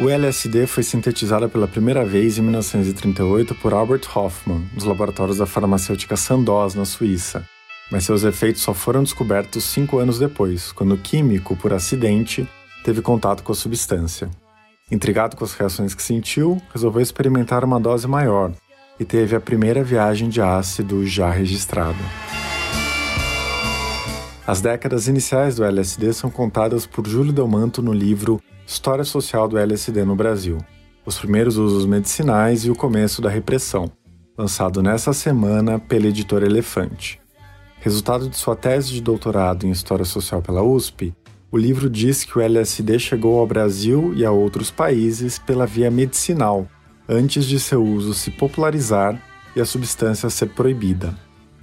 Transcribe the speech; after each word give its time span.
O 0.00 0.08
LSD 0.08 0.68
foi 0.68 0.84
sintetizado 0.84 1.48
pela 1.48 1.66
primeira 1.66 2.04
vez 2.04 2.38
em 2.38 2.42
1938 2.42 3.52
por 3.56 3.74
Albert 3.74 4.02
Hoffman, 4.14 4.64
nos 4.72 4.84
laboratórios 4.84 5.38
da 5.38 5.46
farmacêutica 5.46 6.16
Sandoz, 6.16 6.76
na 6.76 6.84
Suíça. 6.84 7.44
Mas 7.90 8.04
seus 8.04 8.22
efeitos 8.22 8.62
só 8.62 8.72
foram 8.72 9.02
descobertos 9.02 9.64
cinco 9.64 9.98
anos 9.98 10.16
depois, 10.16 10.70
quando 10.70 10.94
o 10.94 10.98
químico, 10.98 11.56
por 11.56 11.72
acidente, 11.72 12.48
teve 12.84 13.02
contato 13.02 13.42
com 13.42 13.50
a 13.50 13.56
substância. 13.56 14.30
Intrigado 14.88 15.36
com 15.36 15.42
as 15.42 15.54
reações 15.54 15.96
que 15.96 16.02
sentiu, 16.02 16.62
resolveu 16.72 17.02
experimentar 17.02 17.64
uma 17.64 17.80
dose 17.80 18.06
maior 18.06 18.52
e 19.00 19.04
teve 19.04 19.34
a 19.34 19.40
primeira 19.40 19.82
viagem 19.82 20.28
de 20.28 20.40
ácido 20.40 21.04
já 21.04 21.28
registrada. 21.28 21.98
As 24.46 24.60
décadas 24.60 25.08
iniciais 25.08 25.56
do 25.56 25.64
LSD 25.64 26.12
são 26.12 26.30
contadas 26.30 26.86
por 26.86 27.04
Júlio 27.04 27.32
Delmanto 27.32 27.82
no 27.82 27.92
livro 27.92 28.40
História 28.68 29.02
Social 29.02 29.48
do 29.48 29.56
LSD 29.56 30.04
no 30.04 30.14
Brasil, 30.14 30.58
os 31.06 31.18
primeiros 31.18 31.56
usos 31.56 31.86
medicinais 31.86 32.66
e 32.66 32.70
o 32.70 32.74
começo 32.74 33.22
da 33.22 33.30
repressão, 33.30 33.90
lançado 34.36 34.82
nessa 34.82 35.14
semana 35.14 35.78
pela 35.78 36.08
editora 36.08 36.44
Elefante. 36.44 37.18
Resultado 37.80 38.28
de 38.28 38.36
sua 38.36 38.54
tese 38.54 38.92
de 38.92 39.00
doutorado 39.00 39.66
em 39.66 39.70
História 39.70 40.04
Social 40.04 40.42
pela 40.42 40.62
USP, 40.62 41.14
o 41.50 41.56
livro 41.56 41.88
diz 41.88 42.24
que 42.24 42.36
o 42.36 42.42
LSD 42.42 42.98
chegou 42.98 43.40
ao 43.40 43.46
Brasil 43.46 44.12
e 44.14 44.22
a 44.22 44.30
outros 44.30 44.70
países 44.70 45.38
pela 45.38 45.64
via 45.66 45.90
medicinal, 45.90 46.68
antes 47.08 47.46
de 47.46 47.58
seu 47.58 47.82
uso 47.82 48.12
se 48.12 48.30
popularizar 48.30 49.18
e 49.56 49.62
a 49.62 49.64
substância 49.64 50.28
ser 50.28 50.50
proibida. 50.50 51.14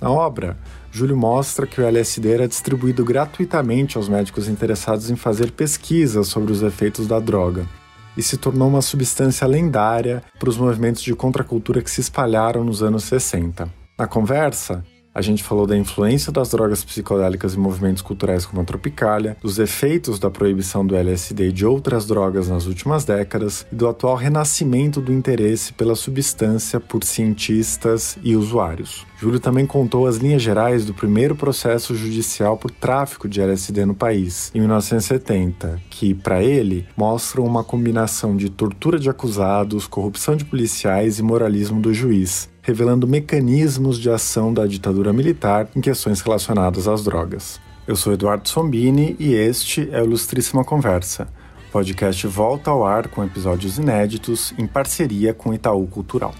Na 0.02 0.10
obra, 0.10 0.58
Júlio 0.96 1.18
mostra 1.18 1.68
que 1.68 1.82
o 1.82 1.84
LSD 1.84 2.32
era 2.32 2.48
distribuído 2.48 3.04
gratuitamente 3.04 3.98
aos 3.98 4.08
médicos 4.08 4.48
interessados 4.48 5.10
em 5.10 5.18
fazer 5.18 5.52
pesquisas 5.52 6.30
sobre 6.30 6.54
os 6.54 6.64
efeitos 6.64 7.06
da 7.06 7.20
droga 7.20 7.68
e 8.16 8.24
se 8.24 8.38
tornou 8.38 8.70
uma 8.70 8.82
substância 8.82 9.46
lendária 9.46 10.24
para 10.40 10.48
os 10.50 10.56
movimentos 10.56 11.04
de 11.04 11.14
contracultura 11.14 11.82
que 11.82 11.92
se 11.92 12.00
espalharam 12.00 12.64
nos 12.64 12.82
anos 12.82 13.04
60. 13.04 13.70
Na 14.00 14.08
conversa, 14.08 14.86
a 15.14 15.22
gente 15.22 15.44
falou 15.44 15.66
da 15.68 15.78
influência 15.78 16.30
das 16.30 16.52
drogas 16.52 16.84
psicodélicas 16.84 17.56
em 17.56 17.60
movimentos 17.60 18.02
culturais 18.02 18.46
como 18.46 18.62
a 18.62 18.66
Tropicália, 18.66 19.36
dos 19.42 19.60
efeitos 19.60 20.18
da 20.18 20.30
proibição 20.30 20.86
do 20.86 20.94
LSD 20.94 21.48
e 21.48 21.52
de 21.52 21.66
outras 21.66 22.06
drogas 22.06 22.50
nas 22.50 22.68
últimas 22.68 23.04
décadas 23.04 23.66
e 23.72 23.76
do 23.76 23.88
atual 23.88 24.16
renascimento 24.16 25.00
do 25.00 25.12
interesse 25.14 25.72
pela 25.72 25.96
substância 25.96 26.80
por 26.80 27.04
cientistas 27.04 28.18
e 28.24 28.36
usuários. 28.36 29.06
Júlio 29.18 29.40
também 29.40 29.66
contou 29.66 30.08
as 30.08 30.18
linhas 30.18 30.42
gerais 30.42 30.86
do 30.86 30.94
primeiro 30.94 31.36
processo 31.36 31.96
judicial 31.96 32.58
por 32.58 32.70
tráfico 32.70 33.30
de 33.30 33.42
LSD 33.42 33.86
no 33.86 33.96
país, 33.96 34.52
em 34.54 34.60
1970, 34.60 35.80
que, 35.90 36.14
para 36.14 36.44
ele, 36.44 36.86
mostram 36.98 37.46
uma 37.46 37.64
combinação 37.64 38.36
de 38.36 38.50
tortura 38.50 39.00
de 39.00 39.10
acusados, 39.10 39.88
corrupção 39.88 40.36
de 40.36 40.44
policiais 40.44 41.18
e 41.18 41.24
moralismo 41.24 41.80
do 41.80 41.94
juiz, 41.94 42.50
revelando 42.62 43.08
mecanismos 43.08 43.98
de 43.98 44.10
ação 44.10 44.54
da 44.54 44.68
ditadura 44.68 45.14
militar 45.14 45.70
em 45.74 45.80
questões 45.80 46.20
relacionadas 46.20 46.86
às 46.86 47.04
drogas. 47.04 47.60
Eu 47.88 47.96
sou 47.96 48.12
Eduardo 48.12 48.50
Sombini 48.50 49.16
e 49.18 49.34
este 49.34 49.88
é 49.92 50.02
o 50.02 50.06
Ilustríssima 50.06 50.66
Conversa. 50.66 51.30
O 51.70 51.72
podcast 51.72 52.28
volta 52.28 52.70
ao 52.70 52.86
ar 52.86 53.08
com 53.08 53.24
episódios 53.24 53.78
inéditos 53.78 54.54
em 54.58 54.68
parceria 54.68 55.34
com 55.34 55.54
Itaú 55.54 55.88
Cultural. 55.88 56.34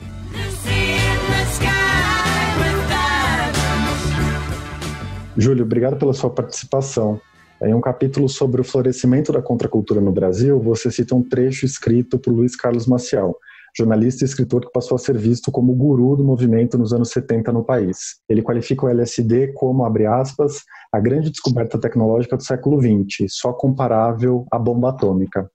Júlio, 5.38 5.66
obrigado 5.66 5.98
pela 5.98 6.14
sua 6.14 6.30
participação. 6.30 7.20
Em 7.62 7.74
um 7.74 7.82
capítulo 7.82 8.30
sobre 8.30 8.62
o 8.62 8.64
florescimento 8.64 9.34
da 9.34 9.42
contracultura 9.42 10.00
no 10.00 10.12
Brasil, 10.12 10.62
você 10.62 10.90
cita 10.90 11.14
um 11.14 11.22
trecho 11.22 11.66
escrito 11.66 12.18
por 12.18 12.32
Luiz 12.32 12.56
Carlos 12.56 12.88
Maciel, 12.88 13.36
jornalista 13.78 14.24
e 14.24 14.28
escritor 14.28 14.62
que 14.62 14.72
passou 14.72 14.96
a 14.96 15.00
ser 15.00 15.18
visto 15.18 15.52
como 15.52 15.74
o 15.74 15.76
guru 15.76 16.16
do 16.16 16.24
movimento 16.24 16.78
nos 16.78 16.94
anos 16.94 17.10
70 17.10 17.52
no 17.52 17.66
país. 17.66 17.98
Ele 18.30 18.42
qualifica 18.42 18.86
o 18.86 18.90
LSD 18.90 19.52
como, 19.54 19.84
abre 19.84 20.06
aspas, 20.06 20.64
a 20.90 21.02
grande 21.02 21.30
descoberta 21.30 21.78
tecnológica 21.78 22.38
do 22.38 22.44
século 22.44 22.80
XX, 22.80 23.26
só 23.28 23.52
comparável 23.52 24.46
à 24.50 24.58
bomba 24.58 24.92
atômica. 24.92 25.50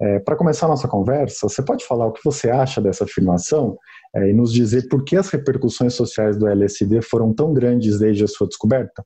É, 0.00 0.18
Para 0.18 0.36
começar 0.36 0.64
a 0.64 0.70
nossa 0.70 0.88
conversa, 0.88 1.46
você 1.46 1.62
pode 1.62 1.84
falar 1.84 2.06
o 2.06 2.12
que 2.12 2.24
você 2.24 2.48
acha 2.48 2.80
dessa 2.80 3.04
afirmação 3.04 3.76
é, 4.14 4.30
e 4.30 4.32
nos 4.32 4.50
dizer 4.50 4.88
por 4.88 5.04
que 5.04 5.14
as 5.14 5.28
repercussões 5.28 5.92
sociais 5.92 6.38
do 6.38 6.48
LSD 6.48 7.02
foram 7.02 7.34
tão 7.34 7.52
grandes 7.52 7.98
desde 7.98 8.24
a 8.24 8.28
sua 8.28 8.46
descoberta? 8.46 9.04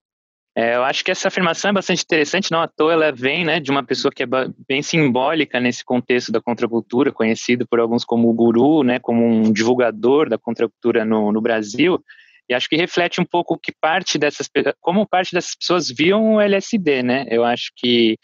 É, 0.61 0.77
eu 0.77 0.85
acho 0.85 1.03
que 1.03 1.11
essa 1.11 1.29
afirmação 1.29 1.71
é 1.71 1.73
bastante 1.73 2.03
interessante, 2.03 2.51
não 2.51 2.61
à 2.61 2.69
toa 2.69 2.93
ela 2.93 3.11
vem 3.11 3.47
né, 3.47 3.59
de 3.59 3.71
uma 3.71 3.83
pessoa 3.83 4.13
que 4.15 4.23
é 4.23 4.27
bem 4.69 4.83
simbólica 4.83 5.59
nesse 5.59 5.83
contexto 5.83 6.31
da 6.31 6.39
contracultura, 6.39 7.11
conhecido 7.11 7.67
por 7.67 7.81
alguns 7.81 8.05
como 8.05 8.29
o 8.29 8.35
guru, 8.35 8.83
né, 8.83 8.99
como 8.99 9.25
um 9.25 9.51
divulgador 9.51 10.29
da 10.29 10.37
contracultura 10.37 11.03
no, 11.03 11.33
no 11.33 11.41
Brasil, 11.41 11.99
e 12.47 12.53
acho 12.53 12.69
que 12.69 12.77
reflete 12.77 13.23
um 13.23 13.25
pouco 13.25 13.59
que 13.59 13.73
parte 13.73 14.19
dessas, 14.19 14.51
como 14.83 15.09
parte 15.09 15.33
dessas 15.33 15.55
pessoas 15.55 15.89
viam 15.89 16.35
o 16.35 16.41
LSD, 16.43 17.03
né? 17.03 17.25
Eu 17.31 17.43
acho 17.43 17.71
que 17.75 18.19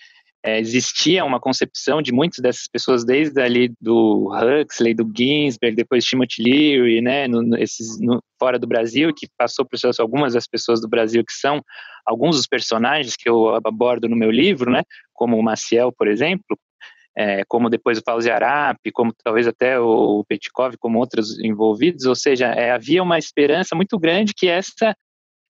é, 0.46 0.60
existia 0.60 1.24
uma 1.24 1.40
concepção 1.40 2.00
de 2.00 2.12
muitas 2.12 2.38
dessas 2.38 2.68
pessoas, 2.68 3.04
desde 3.04 3.40
ali 3.40 3.74
do 3.80 4.30
Huxley, 4.32 4.94
do 4.94 5.10
Ginsberg, 5.12 5.74
depois 5.74 6.04
Timothy 6.04 6.40
Leary, 6.40 7.00
né, 7.00 7.26
no, 7.26 7.58
esses, 7.58 8.00
no, 8.00 8.22
fora 8.38 8.56
do 8.56 8.66
Brasil, 8.66 9.12
que 9.12 9.26
passou 9.36 9.66
por 9.66 9.76
algumas 9.98 10.34
das 10.34 10.46
pessoas 10.46 10.80
do 10.80 10.88
Brasil 10.88 11.24
que 11.24 11.32
são 11.32 11.60
alguns 12.06 12.36
dos 12.36 12.46
personagens 12.46 13.16
que 13.16 13.28
eu 13.28 13.56
abordo 13.56 14.08
no 14.08 14.14
meu 14.14 14.30
livro, 14.30 14.70
né, 14.70 14.84
como 15.12 15.36
o 15.36 15.42
Maciel, 15.42 15.90
por 15.90 16.06
exemplo, 16.06 16.56
é, 17.18 17.42
como 17.48 17.68
depois 17.68 17.98
o 17.98 18.02
Fauzi 18.04 18.30
Arap, 18.30 18.78
como 18.92 19.12
talvez 19.24 19.48
até 19.48 19.80
o 19.80 20.24
Petkov, 20.28 20.76
como 20.78 21.00
outros 21.00 21.40
envolvidos, 21.40 22.04
ou 22.04 22.14
seja, 22.14 22.46
é, 22.52 22.70
havia 22.70 23.02
uma 23.02 23.18
esperança 23.18 23.74
muito 23.74 23.98
grande 23.98 24.32
que 24.32 24.46
essa 24.46 24.94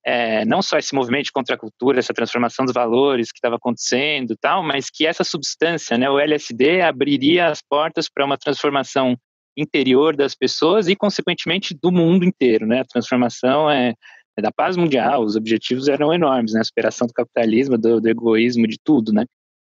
é, 0.06 0.44
não 0.44 0.62
só 0.62 0.78
esse 0.78 0.94
movimento 0.94 1.24
de 1.24 1.32
contracultura, 1.32 1.98
essa 1.98 2.14
transformação 2.14 2.64
dos 2.64 2.72
valores 2.72 3.32
que 3.32 3.38
estava 3.38 3.56
acontecendo 3.56 4.36
tal, 4.40 4.62
mas 4.62 4.88
que 4.88 5.04
essa 5.04 5.24
substância, 5.24 5.98
né, 5.98 6.08
o 6.08 6.20
LSD, 6.20 6.80
abriria 6.80 7.48
as 7.48 7.60
portas 7.60 8.08
para 8.08 8.24
uma 8.24 8.38
transformação 8.38 9.16
interior 9.56 10.14
das 10.14 10.36
pessoas 10.36 10.86
e, 10.86 10.94
consequentemente, 10.94 11.76
do 11.82 11.90
mundo 11.90 12.24
inteiro. 12.24 12.66
Né? 12.66 12.80
A 12.80 12.84
transformação 12.84 13.68
é, 13.68 13.94
é 14.38 14.42
da 14.42 14.52
paz 14.52 14.76
mundial, 14.76 15.24
os 15.24 15.34
objetivos 15.34 15.88
eram 15.88 16.14
enormes, 16.14 16.52
né? 16.52 16.60
a 16.60 16.64
superação 16.64 17.08
do 17.08 17.12
capitalismo, 17.12 17.76
do, 17.76 18.00
do 18.00 18.08
egoísmo, 18.08 18.68
de 18.68 18.78
tudo. 18.84 19.12
Né? 19.12 19.24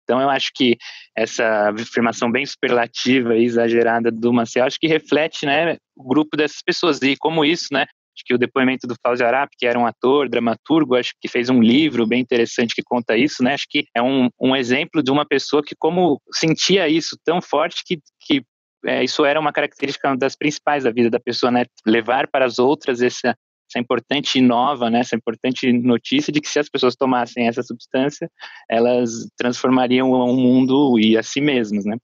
Então, 0.04 0.20
eu 0.20 0.30
acho 0.30 0.52
que 0.54 0.76
essa 1.16 1.70
afirmação 1.70 2.30
bem 2.30 2.46
superlativa 2.46 3.36
e 3.36 3.44
exagerada 3.44 4.12
do 4.12 4.32
Maciel, 4.32 4.66
acho 4.66 4.78
que 4.78 4.86
reflete 4.86 5.44
né, 5.44 5.76
o 5.96 6.06
grupo 6.06 6.36
dessas 6.36 6.62
pessoas 6.62 7.02
e 7.02 7.16
como 7.16 7.44
isso 7.44 7.68
né, 7.72 7.86
Acho 8.20 8.24
que 8.24 8.34
o 8.34 8.38
depoimento 8.38 8.86
do 8.86 8.94
Fauzi 9.02 9.24
Arap, 9.24 9.50
que 9.58 9.66
era 9.66 9.78
um 9.78 9.86
ator, 9.86 10.28
dramaturgo, 10.28 10.94
acho 10.94 11.12
que 11.18 11.28
fez 11.28 11.48
um 11.48 11.62
livro 11.62 12.06
bem 12.06 12.20
interessante 12.20 12.74
que 12.74 12.82
conta 12.82 13.16
isso, 13.16 13.42
né? 13.42 13.54
Acho 13.54 13.66
que 13.68 13.86
é 13.96 14.02
um, 14.02 14.28
um 14.38 14.54
exemplo 14.54 15.02
de 15.02 15.10
uma 15.10 15.24
pessoa 15.24 15.62
que 15.62 15.74
como 15.74 16.20
sentia 16.34 16.86
isso 16.86 17.16
tão 17.24 17.40
forte 17.40 17.82
que, 17.84 17.98
que 18.20 18.42
é, 18.84 19.02
isso 19.02 19.24
era 19.24 19.40
uma 19.40 19.52
característica 19.52 20.14
das 20.16 20.36
principais 20.36 20.84
da 20.84 20.90
vida 20.90 21.08
da 21.08 21.18
pessoa, 21.18 21.50
né? 21.50 21.64
Levar 21.86 22.28
para 22.28 22.44
as 22.44 22.58
outras 22.58 23.00
essa, 23.00 23.34
essa 23.70 23.78
importante 23.78 24.38
nova, 24.40 24.90
né? 24.90 25.00
Essa 25.00 25.16
importante 25.16 25.72
notícia 25.72 26.30
de 26.30 26.42
que 26.42 26.48
se 26.48 26.58
as 26.58 26.68
pessoas 26.68 26.94
tomassem 26.94 27.48
essa 27.48 27.62
substância, 27.62 28.30
elas 28.68 29.10
transformariam 29.34 30.10
o 30.10 30.36
mundo 30.36 30.98
e 30.98 31.16
a 31.16 31.22
si 31.22 31.40
mesmas, 31.40 31.86
né? 31.86 31.96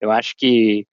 Eu 0.00 0.10
acho 0.10 0.34
que 0.36 0.84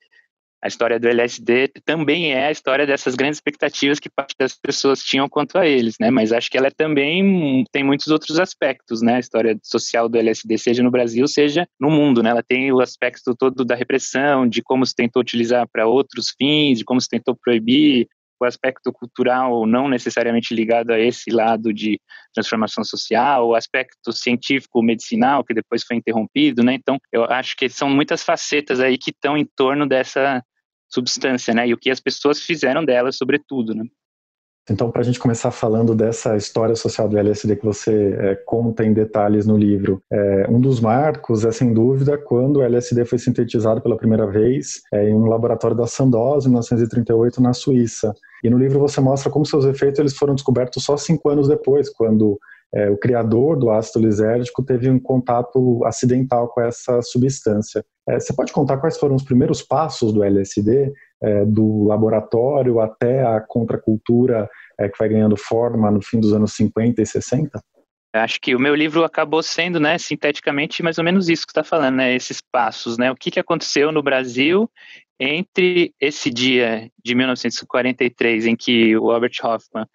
a 0.61 0.67
história 0.67 0.99
do 0.99 1.07
LSD 1.07 1.69
também 1.85 2.33
é 2.33 2.47
a 2.47 2.51
história 2.51 2.85
dessas 2.85 3.15
grandes 3.15 3.37
expectativas 3.37 3.99
que 3.99 4.09
parte 4.09 4.35
das 4.37 4.55
pessoas 4.55 5.01
tinham 5.01 5.29
quanto 5.29 5.57
a 5.57 5.65
eles, 5.65 5.95
né? 5.99 6.09
Mas 6.11 6.33
acho 6.33 6.49
que 6.51 6.57
ela 6.57 6.69
também 6.69 7.63
tem 7.71 7.83
muitos 7.83 8.07
outros 8.07 8.39
aspectos, 8.39 9.01
né? 9.01 9.15
A 9.15 9.19
história 9.19 9.57
social 9.63 10.09
do 10.09 10.17
LSD, 10.17 10.57
seja 10.57 10.83
no 10.83 10.91
Brasil, 10.91 11.27
seja 11.27 11.67
no 11.79 11.89
mundo, 11.89 12.21
né? 12.21 12.29
Ela 12.31 12.43
tem 12.43 12.71
o 12.71 12.81
aspecto 12.81 13.33
todo 13.35 13.63
da 13.63 13.75
repressão, 13.75 14.47
de 14.47 14.61
como 14.61 14.85
se 14.85 14.93
tentou 14.93 15.21
utilizar 15.21 15.67
para 15.71 15.87
outros 15.87 16.33
fins, 16.37 16.79
de 16.79 16.85
como 16.85 16.99
se 16.99 17.07
tentou 17.07 17.35
proibir, 17.35 18.07
o 18.39 18.45
aspecto 18.45 18.91
cultural 18.91 19.65
não 19.65 19.87
necessariamente 19.87 20.53
ligado 20.53 20.91
a 20.91 20.99
esse 20.99 21.29
lado 21.29 21.73
de 21.73 21.99
transformação 22.33 22.83
social, 22.83 23.47
o 23.47 23.55
aspecto 23.55 24.11
científico 24.11 24.81
medicinal 24.81 25.43
que 25.43 25.53
depois 25.53 25.83
foi 25.83 25.97
interrompido, 25.97 26.63
né? 26.63 26.73
Então, 26.73 26.97
eu 27.11 27.25
acho 27.25 27.55
que 27.55 27.69
são 27.69 27.89
muitas 27.89 28.23
facetas 28.23 28.79
aí 28.79 28.97
que 28.97 29.11
estão 29.11 29.37
em 29.37 29.45
torno 29.45 29.87
dessa 29.87 30.43
substância, 30.87 31.53
né? 31.53 31.67
E 31.67 31.73
o 31.73 31.77
que 31.77 31.89
as 31.89 31.99
pessoas 31.99 32.41
fizeram 32.41 32.83
dela, 32.83 33.11
sobretudo, 33.11 33.75
né? 33.75 33.83
Então, 34.69 34.91
para 34.91 35.01
a 35.01 35.03
gente 35.03 35.19
começar 35.19 35.51
falando 35.51 35.95
dessa 35.95 36.35
história 36.37 36.75
social 36.75 37.09
do 37.09 37.17
LSD 37.17 37.55
que 37.55 37.65
você 37.65 38.15
é, 38.19 38.35
conta 38.35 38.85
em 38.85 38.93
detalhes 38.93 39.45
no 39.45 39.57
livro, 39.57 40.01
é, 40.11 40.47
um 40.49 40.59
dos 40.59 40.79
marcos 40.79 41.43
é, 41.43 41.51
sem 41.51 41.73
dúvida, 41.73 42.17
quando 42.17 42.57
o 42.57 42.61
LSD 42.61 43.05
foi 43.05 43.17
sintetizado 43.17 43.81
pela 43.81 43.97
primeira 43.97 44.27
vez 44.27 44.81
é, 44.93 45.09
em 45.09 45.13
um 45.13 45.25
laboratório 45.25 45.75
da 45.75 45.87
Sandoz, 45.87 46.45
em 46.45 46.49
1938, 46.49 47.41
na 47.41 47.53
Suíça. 47.53 48.13
E 48.43 48.49
no 48.49 48.57
livro 48.57 48.79
você 48.79 49.01
mostra 49.01 49.31
como 49.31 49.45
seus 49.45 49.65
efeitos 49.65 49.99
eles 49.99 50.15
foram 50.15 50.35
descobertos 50.35 50.83
só 50.83 50.95
cinco 50.95 51.29
anos 51.29 51.47
depois, 51.47 51.89
quando 51.89 52.39
é, 52.73 52.89
o 52.89 52.97
criador 52.97 53.57
do 53.57 53.71
ácido 53.71 54.05
lisérgico 54.05 54.63
teve 54.63 54.89
um 54.89 54.99
contato 54.99 55.83
acidental 55.85 56.47
com 56.49 56.61
essa 56.61 57.01
substância. 57.01 57.83
É, 58.07 58.19
você 58.19 58.33
pode 58.33 58.51
contar 58.51 58.77
quais 58.77 58.97
foram 58.97 59.15
os 59.15 59.23
primeiros 59.23 59.61
passos 59.61 60.13
do 60.13 60.23
LSD, 60.23 60.91
é, 61.21 61.45
do 61.45 61.85
laboratório 61.85 62.79
até 62.79 63.23
a 63.23 63.39
contracultura 63.41 64.49
é, 64.79 64.87
que 64.87 64.97
vai 64.97 65.09
ganhando 65.09 65.35
forma 65.37 65.91
no 65.91 66.01
fim 66.01 66.19
dos 66.19 66.33
anos 66.33 66.53
50 66.53 67.01
e 67.01 67.05
60? 67.05 67.61
Acho 68.13 68.41
que 68.41 68.55
o 68.55 68.59
meu 68.59 68.73
livro 68.73 69.03
acabou 69.03 69.43
sendo, 69.43 69.79
né, 69.79 69.97
sinteticamente, 69.97 70.81
mais 70.81 70.97
ou 70.97 71.03
menos 71.03 71.29
isso 71.29 71.45
que 71.45 71.51
está 71.51 71.63
falando, 71.63 71.97
né, 71.97 72.15
esses 72.15 72.41
passos, 72.41 72.97
né, 72.97 73.11
o 73.11 73.15
que, 73.15 73.29
que 73.29 73.39
aconteceu 73.39 73.91
no 73.91 74.01
Brasil 74.01 74.69
entre 75.19 75.93
esse 75.99 76.31
dia 76.31 76.89
de 77.03 77.13
1943 77.13 78.47
em 78.47 78.55
que 78.55 78.97
o 78.97 79.11
Albert 79.11 79.33
Hoffman 79.43 79.85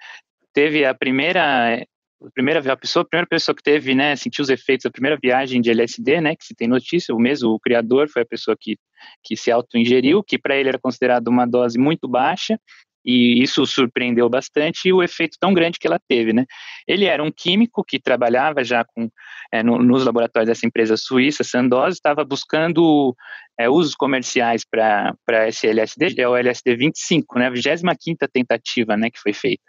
teve 0.53 0.85
a 0.85 0.95
primeira 0.95 1.85
a 2.23 2.31
primeira 2.33 2.77
pessoa, 2.77 3.03
a 3.03 3.07
primeira 3.07 3.29
pessoa 3.29 3.55
que 3.55 3.63
teve, 3.63 3.95
né, 3.95 4.17
sentiu 4.17 4.43
os 4.43 4.49
efeitos 4.49 4.85
da 4.85 4.91
primeira 4.91 5.19
viagem 5.21 5.61
de 5.61 5.71
LSD, 5.71 6.21
né, 6.21 6.37
que 6.37 6.45
se 6.45 6.55
tem 6.55 6.69
notícia, 6.69 7.15
o 7.15 7.19
mesmo 7.19 7.51
o 7.51 7.61
criador 7.61 8.09
foi 8.09 8.23
a 8.23 8.27
pessoa 8.27 8.57
que 8.59 8.77
que 9.23 9.37
se 9.37 9.51
auto-ingeriu, 9.51 10.23
que 10.23 10.39
para 10.39 10.57
ele 10.57 10.71
era 10.71 10.79
considerado 10.79 11.29
uma 11.29 11.47
dose 11.47 11.79
muito 11.79 12.09
baixa, 12.09 12.59
e 13.05 13.43
isso 13.43 13.67
surpreendeu 13.67 14.29
bastante 14.31 14.89
e 14.89 14.93
o 14.93 15.03
efeito 15.03 15.37
tão 15.39 15.53
grande 15.53 15.79
que 15.79 15.87
ela 15.87 16.01
teve, 16.09 16.33
né? 16.33 16.47
Ele 16.89 17.05
era 17.05 17.23
um 17.23 17.31
químico 17.31 17.85
que 17.85 18.01
trabalhava 18.01 18.65
já 18.65 18.83
com 18.83 19.11
é, 19.53 19.63
no, 19.63 19.79
nos 19.79 20.05
laboratórios 20.05 20.49
dessa 20.49 20.67
empresa 20.67 20.97
suíça, 20.97 21.45
Sandoz, 21.45 21.95
estava 21.95 22.25
buscando 22.25 23.15
é, 23.59 23.69
usos 23.69 23.95
comerciais 23.95 24.65
para 24.65 25.15
esse 25.47 25.67
LSD, 25.67 26.15
é 26.21 26.29
o 26.29 26.35
LSD 26.35 26.77
25, 26.77 27.39
né? 27.39 27.47
A 27.47 27.51
25 27.51 28.27
tentativa, 28.33 28.97
né, 28.97 29.11
que 29.11 29.21
foi 29.21 29.33
feita. 29.35 29.63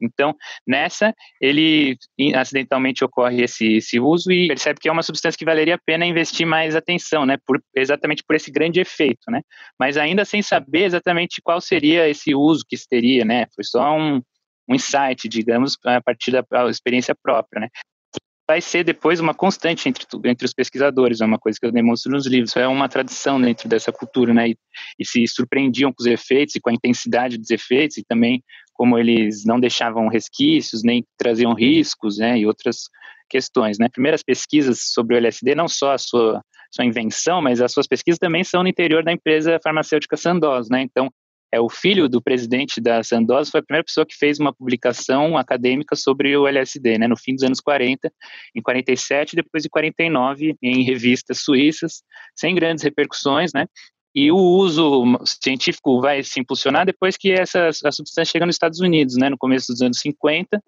Então, 0.00 0.34
nessa, 0.66 1.14
ele 1.40 1.96
acidentalmente 2.34 3.04
ocorre 3.04 3.42
esse, 3.42 3.76
esse 3.76 4.00
uso 4.00 4.32
e 4.32 4.48
percebe 4.48 4.80
que 4.80 4.88
é 4.88 4.92
uma 4.92 5.02
substância 5.02 5.38
que 5.38 5.44
valeria 5.44 5.74
a 5.74 5.80
pena 5.84 6.06
investir 6.06 6.46
mais 6.46 6.74
atenção, 6.74 7.26
né, 7.26 7.36
por, 7.46 7.62
exatamente 7.76 8.22
por 8.26 8.36
esse 8.36 8.50
grande 8.50 8.80
efeito, 8.80 9.30
né, 9.30 9.42
mas 9.78 9.96
ainda 9.96 10.24
sem 10.24 10.42
saber 10.42 10.84
exatamente 10.84 11.40
qual 11.42 11.60
seria 11.60 12.08
esse 12.08 12.34
uso 12.34 12.64
que 12.68 12.76
teria, 12.88 13.24
né, 13.24 13.46
foi 13.54 13.64
só 13.64 13.96
um, 13.96 14.22
um 14.68 14.74
insight, 14.74 15.28
digamos, 15.28 15.76
a 15.84 16.00
partir 16.00 16.30
da 16.30 16.44
experiência 16.68 17.14
própria, 17.14 17.60
né. 17.60 17.68
Vai 18.48 18.60
ser 18.60 18.82
depois 18.82 19.20
uma 19.20 19.32
constante 19.32 19.88
entre, 19.88 20.04
entre 20.24 20.44
os 20.44 20.52
pesquisadores, 20.52 21.20
é 21.20 21.24
uma 21.24 21.38
coisa 21.38 21.56
que 21.56 21.64
eu 21.64 21.70
demonstro 21.70 22.10
nos 22.10 22.26
livros, 22.26 22.56
é 22.56 22.66
uma 22.66 22.88
tradição 22.88 23.40
dentro 23.40 23.68
dessa 23.68 23.92
cultura, 23.92 24.34
né, 24.34 24.48
e, 24.48 24.58
e, 24.98 25.06
se 25.06 25.24
surpreendiam 25.28 25.92
com 25.92 26.02
os 26.02 26.06
efeitos 26.06 26.56
e 26.56 26.60
com 26.60 26.68
a 26.68 26.72
intensidade 26.72 27.38
dos 27.38 27.50
efeitos 27.50 27.98
e 27.98 28.04
também 28.04 28.42
como 28.80 28.98
eles 28.98 29.44
não 29.44 29.60
deixavam 29.60 30.08
resquícios, 30.08 30.82
nem 30.82 31.04
traziam 31.18 31.52
riscos, 31.52 32.16
né, 32.16 32.38
e 32.38 32.46
outras 32.46 32.88
questões, 33.28 33.78
né. 33.78 33.90
Primeiras 33.92 34.22
pesquisas 34.22 34.94
sobre 34.94 35.14
o 35.14 35.18
LSD, 35.18 35.54
não 35.54 35.68
só 35.68 35.92
a 35.92 35.98
sua, 35.98 36.42
sua 36.70 36.86
invenção, 36.86 37.42
mas 37.42 37.60
as 37.60 37.72
suas 37.72 37.86
pesquisas 37.86 38.18
também 38.18 38.42
são 38.42 38.62
no 38.62 38.70
interior 38.70 39.04
da 39.04 39.12
empresa 39.12 39.60
farmacêutica 39.62 40.16
Sandoz, 40.16 40.70
né, 40.70 40.80
então 40.80 41.12
é 41.52 41.60
o 41.60 41.68
filho 41.68 42.08
do 42.08 42.22
presidente 42.22 42.80
da 42.80 43.02
Sandoz, 43.02 43.50
foi 43.50 43.60
a 43.60 43.62
primeira 43.62 43.84
pessoa 43.84 44.06
que 44.06 44.16
fez 44.16 44.40
uma 44.40 44.54
publicação 44.54 45.36
acadêmica 45.36 45.94
sobre 45.94 46.34
o 46.34 46.48
LSD, 46.48 46.96
né, 46.96 47.06
no 47.06 47.18
fim 47.18 47.34
dos 47.34 47.44
anos 47.44 47.60
40, 47.60 48.10
em 48.56 48.62
47, 48.62 49.36
depois 49.36 49.62
de 49.62 49.68
49, 49.68 50.56
em 50.62 50.82
revistas 50.84 51.42
suíças, 51.42 52.02
sem 52.34 52.54
grandes 52.54 52.82
repercussões, 52.82 53.50
né, 53.54 53.66
e 54.14 54.30
o 54.30 54.36
uso 54.36 55.04
científico 55.24 56.00
vai 56.00 56.22
se 56.22 56.40
impulsionar 56.40 56.84
depois 56.84 57.16
que 57.16 57.32
essa 57.32 57.68
a 57.68 57.92
substância 57.92 58.32
chega 58.32 58.46
nos 58.46 58.56
Estados 58.56 58.80
Unidos, 58.80 59.16
né, 59.16 59.28
no 59.28 59.38
começo 59.38 59.72
dos 59.72 59.82
anos 59.82 59.98
50, 60.00 60.62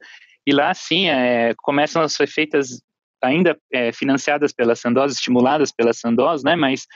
e 0.47 0.53
lá 0.53 0.73
sim 0.75 1.09
é, 1.09 1.55
começam 1.59 2.03
a 2.03 2.09
ser 2.09 2.27
feitas 2.29 2.81
ainda 3.23 3.57
é, 3.73 3.93
financiadas 3.93 4.53
pela 4.53 4.75
Sandoz, 4.75 5.13
estimuladas 5.13 5.73
pela 5.73 5.93
Sandoz, 5.93 6.43
né, 6.43 6.57
mas 6.57 6.87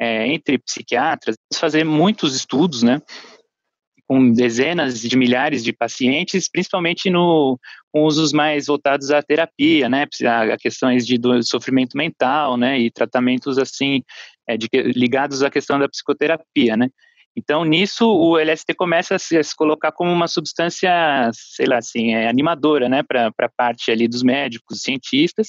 é, 0.00 0.26
entre 0.26 0.58
psiquiatras, 0.58 1.36
fazer 1.54 1.84
muitos 1.84 2.34
estudos, 2.34 2.82
né, 2.82 3.00
com 4.06 4.32
dezenas 4.32 5.00
de 5.00 5.16
milhares 5.16 5.64
de 5.64 5.72
pacientes, 5.72 6.48
principalmente 6.48 7.08
no, 7.08 7.58
com 7.92 8.04
usos 8.04 8.32
mais 8.32 8.66
voltados 8.66 9.10
à 9.10 9.22
terapia, 9.22 9.88
né, 9.88 10.06
a, 10.26 10.56
questões 10.58 11.06
de 11.06 11.18
do 11.18 11.42
sofrimento 11.42 11.96
mental, 11.96 12.56
né, 12.56 12.78
e 12.78 12.90
tratamentos 12.90 13.58
assim 13.58 14.02
é, 14.46 14.56
de, 14.56 14.68
ligados 14.94 15.42
à 15.42 15.50
questão 15.50 15.78
da 15.78 15.88
psicoterapia, 15.88 16.76
né. 16.76 16.90
Então, 17.36 17.64
nisso, 17.64 18.06
o 18.06 18.38
LSD 18.38 18.74
começa 18.74 19.16
a 19.16 19.18
se, 19.18 19.36
a 19.36 19.42
se, 19.42 19.54
colocar 19.56 19.90
como 19.90 20.10
uma 20.10 20.28
substância, 20.28 20.90
sei 21.32 21.66
lá, 21.66 21.78
assim, 21.78 22.14
é, 22.14 22.28
animadora, 22.28 22.88
né, 22.88 23.02
para 23.02 23.32
a 23.36 23.48
parte 23.48 23.90
ali 23.90 24.06
dos 24.06 24.22
médicos, 24.22 24.82
cientistas, 24.82 25.48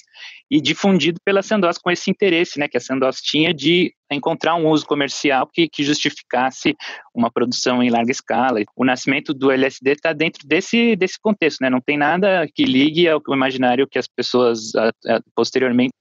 e 0.50 0.60
difundido 0.60 1.20
pela 1.24 1.44
Sandoz 1.44 1.78
com 1.78 1.92
esse 1.92 2.10
interesse, 2.10 2.60
né, 2.60 2.68
que 2.68 2.78
a 2.78 2.82
Sandoz 2.82 3.22
tinha 3.22 3.54
de 3.54 3.94
encontrar 4.12 4.56
um 4.56 4.68
uso 4.68 4.86
comercial 4.86 5.48
que, 5.52 5.68
que 5.68 5.84
justificasse 5.84 6.76
uma 7.14 7.32
produção 7.32 7.84
em 7.84 7.90
larga 7.90 8.12
escala. 8.12 8.60
O 8.76 8.86
nascimento 8.86 9.34
do 9.34 9.52
LSD 9.52 9.92
está 9.92 10.14
dentro 10.14 10.48
desse, 10.48 10.96
desse 10.96 11.20
contexto, 11.20 11.62
né, 11.62 11.70
não 11.70 11.82
tem 11.82 11.98
nada 11.98 12.48
que 12.54 12.66
ligue 12.66 13.08
ao 13.08 13.22
imaginário 13.30 13.88
que 13.88 14.00
as 14.00 14.08
pessoas 14.08 14.74
a, 14.76 14.90
a, 15.08 15.22
posteriormente 15.36 15.94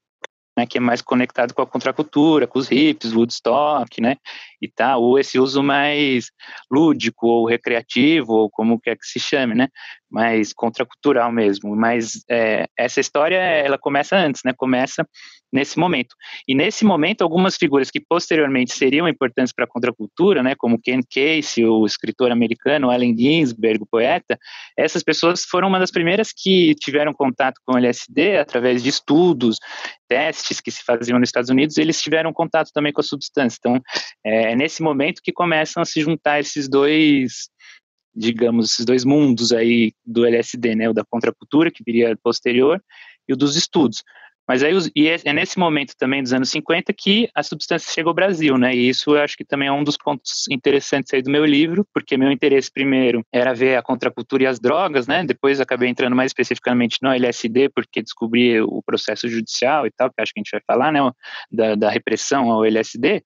né, 0.57 0.67
que 0.67 0.79
é 0.79 0.81
mais 0.81 1.03
conectado 1.03 1.53
com 1.53 1.63
a 1.63 1.67
contracultura, 1.67 2.47
com 2.47 2.59
os 2.59 2.71
hips, 2.71 3.13
Woodstock, 3.13 4.01
né, 4.01 4.17
e 4.65 4.73
tal, 4.73 5.03
ou 5.03 5.19
esse 5.19 5.39
uso 5.39 5.63
mais 5.63 6.31
lúdico 6.71 7.27
ou 7.27 7.47
recreativo, 7.47 8.33
ou 8.33 8.51
como 8.51 8.81
quer 8.81 8.97
que 8.97 9.07
se 9.07 9.21
chame, 9.21 9.55
né, 9.55 9.69
mais 10.11 10.53
contracultural 10.53 11.33
mesmo. 11.33 11.75
Mas 11.75 12.25
é, 12.31 12.67
essa 12.79 13.01
história, 13.01 13.37
ela 13.37 13.79
começa 13.79 14.17
antes, 14.17 14.43
né, 14.45 14.53
começa 14.57 15.07
nesse 15.55 15.79
momento. 15.79 16.17
E 16.49 16.55
nesse 16.55 16.85
momento, 16.85 17.23
algumas 17.23 17.57
figuras 17.57 17.89
que 17.89 18.01
posteriormente 18.01 18.73
seriam 18.73 19.09
importantes 19.09 19.53
para 19.53 19.65
a 19.65 19.69
contracultura, 19.69 20.43
né, 20.43 20.55
como 20.59 20.81
Ken 20.83 21.01
Casey, 21.09 21.65
o 21.65 21.87
escritor 21.87 22.33
americano, 22.33 22.91
Allen 22.91 23.17
Ginsberg, 23.17 23.81
o 23.83 23.87
poeta, 23.87 24.37
essas 24.77 25.05
pessoas 25.05 25.45
foram 25.45 25.69
uma 25.69 25.79
das 25.79 25.93
primeiras 25.93 26.33
que 26.37 26.75
tiveram 26.75 27.13
contato 27.13 27.61
com 27.65 27.75
o 27.75 27.79
LSD 27.79 28.39
através 28.39 28.83
de 28.83 28.89
estudos, 28.89 29.59
testes 30.09 30.61
que 30.61 30.73
se 30.73 30.83
faziam 30.83 31.21
nos 31.21 31.29
Estados 31.29 31.51
Unidos, 31.51 31.79
eles 31.79 32.03
tiveram 32.03 32.33
contato 32.33 32.71
também 32.73 32.93
com 32.93 33.01
a 33.01 33.05
substância. 33.05 33.57
Então, 33.61 33.81
é, 34.25 34.54
é 34.55 34.57
nesse 34.57 34.83
momento 34.83 35.21
que 35.23 35.33
começam 35.33 35.83
a 35.83 35.87
se 35.87 36.01
juntar 36.01 36.41
esses 36.41 36.69
dois, 36.69 37.49
digamos, 38.15 38.73
esses 38.73 38.85
dois 38.85 39.05
mundos 39.05 39.53
aí 39.53 39.93
do 40.07 40.25
LSD, 40.25 40.75
né, 40.75 40.89
o 40.89 40.95
da 40.95 41.05
contracultura, 41.05 41.71
que 41.71 41.85
viria 41.85 42.17
posterior, 42.23 42.83
e 43.29 43.33
o 43.33 43.37
dos 43.37 43.57
estudos. 43.57 44.03
Mas 44.47 44.63
aí, 44.63 44.75
e 44.95 45.09
é, 45.09 45.19
é 45.25 45.33
nesse 45.33 45.59
momento 45.59 45.95
também 45.97 46.23
dos 46.23 46.35
anos 46.35 46.51
50 46.51 46.93
que 46.93 47.31
a 47.35 47.43
substância 47.43 47.91
chega 47.91 48.11
ao 48.11 48.15
Brasil, 48.15 48.59
né? 48.59 48.75
E 48.75 48.91
isso 48.91 49.17
eu 49.17 49.23
acho 49.23 49.37
que 49.39 49.45
também 49.45 49.69
é 49.69 49.73
um 49.73 49.83
dos 49.83 49.97
pontos 49.97 50.45
interessantes 50.51 51.15
aí 51.15 51.23
do 51.23 51.31
meu 51.31 51.47
livro, 51.47 51.87
porque 51.95 52.19
meu 52.19 52.31
interesse 52.31 52.71
primeiro 52.71 53.25
era 53.33 53.55
ver 53.55 53.77
a 53.77 53.83
contracultura 53.83 54.43
e 54.43 54.47
as 54.47 54.61
drogas, 54.61 55.07
né? 55.07 55.25
Depois 55.25 55.61
acabei 55.61 55.89
entrando 55.89 56.15
mais 56.15 56.29
especificamente 56.29 56.99
no 57.01 57.11
LSD, 57.11 57.71
porque 57.71 58.03
descobri 58.03 58.61
o 58.61 58.83
processo 58.85 59.29
judicial 59.29 59.87
e 59.87 59.91
tal, 59.91 60.11
que 60.13 60.21
acho 60.21 60.33
que 60.35 60.41
a 60.41 60.43
gente 60.43 60.53
vai 60.53 60.61
falar, 60.67 60.93
né? 60.93 61.01
Da, 61.51 61.75
da 61.75 61.89
repressão 61.89 62.51
ao 62.53 62.67
LSD. 62.67 63.23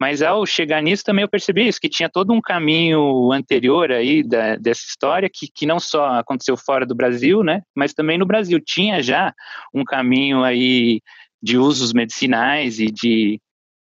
Mas 0.00 0.22
ao 0.22 0.46
chegar 0.46 0.80
nisso 0.80 1.02
também 1.04 1.22
eu 1.22 1.28
percebi 1.28 1.66
isso, 1.66 1.80
que 1.80 1.88
tinha 1.88 2.08
todo 2.08 2.32
um 2.32 2.40
caminho 2.40 3.32
anterior 3.32 3.90
aí 3.90 4.22
da, 4.22 4.56
dessa 4.56 4.82
história, 4.86 5.28
que, 5.32 5.48
que 5.52 5.66
não 5.66 5.80
só 5.80 6.18
aconteceu 6.18 6.56
fora 6.56 6.86
do 6.86 6.94
Brasil, 6.94 7.42
né, 7.42 7.62
mas 7.74 7.92
também 7.92 8.16
no 8.16 8.26
Brasil. 8.26 8.60
Tinha 8.64 9.02
já 9.02 9.34
um 9.74 9.84
caminho 9.84 10.44
aí 10.44 11.00
de 11.42 11.58
usos 11.58 11.92
medicinais 11.92 12.78
e 12.78 12.86
de 12.86 13.40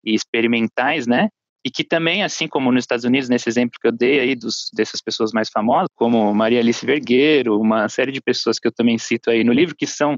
e 0.06 0.14
experimentais, 0.14 1.06
né, 1.06 1.28
e 1.68 1.70
que 1.70 1.84
também, 1.84 2.24
assim 2.24 2.48
como 2.48 2.72
nos 2.72 2.84
Estados 2.84 3.04
Unidos, 3.04 3.28
nesse 3.28 3.50
exemplo 3.50 3.78
que 3.82 3.88
eu 3.88 3.92
dei 3.92 4.22
aí 4.22 4.36
dos, 4.36 4.70
dessas 4.74 5.02
pessoas 5.02 5.34
mais 5.34 5.50
famosas, 5.50 5.90
como 5.96 6.34
Maria 6.34 6.60
Alice 6.60 6.86
Vergueiro, 6.86 7.60
uma 7.60 7.90
série 7.90 8.14
de 8.14 8.22
pessoas 8.22 8.58
que 8.58 8.70
eu 8.70 8.72
também 8.72 8.98
cito 8.98 9.30
aí 9.30 9.44
no 9.44 9.52
livro, 9.52 9.76
que 9.76 9.86
são 9.86 10.18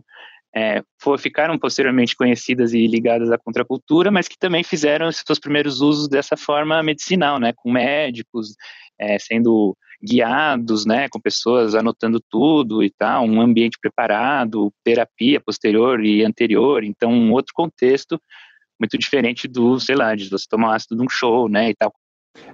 é, 0.56 0.82
ficaram 1.20 1.58
posteriormente 1.58 2.16
conhecidas 2.16 2.74
e 2.74 2.88
ligadas 2.88 3.32
à 3.32 3.38
contracultura, 3.38 4.10
mas 4.10 4.28
que 4.28 4.38
também 4.38 4.64
fizeram 4.64 5.12
seus 5.12 5.40
primeiros 5.40 5.82
usos 5.82 6.08
dessa 6.08 6.36
forma 6.36 6.82
medicinal, 6.82 7.40
né, 7.40 7.54
com 7.56 7.72
médicos, 7.72 8.56
é, 9.00 9.18
sendo 9.20 9.76
guiados, 10.02 10.86
né, 10.86 11.08
com 11.10 11.20
pessoas 11.20 11.76
anotando 11.76 12.20
tudo 12.30 12.84
e 12.84 12.90
tal, 12.90 13.26
um 13.26 13.42
ambiente 13.42 13.78
preparado, 13.80 14.74
terapia 14.84 15.40
posterior 15.40 16.04
e 16.04 16.24
anterior, 16.24 16.84
então 16.84 17.12
um 17.12 17.32
outro 17.32 17.54
contexto 17.54 18.20
muito 18.80 18.98
diferente 18.98 19.48
do, 19.48 19.78
sei 19.80 19.96
lá, 19.96 20.16
de 20.16 20.30
você 20.30 20.46
tomar 20.50 20.76
ácido 20.76 20.96
num 20.96 21.10
show, 21.10 21.50
né, 21.50 21.70
e 21.70 21.76
tal. 21.76 21.94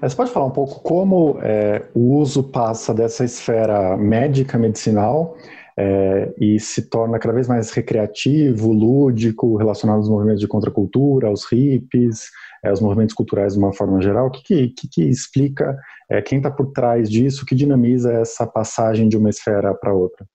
Você 0.02 0.16
pode 0.16 0.32
falar 0.32 0.48
um 0.48 0.52
pouco 0.52 0.82
como 0.82 1.38
é, 1.42 1.88
o 1.94 2.18
uso 2.18 2.44
passa 2.44 2.94
dessa 2.94 3.24
esfera 3.24 3.96
médica, 3.96 4.58
medicinal, 4.58 5.38
é, 5.78 6.34
e 6.40 6.60
se 6.60 6.90
torna 6.90 7.20
cada 7.20 7.34
vez 7.34 7.48
mais 7.48 7.72
recreativo, 7.72 8.72
lúdico, 8.72 9.58
relacionado 9.58 9.98
aos 9.98 10.10
movimentos 10.10 10.40
de 10.40 10.48
contracultura, 10.48 11.28
aos 11.28 11.46
hippies, 11.46 12.30
é, 12.64 12.70
aos 12.70 12.80
movimentos 12.80 13.14
culturais 13.14 13.54
de 13.54 13.60
uma 13.60 13.74
forma 13.74 14.02
geral. 14.02 14.28
O 14.28 14.32
que, 14.32 14.70
que, 14.70 14.88
que 14.88 15.04
explica 15.04 15.78
é, 16.10 16.22
quem 16.22 16.38
está 16.38 16.50
por 16.50 16.72
trás 16.72 17.10
disso, 17.10 17.46
que 17.46 17.56
dinamiza 17.56 18.14
essa 18.14 18.48
passagem 18.48 19.10
de 19.10 19.18
uma 19.18 19.30
esfera 19.30 19.74
para 19.74 19.94
outra? 19.94 20.26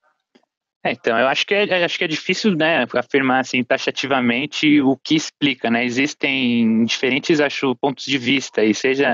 É, 0.83 0.93
então, 0.93 1.17
eu 1.19 1.27
acho 1.27 1.45
que 1.45 1.53
é, 1.53 1.83
acho 1.83 1.95
que 1.95 2.03
é 2.03 2.07
difícil 2.07 2.55
né, 2.55 2.87
afirmar 2.95 3.41
assim, 3.41 3.63
taxativamente 3.63 4.81
o 4.81 4.97
que 4.97 5.15
explica, 5.15 5.69
né? 5.69 5.85
Existem 5.85 6.83
diferentes, 6.85 7.39
acho, 7.39 7.75
pontos 7.75 8.03
de 8.03 8.17
vista, 8.17 8.63
e 8.63 8.73
seja, 8.73 9.07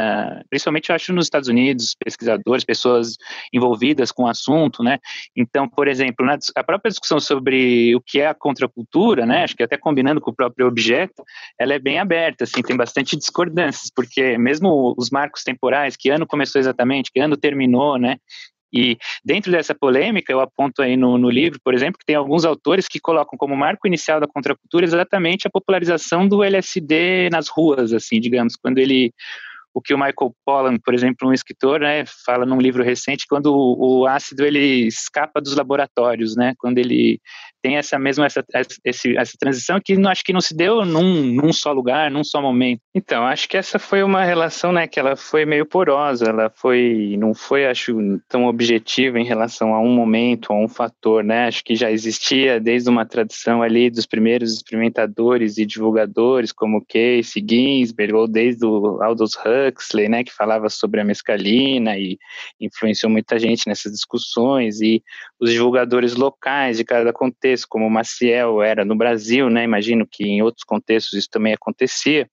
principalmente 0.49 0.89
eu 0.89 0.95
acho 0.95 1.11
nos 1.11 1.25
Estados 1.25 1.49
Unidos, 1.49 1.93
pesquisadores, 2.01 2.63
pessoas 2.63 3.17
envolvidas 3.51 4.13
com 4.13 4.23
o 4.23 4.27
assunto, 4.27 4.81
né? 4.81 4.97
Então, 5.35 5.67
por 5.67 5.89
exemplo, 5.89 6.25
na, 6.25 6.37
a 6.55 6.63
própria 6.63 6.89
discussão 6.89 7.19
sobre 7.19 7.93
o 7.93 7.99
que 7.99 8.21
é 8.21 8.27
a 8.27 8.33
contracultura, 8.33 9.25
né? 9.25 9.43
Acho 9.43 9.55
que 9.57 9.63
até 9.63 9.77
combinando 9.77 10.21
com 10.21 10.31
o 10.31 10.35
próprio 10.35 10.67
objeto, 10.67 11.21
ela 11.59 11.73
é 11.73 11.79
bem 11.79 11.99
aberta, 11.99 12.45
assim, 12.45 12.61
tem 12.61 12.77
bastante 12.77 13.17
discordâncias, 13.17 13.91
porque 13.93 14.37
mesmo 14.37 14.95
os 14.97 15.09
marcos 15.09 15.43
temporais, 15.43 15.97
que 15.97 16.09
ano 16.09 16.25
começou 16.25 16.61
exatamente, 16.61 17.11
que 17.11 17.19
ano 17.19 17.35
terminou, 17.35 17.97
né? 17.97 18.15
E 18.73 18.97
dentro 19.23 19.51
dessa 19.51 19.73
polêmica, 19.73 20.31
eu 20.31 20.39
aponto 20.39 20.81
aí 20.81 20.97
no, 20.97 21.17
no, 21.17 21.29
livro, 21.29 21.59
por 21.63 21.73
exemplo, 21.73 21.97
que 21.97 22.05
tem 22.05 22.15
alguns 22.15 22.45
autores 22.45 22.87
que 22.87 22.99
colocam 22.99 23.37
como 23.37 23.55
marco 23.55 23.87
inicial 23.87 24.19
da 24.19 24.27
contracultura 24.27 24.85
exatamente 24.85 25.47
a 25.47 25.51
popularização 25.51 26.27
do 26.27 26.43
LSD 26.43 27.29
nas 27.31 27.47
ruas, 27.47 27.93
assim, 27.93 28.19
digamos, 28.19 28.55
quando 28.55 28.77
ele 28.77 29.13
o 29.77 29.81
que 29.81 29.93
o 29.93 29.97
Michael 29.97 30.35
Pollan, 30.43 30.77
por 30.83 30.95
exemplo, 30.95 31.29
um 31.29 31.33
escritor, 31.33 31.79
né, 31.81 32.03
fala 32.25 32.47
num 32.47 32.59
livro 32.59 32.83
recente, 32.83 33.27
quando 33.29 33.53
o, 33.53 33.99
o 33.99 34.07
ácido 34.07 34.43
ele 34.43 34.87
escapa 34.87 35.39
dos 35.39 35.55
laboratórios, 35.55 36.35
né, 36.35 36.55
quando 36.57 36.79
ele 36.79 37.21
tem 37.67 37.75
essa 37.75 37.99
mesma 37.99 38.25
essa, 38.25 38.45
essa, 38.85 39.09
essa 39.17 39.33
transição 39.37 39.77
que 39.83 39.97
não 39.97 40.09
acho 40.09 40.23
que 40.23 40.31
não 40.31 40.39
se 40.39 40.55
deu 40.55 40.85
num, 40.85 41.21
num 41.33 41.51
só 41.51 41.73
lugar, 41.73 42.09
num 42.09 42.23
só 42.23 42.41
momento. 42.41 42.79
Então, 42.95 43.25
acho 43.25 43.49
que 43.49 43.57
essa 43.57 43.77
foi 43.77 44.01
uma 44.03 44.23
relação, 44.23 44.71
né, 44.71 44.87
que 44.87 44.97
ela 44.97 45.17
foi 45.17 45.45
meio 45.45 45.65
porosa, 45.65 46.29
ela 46.29 46.49
foi 46.49 47.17
não 47.19 47.33
foi 47.33 47.65
acho 47.65 47.97
tão 48.29 48.45
objetiva 48.45 49.19
em 49.19 49.25
relação 49.25 49.73
a 49.73 49.81
um 49.81 49.89
momento, 49.89 50.53
a 50.53 50.57
um 50.57 50.69
fator, 50.69 51.23
né? 51.25 51.47
Acho 51.47 51.61
que 51.61 51.75
já 51.75 51.91
existia 51.91 52.57
desde 52.57 52.89
uma 52.89 53.05
tradição 53.05 53.61
ali 53.61 53.89
dos 53.89 54.05
primeiros 54.05 54.53
experimentadores 54.53 55.57
e 55.57 55.65
divulgadores 55.65 56.53
como 56.53 56.85
Casey 56.85 57.45
Ginsberg 57.47 58.13
ou 58.13 58.27
desde 58.27 58.65
o 58.65 59.01
Aldous 59.03 59.33
Huxley, 59.35 60.07
né, 60.07 60.23
que 60.23 60.33
falava 60.33 60.69
sobre 60.69 61.01
a 61.01 61.03
mescalina 61.03 61.97
e 61.97 62.17
influenciou 62.61 63.11
muita 63.11 63.37
gente 63.37 63.67
nessas 63.67 63.91
discussões 63.91 64.79
e 64.79 65.03
os 65.37 65.51
divulgadores 65.51 66.15
locais 66.15 66.77
de 66.77 66.85
cada 66.85 67.11
contexto 67.11 67.56
como 67.65 67.85
o 67.85 67.89
Maciel 67.89 68.61
era 68.61 68.83
no 68.83 68.95
Brasil, 68.95 69.49
né? 69.49 69.63
Imagino 69.63 70.07
que 70.09 70.23
em 70.23 70.41
outros 70.41 70.63
contextos 70.63 71.13
isso 71.13 71.29
também 71.29 71.53
acontecia. 71.53 72.29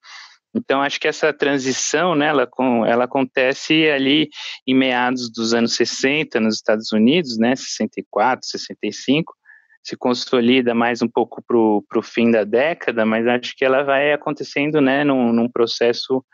Então, 0.55 0.81
acho 0.81 1.01
que 1.01 1.09
essa 1.09 1.33
transição, 1.33 2.15
né, 2.15 2.27
ela, 2.27 2.49
ela 2.87 3.05
acontece 3.05 3.91
ali 3.91 4.29
em 4.65 4.73
meados 4.73 5.29
dos 5.29 5.53
anos 5.53 5.75
60 5.75 6.39
nos 6.39 6.55
Estados 6.55 6.93
Unidos, 6.93 7.37
né, 7.37 7.57
64, 7.57 8.47
65, 8.47 9.35
se 9.83 9.97
consolida 9.97 10.73
mais 10.73 11.03
um 11.03 11.09
pouco 11.09 11.43
para 11.43 11.59
o 11.59 12.03
fim 12.03 12.31
da 12.31 12.45
década, 12.45 13.05
mas 13.05 13.27
acho 13.27 13.55
que 13.57 13.65
ela 13.65 13.83
vai 13.83 14.13
acontecendo, 14.13 14.81
né, 14.81 15.03
num, 15.03 15.33
num 15.33 15.49
processo 15.49 16.25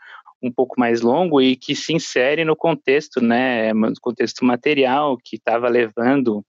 um 0.41 0.51
pouco 0.51 0.79
mais 0.79 1.01
longo 1.01 1.41
e 1.41 1.55
que 1.55 1.75
se 1.75 1.93
insere 1.93 2.45
no 2.45 2.55
contexto, 2.55 3.21
né, 3.21 3.73
no 3.73 3.91
contexto 4.01 4.45
material 4.45 5.17
que 5.17 5.35
estava 5.35 5.67
levando 5.67 6.43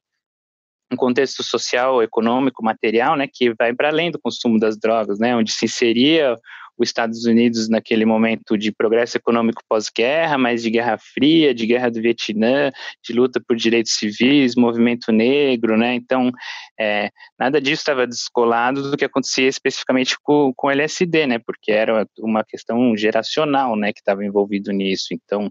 um 0.93 0.97
contexto 0.97 1.43
social, 1.43 2.03
econômico, 2.03 2.65
material, 2.65 3.17
né, 3.17 3.27
que 3.33 3.55
vai 3.55 3.75
para 3.75 3.89
além 3.89 4.11
do 4.11 4.21
consumo 4.21 4.59
das 4.59 4.77
drogas, 4.79 5.19
né, 5.19 5.35
onde 5.35 5.51
se 5.53 5.65
inseria 5.65 6.37
os 6.79 6.89
Estados 6.89 7.25
Unidos 7.25 7.69
naquele 7.69 8.05
momento 8.05 8.57
de 8.57 8.73
progresso 8.73 9.17
econômico 9.17 9.63
pós-guerra, 9.69 10.39
mas 10.39 10.63
de 10.63 10.71
guerra 10.71 10.99
fria, 10.99 11.55
de 11.55 11.67
guerra 11.67 11.91
do 11.91 12.01
Vietnã, 12.01 12.71
de 13.05 13.13
luta 13.13 13.41
por 13.47 13.57
direitos 13.57 13.93
civis, 13.93 14.57
movimento 14.57 15.13
negro, 15.13 15.77
né? 15.77 15.95
Então, 15.95 16.31
é, 16.79 17.11
nada 17.39 17.61
disso 17.61 17.83
estava 17.83 18.07
descolado 18.07 18.91
do 18.91 18.97
que 18.97 19.05
acontecia 19.05 19.49
especificamente 19.49 20.17
com, 20.23 20.53
com 20.57 20.69
o 20.69 20.71
LSD, 20.71 21.27
né? 21.27 21.39
Porque 21.39 21.71
era 21.71 22.07
uma 22.19 22.43
questão 22.43 22.97
geracional, 22.97 23.77
né, 23.77 23.93
que 23.93 24.01
estava 24.01 24.25
envolvido 24.25 24.73
nisso. 24.73 25.09
Então, 25.13 25.51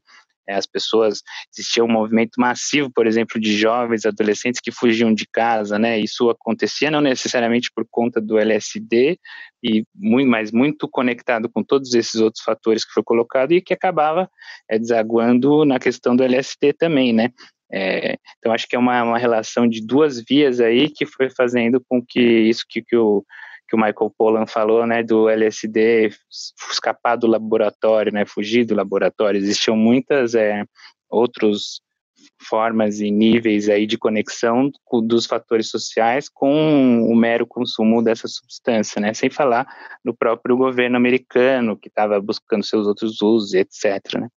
as 0.50 0.66
pessoas 0.66 1.22
existia 1.54 1.84
um 1.84 1.92
movimento 1.92 2.32
massivo, 2.38 2.92
por 2.94 3.08
exemplo, 3.08 3.40
de 3.40 3.58
jovens, 3.58 4.06
adolescentes 4.06 4.60
que 4.62 4.72
fugiam 4.72 5.14
de 5.14 5.26
casa, 5.26 5.78
né? 5.78 6.00
Isso 6.00 6.30
acontecia 6.30 6.92
não 6.92 7.02
necessariamente 7.02 7.72
por 7.74 7.86
conta 7.90 8.20
do 8.20 8.38
LSD 8.38 9.20
e 9.64 9.84
muito, 9.96 10.30
mas 10.30 10.52
muito 10.52 10.88
conectado 10.90 11.50
com 11.50 11.64
todos 11.64 11.94
esses 11.94 12.20
outros 12.20 12.44
fatores 12.44 12.84
que 12.84 12.94
foi 12.94 13.04
colocado 13.04 13.52
e 13.52 13.62
que 13.62 13.74
acabava 13.74 14.30
é, 14.70 14.80
desaguando 14.80 15.66
na 15.66 15.80
questão 15.80 16.16
do 16.16 16.24
LSD 16.24 16.74
também, 16.74 17.14
né? 17.14 17.32
É, 17.74 18.18
então 18.38 18.52
acho 18.52 18.68
que 18.68 18.76
é 18.76 18.80
uma, 18.80 19.02
uma 19.02 19.18
relação 19.18 19.66
de 19.68 19.86
duas 19.86 20.22
vias 20.22 20.60
aí 20.60 20.90
que 20.90 21.06
foi 21.06 21.30
fazendo 21.30 21.82
com 21.88 22.04
que 22.06 22.20
isso 22.20 22.66
que, 22.68 22.82
que 22.82 22.98
o 22.98 23.24
que 23.72 23.75
o 23.75 23.80
Michael 23.80 24.13
Pollan 24.18 24.46
falou, 24.46 24.86
né, 24.86 25.01
do 25.01 25.30
LSD 25.30 26.10
escapar 26.70 27.16
do 27.16 27.25
laboratório, 27.25 28.12
né, 28.12 28.25
fugir 28.25 28.66
do 28.66 28.75
laboratório. 28.75 29.38
Existiam 29.38 29.78
muitas 29.78 30.36
é, 30.36 30.66
outras 31.10 31.80
formas 32.50 33.00
e 33.00 33.10
níveis 33.10 33.70
aí 33.70 33.88
de 33.88 33.98
conexão 33.98 34.70
dos 35.06 35.25
fatores 35.25 35.70
sociais 35.70 36.28
com 36.28 37.01
o 37.04 37.16
mero 37.16 37.48
consumo 37.48 38.04
dessa 38.04 38.28
substância, 38.28 39.00
né, 39.00 39.13
sem 39.13 39.30
falar 39.30 39.66
no 40.04 40.13
próprio 40.13 40.58
governo 40.58 40.98
americano 40.98 41.78
que 41.78 41.88
estava 41.88 42.20
buscando 42.20 42.66
seus 42.66 42.86
outros 42.86 43.22
usos, 43.22 43.54
etc. 43.54 44.20
Né 44.20 44.28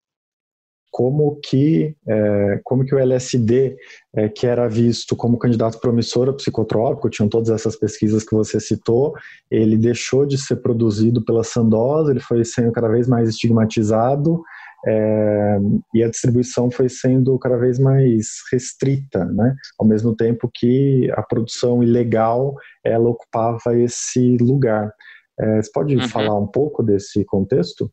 como 0.95 1.41
que, 1.43 1.93
é, 2.07 2.61
como 2.63 2.85
que 2.85 2.95
o 2.95 2.99
LSD, 3.01 3.77
é, 4.15 4.29
que 4.29 4.47
era 4.47 4.69
visto 4.69 5.17
como 5.17 5.41
candidato 5.41 5.81
promissor 5.81 6.29
a 6.29 6.33
psicotrópico, 6.33 7.11
tinham 7.11 7.29
todas 7.29 7.51
essas 7.51 7.75
pesquisas 7.75 8.23
que 8.23 8.33
você 8.33 8.61
citou, 8.61 9.13
ele 9.51 9.77
deixou 9.77 10.25
de 10.25 10.39
ser 10.39 10.55
produzido 10.63 11.25
pela 11.25 11.43
Sandoz, 11.43 12.09
ele 12.09 12.21
foi 12.21 12.45
sendo 12.45 12.71
cada 12.71 12.87
vez 12.87 13.09
mais 13.09 13.29
estigmatizado 13.29 14.41
é, 14.87 15.59
e 15.93 16.05
a 16.05 16.09
distribuição 16.09 16.71
foi 16.71 16.89
sendo 16.89 17.37
cada 17.41 17.57
vez 17.57 17.77
mais 17.77 18.29
restrita, 18.53 19.25
né? 19.25 19.53
ao 19.81 19.89
mesmo 19.89 20.15
tempo 20.15 20.49
que 20.55 21.11
a 21.17 21.25
produção 21.25 21.83
ilegal 21.83 22.55
ela 22.85 23.09
ocupava 23.09 23.77
esse 23.77 24.37
lugar. 24.37 24.93
É, 25.41 25.61
você 25.61 25.71
pode 25.75 25.97
uhum. 25.97 26.09
falar 26.09 26.39
um 26.39 26.47
pouco 26.47 26.85
desse 26.85 27.25
contexto? 27.25 27.91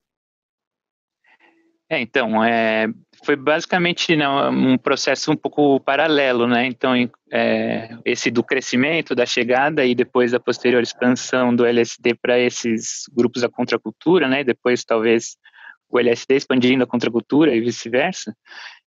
É, 1.91 2.00
então, 2.00 2.41
é, 2.41 2.88
foi 3.25 3.36
basicamente 3.36 4.15
né, 4.15 4.25
um 4.29 4.77
processo 4.77 5.29
um 5.29 5.36
pouco 5.36 5.77
paralelo, 5.81 6.48
né? 6.48 6.65
Então, 6.65 6.93
é, 7.29 7.98
esse 8.05 8.31
do 8.31 8.41
crescimento, 8.41 9.13
da 9.13 9.25
chegada 9.25 9.83
e 9.86 9.93
depois 9.93 10.31
da 10.31 10.39
posterior 10.39 10.81
expansão 10.81 11.53
do 11.53 11.65
LSD 11.65 12.15
para 12.15 12.39
esses 12.39 13.03
grupos 13.13 13.41
da 13.41 13.50
contracultura, 13.50 14.29
né? 14.29 14.41
Depois, 14.41 14.86
talvez, 14.86 15.36
o 15.89 16.00
LSD 16.00 16.38
expandindo 16.38 16.86
a 16.86 16.88
contracultura 16.88 17.53
e 17.53 17.60
vice-versa. 17.60 18.33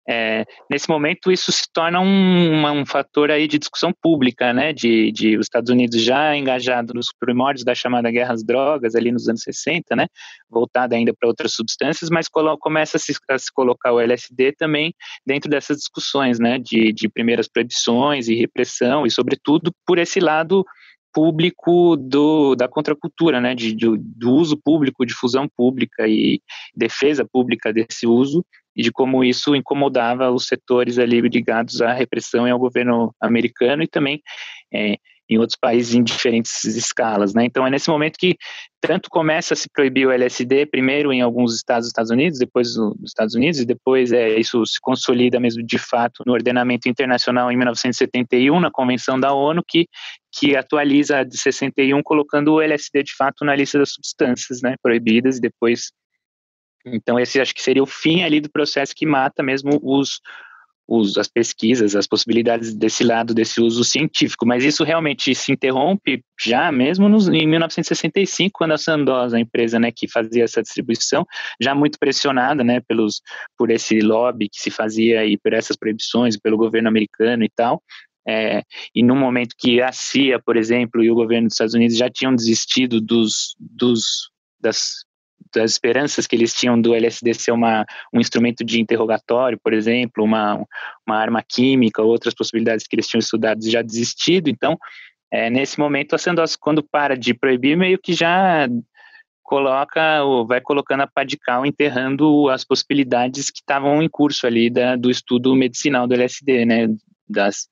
É, 0.09 0.45
nesse 0.69 0.89
momento 0.89 1.31
isso 1.31 1.51
se 1.51 1.63
torna 1.71 2.01
um, 2.01 2.65
um, 2.79 2.85
fator 2.85 3.29
aí 3.29 3.47
de 3.47 3.59
discussão 3.59 3.93
pública, 4.01 4.51
né, 4.51 4.73
de, 4.73 5.11
de, 5.11 5.37
os 5.37 5.45
Estados 5.45 5.69
Unidos 5.69 6.01
já 6.01 6.35
engajado 6.35 6.91
nos 6.93 7.07
primórdios 7.19 7.63
da 7.63 7.75
chamada 7.75 8.09
guerra 8.09 8.33
às 8.33 8.43
drogas 8.43 8.95
ali 8.95 9.11
nos 9.11 9.29
anos 9.29 9.43
60, 9.43 9.95
né, 9.95 10.07
voltada 10.49 10.95
ainda 10.95 11.13
para 11.13 11.29
outras 11.29 11.53
substâncias, 11.53 12.09
mas 12.09 12.27
começa 12.27 12.97
a 12.97 12.99
se, 12.99 13.13
a 13.29 13.37
se, 13.37 13.51
colocar 13.53 13.93
o 13.93 13.99
LSD 13.99 14.53
também 14.53 14.91
dentro 15.25 15.49
dessas 15.49 15.77
discussões, 15.77 16.39
né, 16.39 16.57
de, 16.57 16.91
de 16.91 17.07
primeiras 17.07 17.47
proibições 17.47 18.27
e 18.27 18.35
repressão 18.35 19.05
e 19.05 19.11
sobretudo 19.11 19.71
por 19.85 19.99
esse 19.99 20.19
lado 20.19 20.65
público 21.13 21.95
do, 21.95 22.55
da 22.55 22.67
contracultura, 22.67 23.39
né, 23.39 23.53
de, 23.53 23.73
de, 23.75 23.87
do 23.97 24.31
uso 24.31 24.57
público, 24.57 25.05
difusão 25.05 25.47
pública 25.55 26.07
e 26.07 26.41
defesa 26.75 27.25
pública 27.25 27.71
desse 27.71 28.07
uso 28.07 28.43
e 28.75 28.83
de 28.83 28.91
como 28.91 29.23
isso 29.23 29.55
incomodava 29.55 30.31
os 30.31 30.47
setores 30.47 30.97
ali 30.97 31.21
ligados 31.21 31.81
à 31.81 31.93
repressão 31.93 32.47
e 32.47 32.51
ao 32.51 32.59
governo 32.59 33.13
americano 33.21 33.83
e 33.83 33.87
também 33.87 34.21
é, 34.73 34.97
em 35.31 35.37
outros 35.37 35.57
países 35.57 35.95
em 35.95 36.03
diferentes 36.03 36.65
escalas, 36.65 37.33
né? 37.33 37.45
Então 37.45 37.65
é 37.65 37.69
nesse 37.69 37.89
momento 37.89 38.17
que 38.19 38.35
tanto 38.81 39.09
começa 39.09 39.53
a 39.53 39.57
se 39.57 39.69
proibir 39.71 40.05
o 40.05 40.11
LSD, 40.11 40.65
primeiro 40.65 41.13
em 41.13 41.21
alguns 41.21 41.55
estados 41.55 41.85
dos 41.85 41.91
Estados 41.91 42.11
Unidos, 42.11 42.37
depois 42.37 42.75
nos 42.75 43.09
Estados 43.09 43.33
Unidos, 43.33 43.61
e 43.61 43.65
depois 43.65 44.11
é, 44.11 44.37
isso 44.37 44.65
se 44.65 44.77
consolida 44.81 45.39
mesmo 45.39 45.63
de 45.65 45.77
fato 45.77 46.23
no 46.25 46.33
ordenamento 46.33 46.89
internacional 46.89 47.49
em 47.49 47.55
1971, 47.55 48.59
na 48.59 48.69
Convenção 48.69 49.17
da 49.17 49.31
ONU, 49.31 49.63
que, 49.65 49.87
que 50.33 50.57
atualiza 50.57 51.19
a 51.19 51.23
de 51.23 51.37
61, 51.37 52.03
colocando 52.03 52.55
o 52.55 52.61
LSD 52.61 53.01
de 53.03 53.15
fato 53.15 53.45
na 53.45 53.55
lista 53.55 53.79
das 53.79 53.93
substâncias 53.93 54.61
né, 54.61 54.75
proibidas, 54.83 55.37
e 55.37 55.41
depois 55.41 55.93
então, 56.85 57.19
esse 57.19 57.39
acho 57.39 57.53
que 57.53 57.61
seria 57.61 57.83
o 57.83 57.87
fim 57.87 58.23
ali 58.23 58.39
do 58.39 58.49
processo 58.49 58.95
que 58.95 59.05
mata 59.05 59.43
mesmo 59.43 59.79
os, 59.81 60.19
os, 60.87 61.17
as 61.17 61.27
pesquisas, 61.27 61.95
as 61.95 62.07
possibilidades 62.07 62.73
desse 62.73 63.03
lado, 63.03 63.33
desse 63.33 63.61
uso 63.61 63.83
científico. 63.83 64.45
Mas 64.45 64.63
isso 64.63 64.83
realmente 64.83 65.33
se 65.33 65.51
interrompe 65.51 66.23
já 66.39 66.71
mesmo 66.71 67.07
nos, 67.07 67.29
em 67.29 67.47
1965, 67.47 68.51
quando 68.53 68.73
a 68.73 68.77
Sandoz, 68.77 69.33
a 69.33 69.39
empresa 69.39 69.79
né, 69.79 69.91
que 69.91 70.07
fazia 70.07 70.43
essa 70.43 70.61
distribuição, 70.61 71.25
já 71.61 71.73
muito 71.73 71.97
pressionada 71.97 72.63
né, 72.63 72.81
pelos, 72.81 73.21
por 73.57 73.71
esse 73.71 73.99
lobby 73.99 74.49
que 74.49 74.59
se 74.59 74.69
fazia 74.69 75.25
e 75.25 75.37
por 75.37 75.53
essas 75.53 75.77
proibições, 75.77 76.37
pelo 76.37 76.57
governo 76.57 76.89
americano 76.89 77.43
e 77.43 77.49
tal, 77.49 77.81
é, 78.27 78.61
e 78.93 79.01
no 79.01 79.15
momento 79.15 79.55
que 79.57 79.81
a 79.81 79.91
CIA, 79.91 80.39
por 80.39 80.55
exemplo, 80.55 81.03
e 81.03 81.09
o 81.09 81.15
governo 81.15 81.47
dos 81.47 81.55
Estados 81.55 81.73
Unidos 81.73 81.97
já 81.97 82.09
tinham 82.09 82.35
desistido 82.35 83.01
dos, 83.01 83.55
dos 83.59 84.29
das, 84.59 85.05
das 85.53 85.71
esperanças 85.71 86.27
que 86.27 86.35
eles 86.35 86.53
tinham 86.53 86.79
do 86.79 86.93
LSD 86.93 87.33
ser 87.33 87.51
uma, 87.51 87.85
um 88.13 88.19
instrumento 88.19 88.63
de 88.63 88.79
interrogatório, 88.79 89.59
por 89.61 89.73
exemplo, 89.73 90.23
uma, 90.23 90.55
uma 91.07 91.17
arma 91.17 91.43
química, 91.43 92.01
outras 92.01 92.33
possibilidades 92.33 92.87
que 92.87 92.95
eles 92.95 93.07
tinham 93.07 93.19
estudado 93.19 93.69
já 93.69 93.81
desistido. 93.81 94.49
Então, 94.49 94.77
é, 95.31 95.49
nesse 95.49 95.79
momento, 95.79 96.13
a 96.13 96.17
Sandoz, 96.17 96.55
quando 96.55 96.83
para 96.83 97.17
de 97.17 97.33
proibir, 97.33 97.77
meio 97.77 97.97
que 97.97 98.13
já 98.13 98.67
coloca, 99.43 100.21
vai 100.47 100.61
colocando 100.61 101.01
a 101.01 101.07
pá 101.07 101.23
de 101.23 101.37
cal, 101.37 101.65
enterrando 101.65 102.49
as 102.49 102.63
possibilidades 102.63 103.49
que 103.49 103.59
estavam 103.59 104.01
em 104.01 104.09
curso 104.09 104.47
ali 104.47 104.69
da, 104.69 104.95
do 104.95 105.09
estudo 105.09 105.53
medicinal 105.55 106.07
do 106.07 106.13
LSD, 106.13 106.65
né, 106.65 106.87
das, 107.27 107.67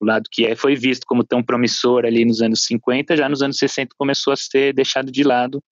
o 0.00 0.06
lado 0.06 0.24
que 0.30 0.46
é, 0.46 0.54
foi 0.54 0.74
visto 0.74 1.04
como 1.06 1.24
tão 1.24 1.42
promissor 1.42 2.06
ali 2.06 2.24
nos 2.24 2.40
anos 2.40 2.64
50, 2.64 3.16
já 3.16 3.28
nos 3.28 3.42
anos 3.42 3.58
60 3.58 3.94
começou 3.98 4.32
a 4.32 4.36
ser 4.36 4.72
deixado 4.72 5.12
de 5.12 5.22
lado 5.22 5.62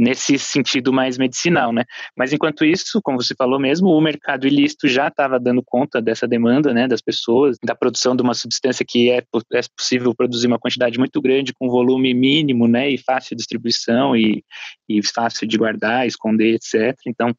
nesse 0.00 0.38
sentido 0.38 0.94
mais 0.94 1.18
medicinal, 1.18 1.74
né? 1.74 1.84
Mas 2.16 2.32
enquanto 2.32 2.64
isso, 2.64 3.00
como 3.02 3.22
você 3.22 3.34
falou 3.36 3.60
mesmo, 3.60 3.90
o 3.90 4.00
mercado 4.00 4.46
ilícito 4.46 4.88
já 4.88 5.08
estava 5.08 5.38
dando 5.38 5.62
conta 5.62 6.00
dessa 6.00 6.26
demanda, 6.26 6.72
né, 6.72 6.88
das 6.88 7.02
pessoas, 7.02 7.58
da 7.62 7.74
produção 7.74 8.16
de 8.16 8.22
uma 8.22 8.32
substância 8.32 8.82
que 8.88 9.10
é, 9.10 9.18
é 9.18 9.60
possível 9.76 10.14
produzir 10.14 10.46
uma 10.46 10.58
quantidade 10.58 10.98
muito 10.98 11.20
grande 11.20 11.52
com 11.52 11.68
volume 11.68 12.14
mínimo, 12.14 12.66
né, 12.66 12.88
e 12.88 12.96
fácil 12.96 13.36
distribuição 13.36 14.16
e, 14.16 14.42
e 14.88 15.06
fácil 15.06 15.46
de 15.46 15.58
guardar, 15.58 16.06
esconder, 16.06 16.54
etc. 16.54 16.96
Então, 17.06 17.34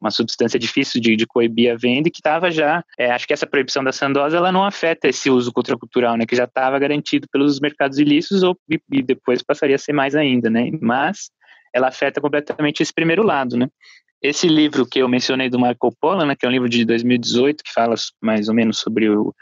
uma 0.00 0.12
substância 0.12 0.60
difícil 0.60 1.00
de, 1.00 1.16
de 1.16 1.26
coibir 1.26 1.72
a 1.72 1.76
venda 1.76 2.06
e 2.06 2.10
que 2.12 2.20
estava 2.20 2.52
já, 2.52 2.84
é, 2.96 3.10
acho 3.10 3.26
que 3.26 3.32
essa 3.32 3.46
proibição 3.46 3.82
da 3.82 3.90
sandosa 3.90 4.36
ela 4.36 4.52
não 4.52 4.62
afeta 4.62 5.08
esse 5.08 5.28
uso 5.28 5.52
contracultural, 5.52 6.16
né, 6.16 6.24
que 6.24 6.36
já 6.36 6.44
estava 6.44 6.78
garantido 6.78 7.26
pelos 7.32 7.58
mercados 7.58 7.98
ilícitos 7.98 8.44
ou, 8.44 8.56
e, 8.70 8.78
e, 8.92 9.02
depois 9.02 9.42
passaria 9.42 9.74
a 9.74 9.78
ser 9.78 9.92
mais 9.92 10.14
ainda, 10.14 10.48
né, 10.48 10.70
mas 10.80 11.30
ela 11.74 11.88
afeta 11.88 12.20
completamente 12.20 12.82
esse 12.82 12.92
primeiro 12.92 13.22
lado, 13.22 13.56
né. 13.56 13.68
Esse 14.22 14.48
livro 14.48 14.86
que 14.86 14.98
eu 14.98 15.08
mencionei 15.08 15.50
do 15.50 15.58
Marco 15.58 15.94
Polo, 16.00 16.24
né, 16.24 16.34
que 16.34 16.46
é 16.46 16.48
um 16.48 16.52
livro 16.52 16.68
de 16.68 16.84
2018 16.84 17.62
que 17.62 17.72
fala 17.72 17.94
mais 18.20 18.48
ou 18.48 18.54
menos 18.54 18.78
sobre 18.78 19.08
o, 19.10 19.32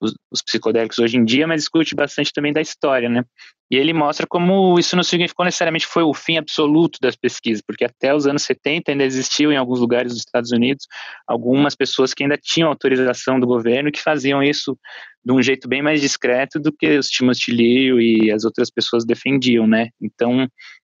os, 0.00 0.14
os, 0.30 0.42
psicodélicos 0.42 0.98
hoje 0.98 1.16
em 1.16 1.24
dia, 1.24 1.46
mas 1.46 1.62
discute 1.62 1.94
bastante 1.94 2.32
também 2.32 2.52
da 2.52 2.60
história, 2.60 3.08
né? 3.08 3.24
E 3.70 3.76
ele 3.76 3.92
mostra 3.92 4.26
como 4.26 4.78
isso 4.78 4.94
não 4.94 5.02
significou 5.02 5.44
necessariamente 5.44 5.86
foi 5.86 6.02
o 6.02 6.12
fim 6.12 6.36
absoluto 6.36 6.98
das 7.00 7.16
pesquisas, 7.16 7.62
porque 7.66 7.84
até 7.84 8.14
os 8.14 8.26
anos 8.26 8.42
70 8.42 8.92
ainda 8.92 9.04
existiu 9.04 9.50
em 9.50 9.56
alguns 9.56 9.80
lugares 9.80 10.12
dos 10.12 10.20
Estados 10.20 10.52
Unidos 10.52 10.86
algumas 11.26 11.74
pessoas 11.74 12.12
que 12.12 12.22
ainda 12.22 12.36
tinham 12.36 12.68
autorização 12.68 13.40
do 13.40 13.46
governo 13.46 13.90
que 13.90 14.02
faziam 14.02 14.42
isso 14.42 14.78
de 15.24 15.32
um 15.32 15.42
jeito 15.42 15.66
bem 15.66 15.80
mais 15.80 16.00
discreto 16.00 16.60
do 16.60 16.70
que 16.70 16.98
os 16.98 17.08
Timothy 17.08 17.52
Leary 17.52 18.26
e 18.26 18.30
as 18.30 18.44
outras 18.44 18.70
pessoas 18.70 19.06
defendiam, 19.06 19.66
né? 19.66 19.88
Então, 20.00 20.46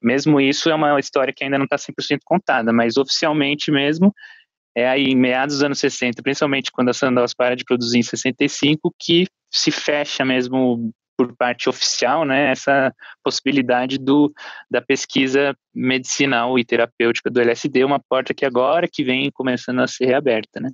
mesmo 0.04 0.40
isso 0.40 0.68
é 0.68 0.74
uma 0.74 1.00
história 1.00 1.32
que 1.34 1.42
ainda 1.42 1.58
não 1.58 1.64
está 1.64 1.76
100% 1.76 2.18
contada, 2.24 2.72
mas 2.72 2.96
oficialmente 2.96 3.70
mesmo 3.70 4.14
é 4.76 4.88
aí 4.88 5.04
em 5.04 5.16
meados 5.16 5.56
dos 5.56 5.64
anos 5.64 5.78
60, 5.78 6.22
principalmente 6.22 6.70
quando 6.72 6.88
a 6.88 6.94
Sandoz 6.94 7.32
para 7.32 7.54
de 7.54 7.64
produzir 7.64 7.98
em 7.98 8.02
65, 8.02 8.92
que 8.98 9.26
se 9.50 9.70
fecha 9.70 10.24
mesmo 10.24 10.92
por 11.16 11.34
parte 11.36 11.68
oficial, 11.68 12.24
né, 12.24 12.50
essa 12.50 12.92
possibilidade 13.22 13.98
do, 13.98 14.32
da 14.68 14.82
pesquisa 14.82 15.54
medicinal 15.72 16.58
e 16.58 16.64
terapêutica 16.64 17.30
do 17.30 17.40
LSD, 17.40 17.84
uma 17.84 18.00
porta 18.00 18.34
que 18.34 18.44
agora 18.44 18.88
que 18.90 19.04
vem 19.04 19.30
começando 19.32 19.80
a 19.80 19.86
ser 19.86 20.06
reaberta, 20.06 20.60
né. 20.60 20.70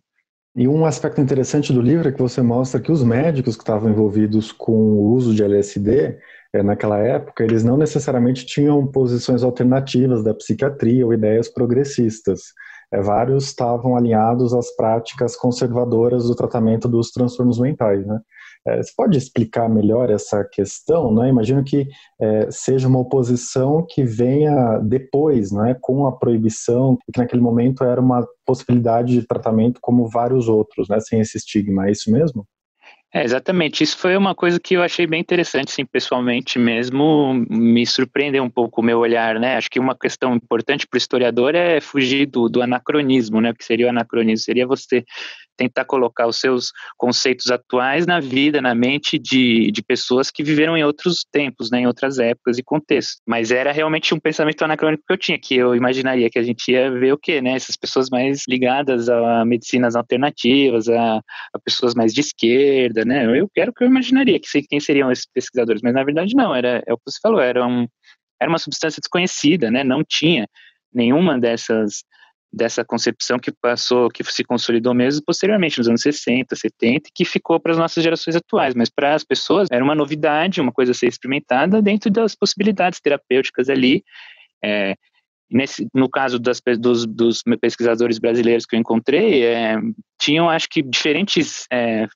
E 0.57 0.67
um 0.67 0.85
aspecto 0.85 1.21
interessante 1.21 1.73
do 1.73 1.81
livro 1.81 2.09
é 2.09 2.13
que 2.13 2.21
você 2.21 2.43
mostra 2.43 2.81
que 2.81 2.91
os 2.91 3.05
médicos 3.05 3.55
que 3.55 3.63
estavam 3.63 3.91
envolvidos 3.91 4.51
com 4.51 4.73
o 4.73 5.13
uso 5.13 5.33
de 5.35 5.45
LSD, 5.45 6.19
é, 6.55 6.63
naquela 6.63 6.99
época, 6.99 7.45
eles 7.45 7.63
não 7.65 7.77
necessariamente 7.77 8.45
tinham 8.47 8.87
posições 8.87 9.43
alternativas 9.43 10.23
da 10.25 10.35
psiquiatria 10.35 11.07
ou 11.07 11.13
ideias 11.13 11.49
progressistas 11.49 12.41
é, 12.93 13.01
vários 13.01 13.45
estavam 13.45 13.97
alinhados 13.97 14.53
às 14.53 14.75
práticas 14.75 15.37
conservadoras 15.37 16.25
do 16.25 16.35
tratamento 16.35 16.89
dos 16.89 17.11
transtornos 17.11 17.59
mentais, 17.59 18.05
né? 18.07 18.21
É, 18.67 18.83
você 18.83 18.93
pode 18.95 19.17
explicar 19.17 19.71
melhor 19.71 20.11
essa 20.11 20.45
questão? 20.45 21.15
Né? 21.15 21.31
Imagino 21.31 21.65
que 21.65 21.89
é, 22.21 22.51
seja 22.51 22.89
uma 22.89 22.99
oposição 22.99 23.87
que 23.89 24.05
venha 24.05 24.79
depois, 24.81 25.51
né, 25.51 25.75
com 25.81 26.07
a 26.07 26.13
proibição, 26.13 26.99
que 27.11 27.19
naquele 27.19 27.41
momento 27.41 27.83
era 27.83 27.99
uma 27.99 28.27
possibilidade 28.45 29.19
de 29.19 29.27
tratamento 29.27 29.81
como 29.81 30.11
vários 30.11 30.47
outros, 30.47 30.91
né, 30.91 31.01
sem 31.01 31.21
esse 31.21 31.39
estigma. 31.39 31.89
É 31.89 31.93
isso 31.93 32.13
mesmo? 32.13 32.47
É, 33.13 33.25
exatamente. 33.25 33.83
Isso 33.83 33.99
foi 33.99 34.17
uma 34.17 34.37
coisa 34.37 34.61
que 34.61 34.75
eu 34.75 34.83
achei 34.85 35.05
bem 35.05 35.21
interessante, 35.21 35.73
sim, 35.73 35.85
pessoalmente 35.85 36.61
mesmo, 36.61 37.45
me 37.51 37.85
surpreendeu 37.85 38.45
um 38.45 38.51
pouco 38.51 38.81
o 38.81 38.85
meu 38.85 38.99
olhar, 39.01 39.41
né? 39.41 39.57
Acho 39.57 39.69
que 39.69 39.81
uma 39.81 39.97
questão 39.99 40.37
importante 40.37 40.87
para 40.87 40.97
o 40.97 40.99
historiador 40.99 41.57
é 41.57 41.81
fugir 41.81 42.27
do, 42.27 42.49
do 42.49 42.63
anacronismo, 42.63 43.41
né? 43.41 43.51
O 43.51 43.55
que 43.55 43.65
seria 43.65 43.87
o 43.87 43.91
anacronismo? 43.91 44.45
Seria 44.45 44.65
você 44.65 45.05
tentar 45.61 45.85
colocar 45.85 46.27
os 46.27 46.41
seus 46.41 46.73
conceitos 46.97 47.51
atuais 47.51 48.07
na 48.07 48.19
vida, 48.19 48.63
na 48.63 48.75
mente 48.75 49.19
de, 49.19 49.71
de 49.71 49.83
pessoas 49.83 50.31
que 50.31 50.43
viveram 50.43 50.75
em 50.75 50.83
outros 50.83 51.23
tempos, 51.31 51.71
né, 51.71 51.81
em 51.81 51.87
outras 51.87 52.19
épocas 52.19 52.57
e 52.57 52.63
contextos. 52.63 53.21
Mas 53.27 53.51
era 53.51 53.71
realmente 53.71 54.15
um 54.15 54.19
pensamento 54.19 54.63
anacrônico 54.65 55.05
que 55.07 55.13
eu 55.13 55.19
tinha, 55.19 55.39
que 55.39 55.55
eu 55.55 55.75
imaginaria 55.75 56.31
que 56.31 56.39
a 56.39 56.43
gente 56.43 56.73
ia 56.73 56.91
ver 56.91 57.13
o 57.13 57.19
quê, 57.19 57.43
né? 57.43 57.53
Essas 57.53 57.77
pessoas 57.77 58.09
mais 58.09 58.45
ligadas 58.49 59.11
a 59.11 59.45
medicinas 59.45 59.95
alternativas, 59.95 60.89
a, 60.89 61.19
a 61.19 61.59
pessoas 61.63 61.95
mais 61.95 62.15
de 62.15 62.21
esquerda, 62.21 63.05
né? 63.05 63.39
Eu 63.39 63.49
quero 63.55 63.73
que 63.75 63.85
eu 63.85 63.89
imaginaria 63.89 64.41
que 64.41 64.49
sei 64.49 64.63
quem 64.63 64.81
seriam 64.81 65.13
esses 65.13 65.27
pesquisadores, 65.27 65.83
mas 65.83 65.93
na 65.93 66.03
verdade 66.03 66.35
não, 66.35 66.55
era 66.55 66.83
é 66.87 66.93
o 66.93 66.97
que 66.97 67.03
você 67.07 67.19
falou, 67.23 67.41
era 67.41 67.67
um 67.67 67.87
era 68.41 68.49
uma 68.49 68.59
substância 68.59 69.01
desconhecida, 69.01 69.71
né? 69.71 69.85
Não 69.85 70.03
tinha 70.03 70.49
nenhuma 70.93 71.39
dessas 71.39 72.03
dessa 72.53 72.85
concepção 72.85 73.39
que 73.39 73.53
passou, 73.53 74.09
que 74.09 74.25
se 74.25 74.43
consolidou 74.43 74.93
mesmo 74.93 75.23
posteriormente, 75.25 75.79
nos 75.79 75.89
anos 75.89 76.03
60, 76.03 76.55
70, 76.57 77.11
que 77.15 77.25
ficou 77.25 77.61
para 77.61 77.73
as 77.73 77.79
nossas 77.79 78.03
gerações 78.03 78.35
atuais, 78.35 78.75
mas 78.75 78.91
para 78.91 79.15
as 79.15 79.23
pessoas 79.23 79.69
era 79.71 79.85
uma 79.85 79.95
novidade, 79.95 80.61
uma 80.61 80.73
coisa 80.73 80.93
a 80.93 80.95
ser 80.95 81.07
experimentada 81.07 81.81
dentro 81.81 82.11
das 82.11 82.35
possibilidades 82.35 83.01
terapêuticas 83.01 83.69
ali. 83.69 84.03
É, 84.63 84.97
nesse, 85.51 85.89
no 85.95 86.09
caso 86.09 86.39
das, 86.39 86.61
dos, 86.79 87.07
dos, 87.07 87.43
pesquisadores 87.61 88.19
brasileiros 88.19 88.67
que 88.67 88.77
eu 88.77 88.81
encontrei, 88.81 89.45
é, 89.45 89.77
tinham, 90.21 90.51
acho 90.51 90.69
que, 90.69 90.83
diferentes 90.83 91.67
é, 91.73 92.07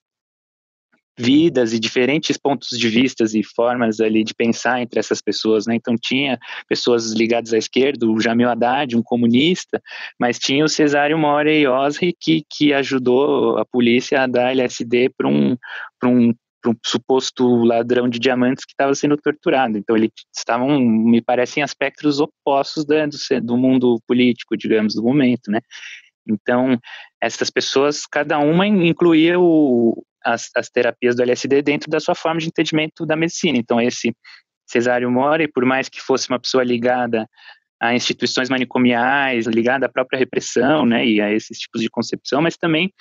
vidas 1.17 1.73
e 1.73 1.79
diferentes 1.79 2.37
pontos 2.37 2.77
de 2.77 2.89
vistas 2.89 3.33
e 3.33 3.41
formas 3.43 3.99
ali 3.99 4.23
de 4.23 4.33
pensar 4.33 4.81
entre 4.81 4.99
essas 4.99 5.21
pessoas, 5.21 5.65
né? 5.65 5.75
Então 5.75 5.95
tinha 5.99 6.37
pessoas 6.67 7.13
ligadas 7.13 7.53
à 7.53 7.57
esquerda, 7.57 8.05
o 8.05 8.19
Jamil 8.19 8.49
Haddad, 8.49 8.95
um 8.95 9.03
comunista, 9.03 9.81
mas 10.19 10.37
tinha 10.37 10.65
o 10.65 10.69
Cesário 10.69 11.17
Morey 11.17 11.67
Osri 11.67 12.15
que, 12.19 12.43
que 12.49 12.73
ajudou 12.73 13.57
a 13.57 13.65
polícia 13.65 14.23
a 14.23 14.27
dar 14.27 14.51
LSD 14.51 15.09
para 15.17 15.27
um, 15.27 15.55
um 16.03 16.33
um 16.67 16.75
suposto 16.83 17.63
ladrão 17.63 18.09
de 18.09 18.19
diamantes 18.19 18.65
que 18.65 18.71
estava 18.71 18.93
sendo 18.95 19.17
torturado. 19.17 19.77
Então, 19.77 19.95
eles 19.95 20.11
estavam, 20.35 20.79
me 20.79 21.21
parecem, 21.21 21.61
aspectos 21.63 22.19
opostos 22.19 22.85
do, 22.85 22.95
do 23.41 23.57
mundo 23.57 24.01
político, 24.07 24.57
digamos, 24.57 24.95
do 24.95 25.03
momento, 25.03 25.51
né? 25.51 25.61
Então, 26.27 26.79
essas 27.21 27.49
pessoas, 27.49 28.05
cada 28.07 28.39
uma 28.39 28.65
incluía 28.65 29.39
o, 29.39 30.03
as, 30.25 30.49
as 30.55 30.69
terapias 30.69 31.15
do 31.15 31.21
LSD 31.21 31.61
dentro 31.61 31.89
da 31.89 31.99
sua 31.99 32.15
forma 32.15 32.39
de 32.39 32.47
entendimento 32.47 33.05
da 33.05 33.15
medicina. 33.15 33.57
Então, 33.57 33.79
esse 33.79 34.13
Cesário 34.67 35.09
Mori, 35.11 35.47
por 35.47 35.63
mais 35.63 35.87
que 35.87 36.01
fosse 36.01 36.27
uma 36.29 36.39
pessoa 36.39 36.63
ligada 36.63 37.27
a 37.79 37.93
instituições 37.93 38.49
manicomiais, 38.49 39.45
ligada 39.45 39.85
à 39.85 39.89
própria 39.89 40.17
repressão, 40.17 40.85
né, 40.85 41.05
e 41.05 41.21
a 41.21 41.31
esses 41.31 41.59
tipos 41.59 41.81
de 41.81 41.89
concepção, 41.89 42.41
mas 42.41 42.57
também 42.57 42.91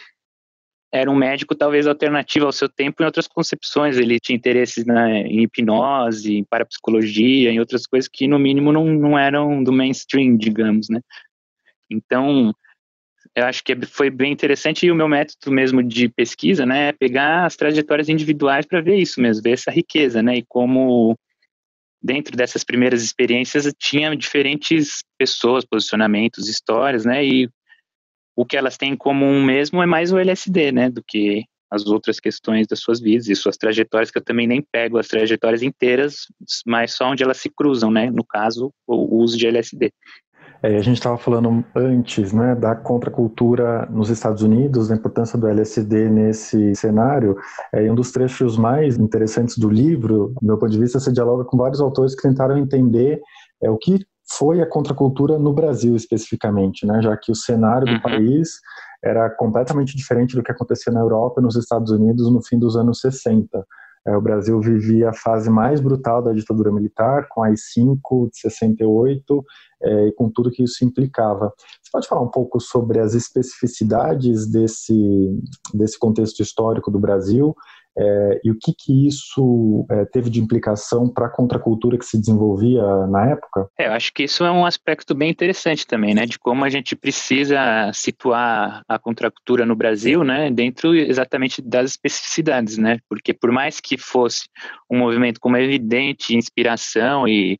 era 0.92 1.10
um 1.10 1.14
médico 1.16 1.56
talvez 1.56 1.86
alternativo 1.88 2.46
ao 2.46 2.52
seu 2.52 2.68
tempo 2.68 3.02
em 3.02 3.06
outras 3.06 3.26
concepções. 3.26 3.98
Ele 3.98 4.20
tinha 4.20 4.36
interesses 4.36 4.86
né, 4.86 5.22
em 5.22 5.42
hipnose, 5.42 6.36
em 6.36 6.44
parapsicologia, 6.44 7.50
em 7.50 7.58
outras 7.58 7.84
coisas 7.84 8.08
que 8.08 8.28
no 8.28 8.38
mínimo 8.38 8.70
não, 8.70 8.84
não 8.84 9.18
eram 9.18 9.62
do 9.64 9.72
mainstream, 9.72 10.36
digamos, 10.36 10.88
né. 10.88 11.00
Então, 11.90 12.54
eu 13.36 13.44
acho 13.44 13.64
que 13.64 13.74
foi 13.86 14.10
bem 14.10 14.32
interessante 14.32 14.86
e 14.86 14.92
o 14.92 14.94
meu 14.94 15.08
método 15.08 15.50
mesmo 15.50 15.82
de 15.82 16.08
pesquisa, 16.08 16.64
né, 16.64 16.88
é 16.88 16.92
pegar 16.92 17.44
as 17.44 17.56
trajetórias 17.56 18.08
individuais 18.08 18.64
para 18.64 18.80
ver 18.80 18.96
isso 18.96 19.20
mesmo, 19.20 19.42
ver 19.42 19.52
essa 19.52 19.70
riqueza, 19.70 20.22
né, 20.22 20.36
e 20.36 20.44
como 20.48 21.18
dentro 22.00 22.36
dessas 22.36 22.62
primeiras 22.62 23.02
experiências 23.02 23.72
tinha 23.78 24.14
diferentes 24.14 25.02
pessoas, 25.18 25.64
posicionamentos, 25.64 26.48
histórias, 26.48 27.04
né, 27.04 27.24
e 27.24 27.48
o 28.36 28.44
que 28.44 28.56
elas 28.56 28.76
têm 28.76 28.92
em 28.92 28.96
comum 28.96 29.42
mesmo 29.42 29.82
é 29.82 29.86
mais 29.86 30.12
o 30.12 30.18
LSD, 30.18 30.70
né, 30.70 30.90
do 30.90 31.02
que 31.02 31.44
as 31.70 31.86
outras 31.86 32.20
questões 32.20 32.68
das 32.68 32.78
suas 32.78 33.00
vidas 33.00 33.28
e 33.28 33.34
suas 33.34 33.56
trajetórias, 33.56 34.10
que 34.10 34.18
eu 34.18 34.24
também 34.24 34.46
nem 34.46 34.62
pego 34.62 34.96
as 34.96 35.08
trajetórias 35.08 35.60
inteiras, 35.60 36.28
mas 36.64 36.92
só 36.92 37.10
onde 37.10 37.24
elas 37.24 37.38
se 37.38 37.50
cruzam, 37.50 37.90
né, 37.90 38.10
no 38.10 38.24
caso, 38.24 38.70
o 38.86 39.16
uso 39.16 39.36
de 39.36 39.48
LSD. 39.48 39.90
É, 40.64 40.78
a 40.78 40.80
gente 40.80 40.96
estava 40.96 41.18
falando 41.18 41.62
antes 41.76 42.32
né, 42.32 42.54
da 42.54 42.74
contracultura 42.74 43.86
nos 43.90 44.08
Estados 44.08 44.42
Unidos, 44.42 44.88
da 44.88 44.94
importância 44.94 45.38
do 45.38 45.46
LSD 45.46 46.08
nesse 46.08 46.74
cenário. 46.74 47.36
É, 47.70 47.92
um 47.92 47.94
dos 47.94 48.10
trechos 48.10 48.56
mais 48.56 48.96
interessantes 48.96 49.58
do 49.58 49.68
livro, 49.68 50.32
do 50.40 50.46
meu 50.46 50.56
ponto 50.56 50.72
de 50.72 50.78
vista, 50.78 50.98
você 50.98 51.12
dialoga 51.12 51.44
com 51.44 51.58
vários 51.58 51.82
autores 51.82 52.14
que 52.14 52.22
tentaram 52.22 52.56
entender 52.56 53.20
é, 53.62 53.68
o 53.68 53.76
que 53.76 54.06
foi 54.38 54.62
a 54.62 54.66
contracultura 54.66 55.38
no 55.38 55.52
Brasil 55.52 55.94
especificamente, 55.94 56.86
né, 56.86 57.02
já 57.02 57.14
que 57.14 57.30
o 57.30 57.36
cenário 57.36 57.86
do 57.86 57.92
uhum. 57.92 58.00
país 58.00 58.52
era 59.04 59.28
completamente 59.28 59.94
diferente 59.94 60.34
do 60.34 60.42
que 60.42 60.50
acontecia 60.50 60.90
na 60.90 61.00
Europa 61.00 61.42
e 61.42 61.44
nos 61.44 61.56
Estados 61.56 61.92
Unidos 61.92 62.32
no 62.32 62.42
fim 62.42 62.58
dos 62.58 62.74
anos 62.74 63.00
60. 63.00 63.66
É, 64.06 64.16
o 64.16 64.20
Brasil 64.20 64.60
vivia 64.60 65.10
a 65.10 65.14
fase 65.14 65.48
mais 65.48 65.80
brutal 65.80 66.22
da 66.22 66.32
ditadura 66.32 66.70
militar, 66.70 67.26
com 67.28 67.42
a 67.42 67.46
AI-5 67.46 68.30
de 68.30 68.38
68 68.38 69.44
é, 69.82 70.08
e 70.08 70.12
com 70.12 70.30
tudo 70.30 70.50
que 70.50 70.62
isso 70.62 70.84
implicava. 70.84 71.52
Você 71.82 71.90
pode 71.90 72.08
falar 72.08 72.20
um 72.20 72.30
pouco 72.30 72.60
sobre 72.60 72.98
as 72.98 73.14
especificidades 73.14 74.46
desse, 74.46 75.38
desse 75.72 75.98
contexto 75.98 76.40
histórico 76.40 76.90
do 76.90 76.98
Brasil 76.98 77.54
é, 77.96 78.40
e 78.44 78.50
o 78.50 78.58
que, 78.58 78.72
que 78.76 79.06
isso 79.06 79.86
é, 79.90 80.04
teve 80.06 80.28
de 80.28 80.40
implicação 80.40 81.08
para 81.08 81.26
a 81.26 81.30
contracultura 81.30 81.96
que 81.96 82.04
se 82.04 82.18
desenvolvia 82.18 82.82
na 83.06 83.30
época? 83.30 83.68
É, 83.78 83.86
eu 83.86 83.92
acho 83.92 84.12
que 84.12 84.24
isso 84.24 84.44
é 84.44 84.50
um 84.50 84.66
aspecto 84.66 85.14
bem 85.14 85.30
interessante 85.30 85.86
também, 85.86 86.14
né, 86.14 86.26
de 86.26 86.38
como 86.38 86.64
a 86.64 86.68
gente 86.68 86.96
precisa 86.96 87.90
situar 87.92 88.82
a 88.88 88.98
contracultura 88.98 89.64
no 89.64 89.76
Brasil, 89.76 90.24
né, 90.24 90.50
dentro 90.50 90.94
exatamente 90.94 91.62
das 91.62 91.90
especificidades, 91.90 92.78
né, 92.78 92.98
porque 93.08 93.32
por 93.32 93.52
mais 93.52 93.80
que 93.80 93.96
fosse 93.96 94.48
um 94.90 94.98
movimento 94.98 95.38
com 95.38 95.48
uma 95.48 95.60
evidente 95.60 96.36
inspiração 96.36 97.28
e 97.28 97.58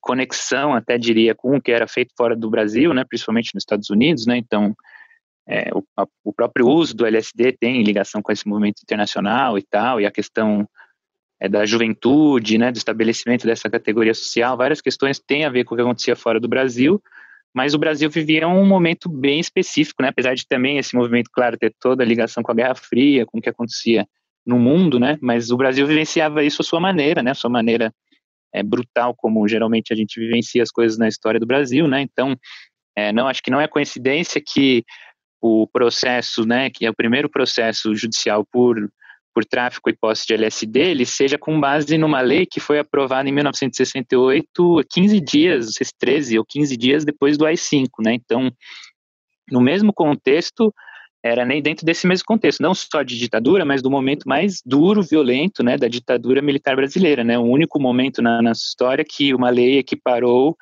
conexão, 0.00 0.74
até 0.74 0.98
diria, 0.98 1.34
com 1.34 1.56
o 1.56 1.62
que 1.62 1.72
era 1.72 1.88
feito 1.88 2.12
fora 2.16 2.36
do 2.36 2.50
Brasil, 2.50 2.92
né, 2.94 3.04
principalmente 3.08 3.54
nos 3.54 3.62
Estados 3.62 3.90
Unidos, 3.90 4.26
né, 4.26 4.36
então 4.36 4.76
é, 5.46 5.70
o, 5.74 5.84
a, 5.96 6.06
o, 6.24 6.32
próprio 6.32 6.66
uso 6.66 6.96
do 6.96 7.04
LSD 7.04 7.52
tem 7.52 7.82
ligação 7.82 8.22
com 8.22 8.32
esse 8.32 8.48
movimento 8.48 8.80
internacional 8.82 9.58
e 9.58 9.62
tal, 9.62 10.00
e 10.00 10.06
a 10.06 10.10
questão 10.10 10.66
é, 11.38 11.48
da 11.48 11.66
juventude, 11.66 12.56
né, 12.56 12.72
do 12.72 12.78
estabelecimento 12.78 13.46
dessa 13.46 13.68
categoria 13.68 14.14
social, 14.14 14.56
várias 14.56 14.80
questões 14.80 15.18
têm 15.18 15.44
a 15.44 15.50
ver 15.50 15.64
com 15.64 15.74
o 15.74 15.76
que 15.76 15.82
acontecia 15.82 16.16
fora 16.16 16.40
do 16.40 16.48
Brasil, 16.48 17.02
mas 17.52 17.74
o 17.74 17.78
Brasil 17.78 18.10
vivia 18.10 18.48
um 18.48 18.66
momento 18.66 19.08
bem 19.08 19.38
específico, 19.38 20.02
né, 20.02 20.08
apesar 20.08 20.34
de 20.34 20.46
também 20.46 20.78
esse 20.78 20.96
movimento, 20.96 21.30
claro, 21.30 21.58
ter 21.58 21.74
toda 21.78 22.02
a 22.02 22.06
ligação 22.06 22.42
com 22.42 22.50
a 22.50 22.54
Guerra 22.54 22.74
Fria, 22.74 23.26
com 23.26 23.38
o 23.38 23.40
que 23.42 23.48
acontecia 23.48 24.06
no 24.46 24.58
mundo, 24.58 24.98
né, 24.98 25.18
mas 25.20 25.50
o 25.50 25.56
Brasil 25.56 25.86
vivenciava 25.86 26.42
isso 26.42 26.62
à 26.62 26.64
sua 26.64 26.80
maneira, 26.80 27.22
né, 27.22 27.32
a 27.32 27.34
sua 27.34 27.50
maneira 27.50 27.92
é, 28.52 28.62
brutal, 28.62 29.14
como 29.14 29.46
geralmente 29.46 29.92
a 29.92 29.96
gente 29.96 30.18
vivencia 30.18 30.62
as 30.62 30.70
coisas 30.70 30.96
na 30.96 31.08
história 31.08 31.38
do 31.38 31.46
Brasil, 31.46 31.86
né, 31.86 32.00
então, 32.00 32.34
é, 32.96 33.12
não, 33.12 33.28
acho 33.28 33.42
que 33.42 33.50
não 33.50 33.60
é 33.60 33.68
coincidência 33.68 34.40
que 34.40 34.84
o 35.46 35.66
processo, 35.66 36.46
né, 36.46 36.70
que 36.70 36.86
é 36.86 36.90
o 36.90 36.94
primeiro 36.94 37.28
processo 37.28 37.94
judicial 37.94 38.46
por, 38.50 38.78
por 39.34 39.44
tráfico 39.44 39.90
e 39.90 39.94
posse 39.94 40.26
de 40.26 40.32
LSD, 40.32 40.80
ele 40.80 41.04
seja 41.04 41.36
com 41.36 41.60
base 41.60 41.98
numa 41.98 42.22
lei 42.22 42.46
que 42.46 42.60
foi 42.60 42.78
aprovada 42.78 43.28
em 43.28 43.32
1968, 43.32 44.80
15 44.90 45.20
dias, 45.20 45.74
13 45.98 46.38
ou 46.38 46.46
15 46.48 46.74
dias 46.78 47.04
depois 47.04 47.36
do 47.36 47.44
AI-5, 47.44 47.88
né, 48.02 48.14
então, 48.14 48.50
no 49.52 49.60
mesmo 49.60 49.92
contexto, 49.92 50.72
era 51.22 51.44
nem 51.44 51.60
dentro 51.60 51.84
desse 51.84 52.06
mesmo 52.06 52.24
contexto, 52.24 52.62
não 52.62 52.72
só 52.72 53.02
de 53.02 53.18
ditadura, 53.18 53.66
mas 53.66 53.82
do 53.82 53.90
momento 53.90 54.26
mais 54.26 54.62
duro, 54.64 55.02
violento, 55.02 55.62
né, 55.62 55.76
da 55.76 55.88
ditadura 55.88 56.40
militar 56.40 56.74
brasileira, 56.74 57.22
né, 57.22 57.38
o 57.38 57.42
único 57.42 57.78
momento 57.78 58.22
na 58.22 58.40
nossa 58.40 58.62
história 58.62 59.04
que 59.06 59.34
uma 59.34 59.50
lei 59.50 59.76
equiparou 59.76 60.56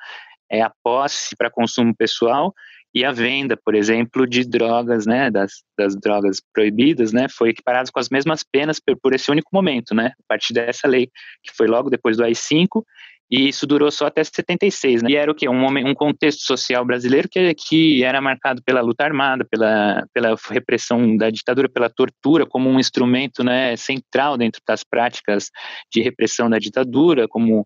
é, 0.51 0.61
a 0.61 0.69
posse 0.83 1.37
para 1.37 1.49
consumo 1.49 1.95
pessoal 1.95 2.53
e 2.93 3.03
a 3.03 3.11
venda, 3.11 3.57
por 3.57 3.73
exemplo, 3.73 4.27
de 4.27 4.47
drogas, 4.47 5.05
né, 5.07 5.31
das, 5.31 5.63
das 5.77 5.95
drogas 5.95 6.39
proibidas, 6.53 7.11
né, 7.11 7.27
foi 7.27 7.49
equiparado 7.49 7.91
com 7.91 7.99
as 7.99 8.09
mesmas 8.09 8.43
penas 8.43 8.79
por, 8.79 8.95
por, 8.97 9.13
esse 9.13 9.31
único 9.31 9.49
momento, 9.51 9.95
né, 9.95 10.11
a 10.19 10.23
partir 10.27 10.53
dessa 10.53 10.87
lei, 10.87 11.09
que 11.41 11.51
foi 11.55 11.67
logo 11.67 11.89
depois 11.89 12.17
do 12.17 12.23
AI-5, 12.23 12.83
e 13.31 13.47
isso 13.47 13.65
durou 13.65 13.89
só 13.89 14.05
até 14.05 14.23
76, 14.23 15.01
né, 15.01 15.09
e 15.11 15.15
era 15.15 15.31
o 15.31 15.33
quê? 15.33 15.49
Um, 15.49 15.65
um 15.65 15.95
contexto 15.95 16.41
social 16.41 16.85
brasileiro 16.85 17.27
que, 17.27 17.55
que 17.55 18.03
era 18.03 18.21
marcado 18.21 18.61
pela 18.63 18.81
luta 18.81 19.03
armada, 19.03 19.43
pela, 19.43 20.05
pela 20.13 20.35
repressão 20.51 21.17
da 21.17 21.31
ditadura, 21.31 21.67
pela 21.67 21.89
tortura 21.89 22.45
como 22.45 22.69
um 22.69 22.79
instrumento, 22.79 23.43
né, 23.43 23.75
central 23.75 24.37
dentro 24.37 24.61
das 24.67 24.83
práticas 24.83 25.49
de 25.91 25.99
repressão 26.01 26.47
da 26.47 26.59
ditadura, 26.59 27.27
como 27.27 27.65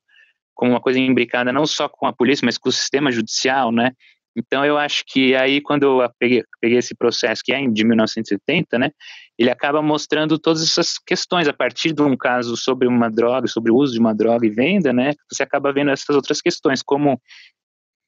como 0.58 0.72
uma 0.72 0.82
coisa 0.82 0.98
imbricada 1.00 1.54
não 1.54 1.68
só 1.68 1.88
com 1.88 2.08
a 2.08 2.12
polícia, 2.12 2.44
mas 2.44 2.58
com 2.58 2.68
o 2.68 2.72
sistema 2.72 3.12
judicial, 3.12 3.72
né? 3.72 3.92
Então, 4.38 4.64
eu 4.64 4.78
acho 4.78 5.04
que 5.08 5.36
aí, 5.36 5.60
quando 5.60 5.84
eu 5.84 6.10
peguei, 6.20 6.44
peguei, 6.62 6.78
esse 6.78 6.94
processo, 6.94 7.42
que 7.44 7.52
é 7.52 7.68
de 7.68 7.84
1970, 7.84 8.78
né, 8.78 8.92
ele 9.36 9.50
acaba 9.50 9.82
mostrando 9.82 10.38
todas 10.38 10.62
essas 10.62 11.00
questões, 11.00 11.48
a 11.48 11.54
partir 11.54 11.92
de 11.92 12.04
um 12.04 12.16
caso 12.16 12.56
sobre 12.56 12.88
uma 12.88 13.10
droga, 13.10 13.48
sobre 13.48 13.72
o 13.72 13.76
uso 13.76 13.94
de 13.94 14.00
uma 14.00 14.14
droga 14.14 14.46
e 14.46 14.52
venda, 14.52 14.94
né, 14.94 15.14
você 15.32 15.42
acaba 15.42 15.74
vendo 15.74 15.90
essas 15.90 16.16
outras 16.16 16.40
questões, 16.40 16.84
como, 16.84 17.20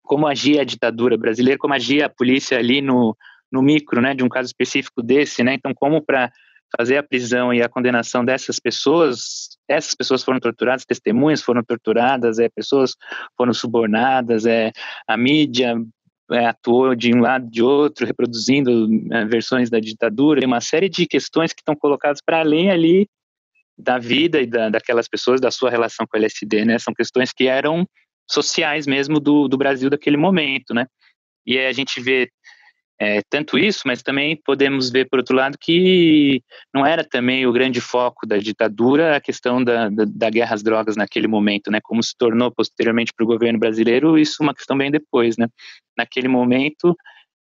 como 0.03 0.27
agia 0.27 0.61
a 0.61 0.65
ditadura 0.65 1.17
brasileira, 1.17 1.57
como 1.57 1.73
agia 1.73 2.05
a 2.05 2.09
polícia 2.09 2.59
ali 2.59 2.79
no, 2.79 3.17
no 3.51 3.63
micro, 3.63 3.99
né, 3.99 4.13
de 4.13 4.23
um 4.23 4.29
caso 4.29 4.45
específico 4.45 5.01
desse, 5.01 5.43
né, 5.43 5.55
então 5.55 5.73
como 5.73 5.99
para 5.99 6.31
fazer 6.77 6.97
a 6.97 7.03
prisão 7.03 7.51
e 7.51 7.63
a 7.63 7.69
condenação 7.69 8.23
dessas 8.23 8.59
pessoas, 8.59 9.49
essas 9.67 9.95
pessoas 9.95 10.23
foram 10.23 10.39
torturadas, 10.39 10.85
testemunhas 10.85 11.41
foram 11.41 11.63
torturadas, 11.63 12.37
é, 12.37 12.47
pessoas 12.49 12.95
foram 13.35 13.53
subornadas, 13.53 14.45
é, 14.45 14.71
a 15.07 15.17
mídia 15.17 15.75
é, 16.31 16.45
atuou 16.45 16.95
de 16.95 17.13
um 17.13 17.21
lado 17.21 17.49
de 17.49 17.61
outro, 17.61 18.05
reproduzindo 18.05 18.87
é, 19.11 19.25
versões 19.25 19.69
da 19.69 19.79
ditadura, 19.79 20.39
tem 20.39 20.47
uma 20.47 20.61
série 20.61 20.89
de 20.89 21.07
questões 21.07 21.53
que 21.53 21.61
estão 21.61 21.75
colocadas 21.75 22.21
para 22.25 22.39
além 22.39 22.69
ali 22.69 23.07
da 23.77 23.97
vida 23.97 24.41
e 24.41 24.45
da, 24.45 24.69
daquelas 24.69 25.07
pessoas, 25.07 25.39
da 25.39 25.51
sua 25.51 25.69
relação 25.69 26.05
com 26.05 26.17
o 26.17 26.19
LSD, 26.19 26.65
né? 26.65 26.77
São 26.77 26.93
questões 26.93 27.31
que 27.31 27.47
eram 27.47 27.87
sociais 28.29 28.85
mesmo 28.85 29.19
do, 29.19 29.47
do 29.47 29.57
Brasil 29.57 29.89
daquele 29.89 30.17
momento, 30.17 30.73
né? 30.73 30.85
E 31.45 31.57
a 31.57 31.71
gente 31.71 31.99
vê 32.01 32.29
é, 33.01 33.21
tanto 33.29 33.57
isso, 33.57 33.83
mas 33.85 34.03
também 34.03 34.35
podemos 34.35 34.89
ver, 34.89 35.07
por 35.09 35.19
outro 35.19 35.33
lado, 35.33 35.57
que 35.57 36.43
não 36.73 36.85
era 36.85 37.01
também 37.01 37.47
o 37.47 37.53
grande 37.53 37.79
foco 37.79 38.27
da 38.27 38.37
ditadura 38.37 39.15
a 39.15 39.21
questão 39.21 39.63
da, 39.63 39.87
da, 39.89 40.03
da 40.05 40.29
guerra 40.29 40.53
às 40.53 40.61
drogas 40.61 40.97
naquele 40.97 41.27
momento, 41.27 41.71
né? 41.71 41.79
Como 41.81 42.03
se 42.03 42.13
tornou 42.17 42.51
posteriormente 42.51 43.13
para 43.15 43.23
o 43.23 43.27
governo 43.27 43.57
brasileiro, 43.57 44.17
isso 44.17 44.37
é 44.41 44.43
uma 44.43 44.53
questão 44.53 44.77
bem 44.77 44.91
depois, 44.91 45.37
né? 45.37 45.47
Naquele 45.97 46.27
momento, 46.27 46.93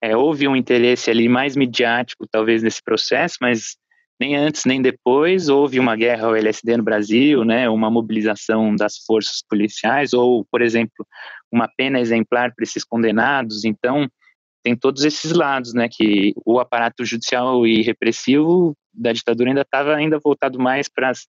é, 0.00 0.16
houve 0.16 0.46
um 0.46 0.54
interesse 0.54 1.10
ali 1.10 1.28
mais 1.28 1.56
midiático, 1.56 2.24
talvez, 2.30 2.62
nesse 2.62 2.80
processo, 2.80 3.38
mas 3.40 3.76
nem 4.20 4.36
antes 4.36 4.64
nem 4.64 4.80
depois 4.80 5.48
houve 5.48 5.80
uma 5.80 5.96
guerra 5.96 6.28
ao 6.28 6.36
LSD 6.36 6.76
no 6.76 6.84
Brasil, 6.84 7.44
né? 7.44 7.68
Uma 7.68 7.90
mobilização 7.90 8.76
das 8.76 8.98
forças 8.98 9.42
policiais, 9.48 10.12
ou, 10.12 10.46
por 10.48 10.62
exemplo, 10.62 11.04
uma 11.50 11.68
pena 11.76 11.98
exemplar 11.98 12.54
para 12.54 12.62
esses 12.62 12.84
condenados. 12.84 13.64
Então, 13.64 14.08
tem 14.62 14.76
todos 14.76 15.04
esses 15.04 15.32
lados, 15.32 15.74
né, 15.74 15.88
que 15.90 16.32
o 16.44 16.60
aparato 16.60 17.04
judicial 17.04 17.66
e 17.66 17.82
repressivo 17.82 18.76
da 18.92 19.12
ditadura 19.12 19.50
ainda 19.50 19.62
estava 19.62 19.94
ainda 19.94 20.18
voltado 20.22 20.58
mais 20.58 20.88
para 20.88 21.10
as 21.10 21.26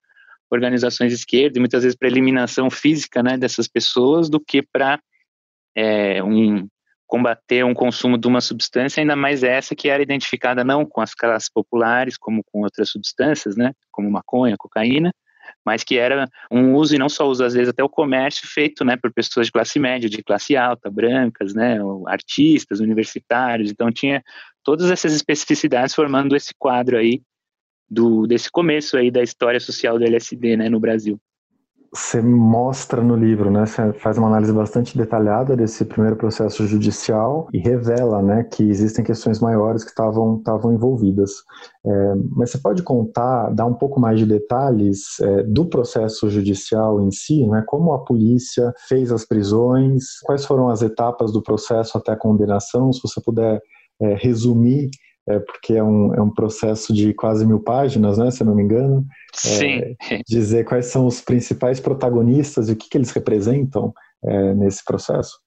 organizações 0.50 1.10
de 1.10 1.16
esquerda 1.16 1.58
e 1.58 1.60
muitas 1.60 1.82
vezes 1.82 1.96
para 1.96 2.08
eliminação 2.08 2.70
física, 2.70 3.22
né, 3.22 3.36
dessas 3.36 3.66
pessoas 3.66 4.28
do 4.28 4.38
que 4.38 4.62
para 4.62 5.00
é, 5.76 6.22
um 6.22 6.66
combater 7.06 7.64
um 7.64 7.74
consumo 7.74 8.16
de 8.18 8.26
uma 8.26 8.40
substância, 8.40 9.00
ainda 9.00 9.14
mais 9.14 9.42
essa 9.42 9.74
que 9.74 9.88
era 9.88 10.02
identificada 10.02 10.64
não 10.64 10.84
com 10.84 11.00
as 11.00 11.14
classes 11.14 11.48
populares, 11.48 12.16
como 12.16 12.42
com 12.44 12.62
outras 12.62 12.90
substâncias, 12.90 13.56
né, 13.56 13.72
como 13.90 14.10
maconha, 14.10 14.56
cocaína, 14.58 15.12
mas 15.64 15.82
que 15.84 15.96
era 15.96 16.28
um 16.50 16.74
uso, 16.74 16.94
e 16.94 16.98
não 16.98 17.08
só 17.08 17.26
uso, 17.26 17.44
às 17.44 17.54
vezes 17.54 17.68
até 17.68 17.82
o 17.82 17.88
comércio 17.88 18.46
feito 18.46 18.84
né, 18.84 18.96
por 18.96 19.12
pessoas 19.12 19.46
de 19.46 19.52
classe 19.52 19.78
média, 19.78 20.08
de 20.08 20.22
classe 20.22 20.56
alta, 20.56 20.90
brancas, 20.90 21.54
né, 21.54 21.78
artistas, 22.06 22.80
universitários, 22.80 23.70
então 23.70 23.90
tinha 23.90 24.22
todas 24.62 24.90
essas 24.90 25.14
especificidades 25.14 25.94
formando 25.94 26.34
esse 26.34 26.52
quadro 26.58 26.96
aí 26.96 27.22
do, 27.88 28.26
desse 28.26 28.50
começo 28.50 28.96
aí 28.96 29.10
da 29.10 29.22
história 29.22 29.60
social 29.60 29.98
do 29.98 30.04
LSD 30.04 30.56
né, 30.56 30.68
no 30.68 30.80
Brasil 30.80 31.20
você 31.94 32.20
mostra 32.20 33.00
no 33.02 33.14
livro, 33.14 33.50
né? 33.50 33.66
Você 33.66 33.92
faz 33.94 34.18
uma 34.18 34.26
análise 34.26 34.52
bastante 34.52 34.98
detalhada 34.98 35.56
desse 35.56 35.84
primeiro 35.84 36.16
processo 36.16 36.66
judicial 36.66 37.46
e 37.52 37.58
revela, 37.58 38.20
né, 38.20 38.42
que 38.44 38.64
existem 38.64 39.04
questões 39.04 39.38
maiores 39.38 39.84
que 39.84 39.90
estavam 39.90 40.38
estavam 40.38 40.72
envolvidas. 40.72 41.30
É, 41.86 42.14
mas 42.30 42.50
você 42.50 42.58
pode 42.58 42.82
contar, 42.82 43.50
dar 43.50 43.66
um 43.66 43.74
pouco 43.74 44.00
mais 44.00 44.18
de 44.18 44.26
detalhes 44.26 45.20
é, 45.20 45.44
do 45.44 45.66
processo 45.66 46.28
judicial 46.28 47.00
em 47.00 47.10
si, 47.12 47.46
né? 47.46 47.62
Como 47.66 47.92
a 47.92 48.04
polícia 48.04 48.72
fez 48.88 49.12
as 49.12 49.24
prisões, 49.24 50.18
quais 50.24 50.44
foram 50.44 50.68
as 50.68 50.82
etapas 50.82 51.32
do 51.32 51.42
processo 51.42 51.96
até 51.96 52.12
a 52.12 52.16
condenação, 52.16 52.92
se 52.92 53.00
você 53.00 53.20
puder 53.20 53.62
é, 54.00 54.14
resumir 54.14 54.90
é, 55.28 55.38
porque 55.38 55.74
é 55.74 55.82
um, 55.82 56.14
é 56.14 56.20
um 56.20 56.30
processo 56.30 56.92
de 56.92 57.14
quase 57.14 57.46
mil 57.46 57.60
páginas, 57.60 58.18
né, 58.18 58.30
se 58.30 58.42
eu 58.42 58.46
não 58.46 58.54
me 58.54 58.62
engano. 58.62 59.06
Sim. 59.32 59.96
É, 60.10 60.20
dizer 60.26 60.64
quais 60.64 60.86
são 60.86 61.06
os 61.06 61.20
principais 61.20 61.80
protagonistas 61.80 62.68
e 62.68 62.72
o 62.72 62.76
que, 62.76 62.88
que 62.88 62.98
eles 62.98 63.10
representam 63.10 63.92
é, 64.22 64.54
nesse 64.54 64.84
processo. 64.84 65.38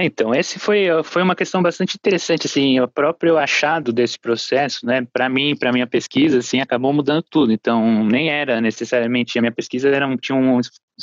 Então, 0.00 0.32
esse 0.32 0.60
foi, 0.60 0.86
foi 1.02 1.22
uma 1.22 1.34
questão 1.34 1.60
bastante 1.60 1.96
interessante, 1.96 2.46
assim, 2.46 2.78
o 2.78 2.86
próprio 2.86 3.36
achado 3.36 3.92
desse 3.92 4.16
processo, 4.16 4.86
né, 4.86 5.04
para 5.12 5.28
mim, 5.28 5.56
para 5.56 5.72
minha 5.72 5.88
pesquisa, 5.88 6.38
assim, 6.38 6.60
acabou 6.60 6.92
mudando 6.92 7.24
tudo, 7.28 7.50
então, 7.50 8.04
nem 8.04 8.30
era 8.30 8.60
necessariamente, 8.60 9.36
a 9.36 9.42
minha 9.42 9.50
pesquisa 9.50 9.88
era, 9.88 10.06
tinha 10.18 10.38
um, 10.38 10.58
um 10.58 10.60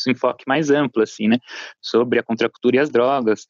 enfoque 0.08 0.45
mais 0.47 0.69
amplo, 0.69 1.04
assim, 1.04 1.28
né, 1.28 1.39
sobre 1.82 2.19
a 2.19 2.23
contracultura 2.23 2.78
e 2.78 2.80
as 2.80 2.89
drogas, 2.89 3.47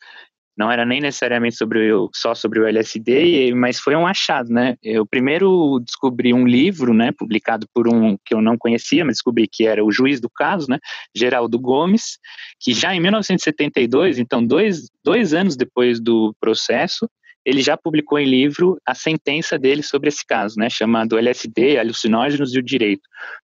não 0.58 0.72
era 0.72 0.86
nem 0.86 1.02
necessariamente 1.02 1.56
sobre 1.56 1.92
o, 1.92 2.10
só 2.14 2.34
sobre 2.34 2.60
o 2.60 2.68
LSD, 2.68 3.54
mas 3.54 3.80
foi 3.80 3.96
um 3.96 4.08
achado, 4.08 4.50
né? 4.50 4.78
Eu 4.82 5.06
primeiro 5.06 5.80
descobri 5.80 6.34
um 6.34 6.48
livro, 6.48 6.94
né, 6.94 7.12
publicado 7.12 7.68
por 7.74 7.88
um 7.88 8.18
que 8.26 8.34
eu 8.34 8.42
não 8.42 8.58
conhecia, 8.58 9.04
mas 9.04 9.16
descobri 9.16 9.48
que 9.48 9.66
era 9.66 9.84
o 9.84 9.92
juiz 9.92 10.22
do 10.22 10.30
caso, 10.30 10.68
né, 10.70 10.80
Geraldo 11.14 11.60
Gomes, 11.60 12.18
que 12.60 12.74
já 12.74 12.96
em 12.96 13.00
1972, 13.00 14.18
então 14.18 14.46
dois, 14.46 14.90
dois 15.04 15.34
anos 15.34 15.56
depois 15.56 16.00
do 16.00 16.36
processo, 16.40 17.10
ele 17.46 17.62
já 17.62 17.78
publicou 17.78 18.18
em 18.18 18.26
livro 18.26 18.78
a 18.86 18.96
sentença 18.96 19.58
dele 19.60 19.84
sobre 19.84 20.10
esse 20.10 20.26
caso, 20.26 20.56
né, 20.58 20.70
chamado 20.70 21.18
LSD, 21.18 21.78
alucinógenos 21.78 22.56
e 22.56 22.60
o 22.60 22.64
direito. 22.64 23.08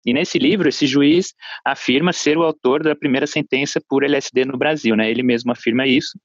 E 0.05 0.13
nesse 0.13 0.39
livro, 0.39 0.67
esse 0.67 0.87
juiz 0.87 1.33
afirma 1.63 2.11
ser 2.11 2.37
o 2.37 2.43
autor 2.43 2.81
da 2.83 2.95
primeira 2.95 3.27
sentença 3.27 3.79
por 3.87 4.03
LSD 4.03 4.45
no 4.45 4.57
Brasil, 4.57 4.95
né? 4.95 5.09
Ele 5.11 5.21
mesmo 5.21 5.51
afirma 5.51 5.85
isso. 5.85 6.17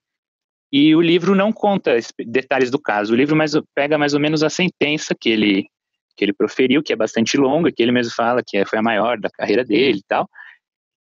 E 0.73 0.95
o 0.95 1.01
livro 1.01 1.35
não 1.35 1.53
conta 1.53 1.97
detalhes 2.27 2.71
do 2.71 2.79
caso. 2.79 3.13
O 3.13 3.17
livro 3.17 3.37
mais, 3.37 3.53
pega 3.75 3.97
mais 3.97 4.15
ou 4.15 4.21
menos 4.21 4.43
a 4.43 4.51
sentença 4.51 5.15
que 5.19 5.29
ele, 5.29 5.67
que 6.17 6.25
ele 6.25 6.33
proferiu, 6.33 6.83
que 6.83 6.93
é 6.93 6.97
bastante 6.97 7.37
longa, 7.37 7.71
que 7.73 7.83
ele 7.83 7.93
mesmo 7.93 8.13
fala 8.15 8.43
que 8.45 8.57
é, 8.57 8.67
foi 8.67 8.79
a 8.79 8.83
maior 8.83 9.19
da 9.19 9.31
carreira 9.31 9.65
dele 9.65 9.99
e 9.99 10.05
tal. 10.07 10.29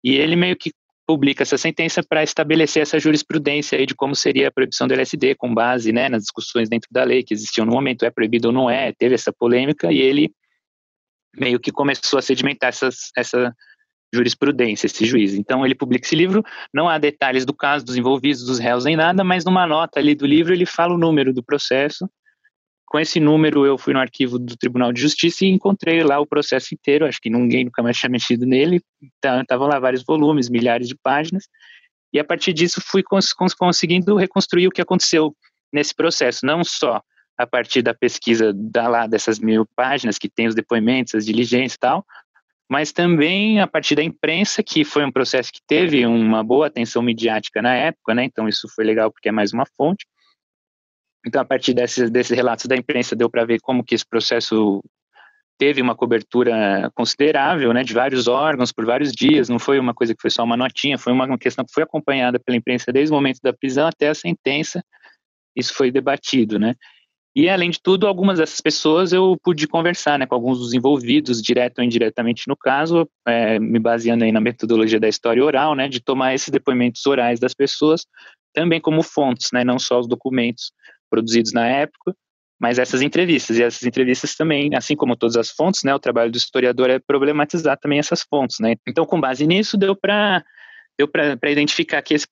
E 0.03 0.15
ele 0.15 0.35
meio 0.35 0.57
que 0.57 0.73
publica 1.07 1.43
essa 1.43 1.59
sentença 1.59 2.03
para 2.09 2.23
estabelecer 2.23 2.83
essa 2.83 2.99
jurisprudência 2.99 3.77
aí 3.77 3.85
de 3.85 3.97
como 3.97 4.15
seria 4.15 4.47
a 4.47 4.53
proibição 4.53 4.87
do 4.87 4.95
LSD, 4.95 5.35
com 5.35 5.53
base 5.53 5.93
né, 5.93 6.09
nas 6.09 6.23
discussões 6.23 6.69
dentro 6.69 6.89
da 6.91 7.03
lei 7.03 7.25
que 7.25 7.35
existiam 7.35 7.67
no 7.67 7.73
momento, 7.73 8.05
é 8.05 8.11
proibido 8.11 8.49
ou 8.49 8.55
não 8.55 8.71
é, 8.71 8.93
teve 8.93 9.17
essa 9.17 9.33
polêmica, 9.33 9.93
e 9.93 9.99
ele 9.99 10.33
meio 11.37 11.59
que 11.59 11.73
começou 11.73 12.19
a 12.19 12.23
sedimentar 12.23 12.69
essas, 12.69 13.11
essa 13.17 13.53
jurisprudência, 14.13 14.87
esse 14.87 15.05
juiz. 15.05 15.35
Então 15.35 15.65
ele 15.65 15.75
publica 15.75 16.07
esse 16.07 16.17
livro, 16.17 16.43
não 16.75 16.89
há 16.89 16.99
detalhes 16.99 17.45
do 17.45 17.55
caso, 17.55 17.85
dos 17.85 17.97
envolvidos, 17.97 18.45
dos 18.45 18.59
réus, 18.59 18.85
nem 18.85 18.97
nada, 18.97 19.23
mas 19.23 19.45
numa 19.45 19.67
nota 19.67 20.01
ali 20.01 20.15
do 20.15 20.27
livro 20.27 20.53
ele 20.53 20.67
fala 20.67 20.95
o 20.95 20.99
número 20.99 21.33
do 21.33 21.43
processo. 21.43 22.09
Com 22.87 22.99
esse 22.99 23.21
número 23.21 23.65
eu 23.65 23.79
fui 23.79 23.95
no 23.95 24.01
arquivo 24.01 24.37
do 24.39 24.57
Tribunal 24.57 24.93
de 24.93 25.01
Justiça 25.01 25.45
e 25.45 25.49
encontrei 25.49 26.03
lá 26.03 26.19
o 26.19 26.27
processo 26.27 26.75
inteiro, 26.75 27.07
acho 27.07 27.21
que 27.21 27.31
ninguém 27.31 27.65
nunca 27.65 27.83
mais 27.83 27.97
tinha 27.97 28.11
mexido 28.11 28.45
nele, 28.45 28.81
estavam 29.15 29.45
tá, 29.47 29.57
lá 29.57 29.79
vários 29.79 30.03
volumes, 30.05 30.49
milhares 30.49 30.89
de 30.89 30.97
páginas, 30.97 31.45
e 32.13 32.19
a 32.19 32.25
partir 32.25 32.53
disso 32.53 32.81
fui 32.85 33.05
cons 33.05 33.33
conseguindo 33.57 34.17
reconstruir 34.17 34.67
o 34.67 34.73
que 34.73 34.81
aconteceu 34.81 35.33
nesse 35.73 35.95
processo, 35.95 36.45
não 36.45 36.65
só 36.65 37.01
a 37.39 37.47
partir 37.47 37.81
da 37.81 37.95
pesquisa 37.95 38.53
da 38.53 38.89
lá 38.89 39.07
dessas 39.07 39.39
mil 39.39 39.65
páginas 39.77 40.19
que 40.19 40.29
tem 40.29 40.49
os 40.49 40.55
depoimentos, 40.55 41.15
as 41.15 41.25
diligências 41.25 41.75
e 41.75 41.79
tal, 41.79 42.05
mas 42.71 42.93
também 42.93 43.61
a 43.61 43.67
partir 43.67 43.97
da 43.97 44.03
imprensa, 44.03 44.63
que 44.63 44.85
foi 44.85 45.05
um 45.05 45.11
processo 45.11 45.51
que 45.53 45.61
teve 45.67 46.07
uma 46.07 46.45
boa 46.45 46.69
atenção 46.69 47.03
midiática 47.03 47.61
na 47.61 47.75
época, 47.75 48.15
né? 48.15 48.25
Então 48.25 48.49
isso 48.49 48.69
foi 48.73 48.85
legal 48.85 49.11
porque 49.11 49.29
é 49.29 49.33
mais 49.33 49.53
uma 49.53 49.67
fonte. 49.77 50.07
Então 51.27 51.43
a 51.43 51.45
partir 51.45 51.75
desses, 51.75 52.09
desses 52.11 52.35
relatos 52.35 52.67
da 52.67 52.77
imprensa 52.77 53.17
deu 53.17 53.29
para 53.29 53.45
ver 53.45 53.59
como 53.61 53.83
que 53.83 53.93
esse 53.93 54.07
processo 54.09 54.81
teve 55.59 55.83
uma 55.83 55.97
cobertura 55.97 56.91
considerável, 56.95 57.75
né, 57.75 57.83
de 57.83 57.93
vários 57.93 58.29
órgãos 58.29 58.71
por 58.71 58.87
vários 58.87 59.11
dias. 59.11 59.49
Não 59.49 59.59
foi 59.59 59.79
uma 59.81 59.93
coisa 59.93 60.15
que 60.15 60.23
foi 60.23 60.31
só 60.31 60.45
uma 60.45 60.57
notinha, 60.57 60.97
foi 60.97 61.13
uma 61.13 61.37
questão 61.37 61.65
que 61.65 61.73
foi 61.75 61.83
acompanhada 61.83 62.39
pela 62.39 62.57
imprensa 62.57 62.93
desde 62.93 63.13
o 63.13 63.17
momento 63.17 63.41
da 63.43 63.53
prisão 63.53 63.89
até 63.89 64.09
a 64.09 64.15
sentença. 64.15 64.81
Isso 65.57 65.75
foi 65.75 65.91
debatido, 65.91 66.57
né? 66.57 66.77
E, 67.35 67.49
além 67.49 67.71
de 67.71 67.81
tudo, 67.81 68.07
algumas 68.09 68.39
dessas 68.39 68.61
pessoas 68.61 69.13
eu 69.13 69.37
pude 69.43 69.69
conversar 69.69 70.19
né, 70.19 70.27
com 70.27 70.35
alguns 70.35 70.59
dos 70.59 70.75
envolvidos, 70.75 71.41
direto 71.41 71.79
ou 71.79 71.85
indiretamente 71.85 72.49
no 72.49 72.57
caso, 72.57 73.09
é, 73.27 73.59
me 73.59 73.79
baseando 73.79 74.25
aí 74.25 74.33
na 74.33 74.41
metodologia 74.41 74.99
da 74.99 75.09
história 75.09 75.45
oral, 75.45 75.77
né, 75.77 75.89
de 75.89 76.01
tomar 76.01 76.35
esses 76.35 76.49
depoimentos 76.49 77.07
orais 77.07 77.39
das 77.39 77.55
pessoas 77.55 78.05
também 78.53 78.81
como 78.81 79.03
fontes, 79.03 79.51
né, 79.53 79.63
não 79.63 79.79
só 79.79 80.01
os 80.01 80.09
documentos 80.09 80.73
produzidos 81.09 81.53
na 81.53 81.67
época, 81.67 82.17
mas 82.59 82.79
essas 82.79 83.01
entrevistas. 83.01 83.59
E 83.59 83.63
essas 83.63 83.85
entrevistas 83.85 84.35
também, 84.35 84.75
assim 84.75 84.97
como 84.97 85.17
todas 85.17 85.37
as 85.37 85.51
fontes, 85.51 85.85
né, 85.85 85.95
o 85.95 86.01
trabalho 86.01 86.33
do 86.33 86.37
historiador 86.37 86.91
é 86.91 86.99
problematizar 86.99 87.79
também 87.79 88.01
essas 88.01 88.23
fontes. 88.23 88.59
Né. 88.59 88.75
Então, 88.87 89.07
com 89.07 89.21
base 89.21 89.47
nisso, 89.47 89.79
deu 89.79 89.95
para 89.95 90.45
deu 91.01 91.09
para 91.09 91.51
identificar 91.51 92.03
que, 92.03 92.13
esse, 92.13 92.27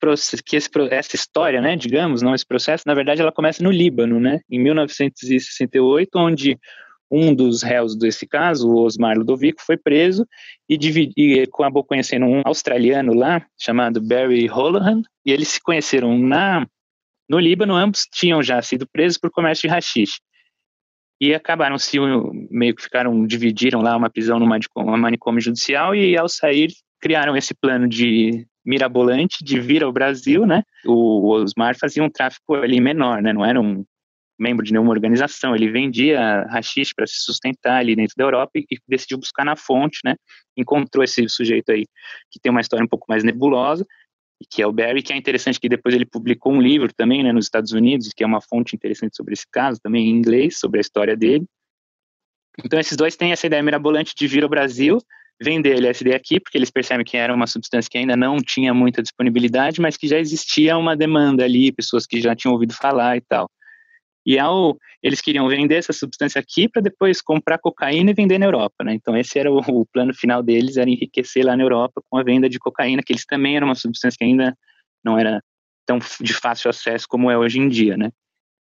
que 0.45 0.57
esse, 0.57 0.69
essa 0.91 1.17
história, 1.17 1.61
né, 1.61 1.75
digamos, 1.75 2.21
não 2.21 2.35
esse 2.35 2.47
processo, 2.47 2.85
na 2.87 2.95
verdade 2.95 3.23
ela 3.23 3.33
começa 3.33 3.63
no 3.63 3.71
Líbano, 3.71 4.21
né, 4.21 4.41
em 4.51 4.59
1968, 4.59 6.11
onde 6.17 6.59
um 7.11 7.35
dos 7.35 7.63
réus 7.63 7.97
desse 7.97 8.27
caso, 8.27 8.69
o 8.69 8.85
Osmar 8.85 9.17
Ludovico, 9.17 9.63
foi 9.63 9.79
preso 9.79 10.27
e, 10.69 10.77
dividi, 10.77 11.15
e 11.17 11.41
acabou 11.41 11.83
conhecendo 11.83 12.27
um 12.27 12.43
australiano 12.45 13.15
lá, 13.15 13.47
chamado 13.59 14.03
Barry 14.03 14.51
Holohan, 14.51 15.01
e 15.25 15.33
eles 15.33 15.49
se 15.49 15.63
conheceram 15.63 16.19
na, 16.19 16.67
no 17.27 17.39
Líbano, 17.39 17.75
ambos 17.75 18.07
tinham 18.13 18.43
já 18.43 18.61
sido 18.61 18.87
presos 18.87 19.17
por 19.17 19.31
comércio 19.31 19.67
de 19.67 19.75
rachixe. 19.75 20.21
E 21.19 21.35
acabaram 21.35 21.79
se 21.79 21.97
meio 22.51 22.75
que 22.75 22.83
ficaram, 22.83 23.27
dividiram 23.27 23.81
lá 23.81 23.97
uma 23.97 24.11
prisão 24.11 24.39
numa 24.39 24.59
manicômio 24.99 25.41
judicial 25.41 25.95
e 25.95 26.17
ao 26.17 26.29
sair 26.29 26.71
criaram 27.01 27.37
esse 27.37 27.55
plano 27.55 27.89
de 27.89 28.47
mirabolante 28.69 29.43
de 29.43 29.59
vir 29.59 29.83
ao 29.83 29.91
Brasil, 29.91 30.45
né? 30.45 30.63
O 30.85 31.31
Osmar 31.31 31.75
fazia 31.79 32.05
um 32.05 32.11
tráfico 32.11 32.55
ali 32.55 32.79
menor, 32.81 33.23
né? 33.23 33.33
Não 33.33 33.43
era 33.43 33.59
um 33.59 33.83
membro 34.39 34.65
de 34.65 34.73
nenhuma 34.73 34.91
organização, 34.91 35.57
ele 35.57 35.69
vendia 35.71 36.45
rachixe 36.45 36.95
para 36.95 37.07
se 37.07 37.17
sustentar 37.25 37.79
ali 37.79 37.97
dentro 37.97 38.15
da 38.17 38.25
Europa 38.25 38.53
e, 38.57 38.67
e, 38.71 38.79
decidiu 38.87 39.19
buscar 39.19 39.45
na 39.45 39.57
fonte, 39.57 40.01
né? 40.05 40.15
Encontrou 40.57 41.03
esse 41.03 41.27
sujeito 41.29 41.73
aí 41.73 41.87
que 42.31 42.39
tem 42.39 42.51
uma 42.51 42.61
história 42.61 42.85
um 42.85 42.89
pouco 42.89 43.07
mais 43.09 43.25
nebulosa, 43.25 43.87
que 44.51 44.63
é 44.63 44.67
o 44.67 44.73
Barry, 44.73 45.03
que 45.03 45.15
é 45.15 45.17
interessante 45.17 45.59
que 45.59 45.69
depois 45.69 45.95
ele 45.95 46.05
publicou 46.07 46.53
um 46.53 46.61
livro 46.61 46.93
também, 46.95 47.25
né, 47.25 47.33
nos 47.33 47.47
Estados 47.47 47.73
Unidos, 47.73 48.11
que 48.15 48.23
é 48.23 48.27
uma 48.27 48.41
fonte 48.41 48.77
interessante 48.77 49.17
sobre 49.17 49.33
esse 49.33 49.47
caso, 49.51 49.81
também 49.83 50.09
em 50.09 50.11
inglês, 50.11 50.59
sobre 50.59 50.79
a 50.79 50.83
história 50.83 51.17
dele. 51.17 51.45
Então 52.65 52.79
esses 52.79 52.97
dois 52.97 53.17
têm 53.17 53.33
essa 53.33 53.47
ideia 53.47 53.63
mirabolante 53.63 54.15
de 54.15 54.27
vir 54.29 54.45
ao 54.45 54.49
Brasil, 54.49 54.99
vender 55.41 55.77
LSD 55.77 56.15
aqui, 56.15 56.41
porque 56.41 56.59
eles 56.59 56.71
percebem 56.71 57.05
que 57.05 57.17
era 57.17 57.35
uma 57.35 57.47
substância 57.47 57.89
que 57.89 57.99
ainda 57.99 58.17
não 58.17 58.39
tinha 58.39 58.75
muita 58.75 59.03
disponibilidade, 59.03 59.81
mas 59.81 59.97
que 59.97 60.09
já 60.09 60.19
existia 60.19 60.77
uma 60.77 60.97
demanda 60.97 61.45
ali, 61.45 61.73
pessoas 61.73 62.07
que 62.07 62.21
já 62.21 62.35
tinham 62.35 62.53
ouvido 62.53 62.75
falar 62.75 63.17
e 63.17 63.21
tal. 63.21 63.49
E 64.27 64.39
ao, 64.39 64.77
eles 65.03 65.21
queriam 65.21 65.49
vender 65.49 65.77
essa 65.77 65.93
substância 65.93 66.39
aqui 66.41 66.69
para 66.69 66.83
depois 66.83 67.23
comprar 67.23 67.59
cocaína 67.59 68.11
e 68.11 68.15
vender 68.15 68.39
na 68.39 68.47
Europa, 68.47 68.85
né? 68.85 68.93
Então 68.93 69.17
esse 69.17 69.39
era 69.39 69.51
o, 69.51 69.59
o, 69.59 69.87
plano 69.87 70.13
final 70.13 70.43
deles, 70.43 70.77
era 70.77 70.91
enriquecer 70.91 71.47
lá 71.47 71.57
na 71.57 71.63
Europa 71.63 72.03
com 72.11 72.19
a 72.19 72.23
venda 72.23 72.49
de 72.49 72.59
cocaína, 72.59 73.03
que 73.03 73.13
eles 73.13 73.25
também 73.25 73.57
eram 73.57 73.69
uma 73.69 73.75
substância 73.75 74.19
que 74.19 74.25
ainda 74.25 74.55
não 75.03 75.19
era 75.19 75.41
tão 75.87 75.99
de 76.21 76.35
fácil 76.35 76.69
acesso 76.69 77.07
como 77.09 77.31
é 77.31 77.39
hoje 77.39 77.59
em 77.59 77.69
dia, 77.69 77.97
né? 77.97 78.11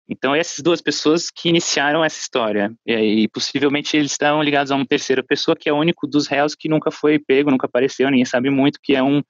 Então, 0.09 0.33
essas 0.33 0.63
duas 0.63 0.81
pessoas 0.81 1.29
que 1.29 1.49
iniciaram 1.49 2.03
essa 2.03 2.19
história. 2.19 2.73
E, 2.85 3.27
possivelmente 3.27 3.97
eles 3.97 4.11
estão 4.11 4.41
ligados 4.41 4.71
a 4.71 4.75
uma 4.75 4.85
terceira 4.85 5.23
pessoa, 5.23 5.55
que 5.55 5.67
é 5.69 5.73
o 5.73 5.77
único 5.77 6.07
dos 6.07 6.27
réus 6.27 6.55
que 6.55 6.69
nunca 6.69 6.89
foi 6.91 7.19
pego, 7.19 7.51
nunca 7.51 7.67
apareceu, 7.67 8.09
ninguém 8.09 8.25
sabe 8.25 8.49
muito, 8.49 8.79
que 8.81 8.95
é 8.95 9.03
um, 9.03 9.21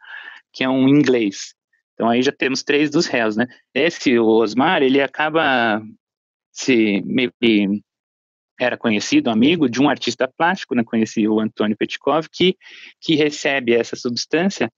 que 0.54 0.64
é 0.64 0.70
um 0.70 0.88
inglês. 0.88 1.56
Então, 1.94 2.10
aí 2.10 2.22
já 2.22 2.32
temos 2.32 2.62
três 2.62 2.92
dos 2.92 3.08
réus, 3.08 3.36
né? 3.36 3.48
Esse, 3.74 4.20
o 4.20 4.28
Osmar, 4.28 4.84
ele 4.84 5.02
acaba 5.02 5.82
se 6.52 7.04
era 8.60 8.78
conhecido, 8.78 9.30
amigo 9.30 9.68
de 9.70 9.82
um 9.82 9.90
artista 9.90 10.28
plástico, 10.28 10.76
né? 10.76 10.84
Conheci 10.84 11.28
o 11.28 11.40
Antônio 11.40 11.76
Petkov, 11.76 12.28
que, 12.32 12.56
que 13.02 13.16
recebe 13.16 13.74
essa 13.74 13.96
substância 13.96 14.72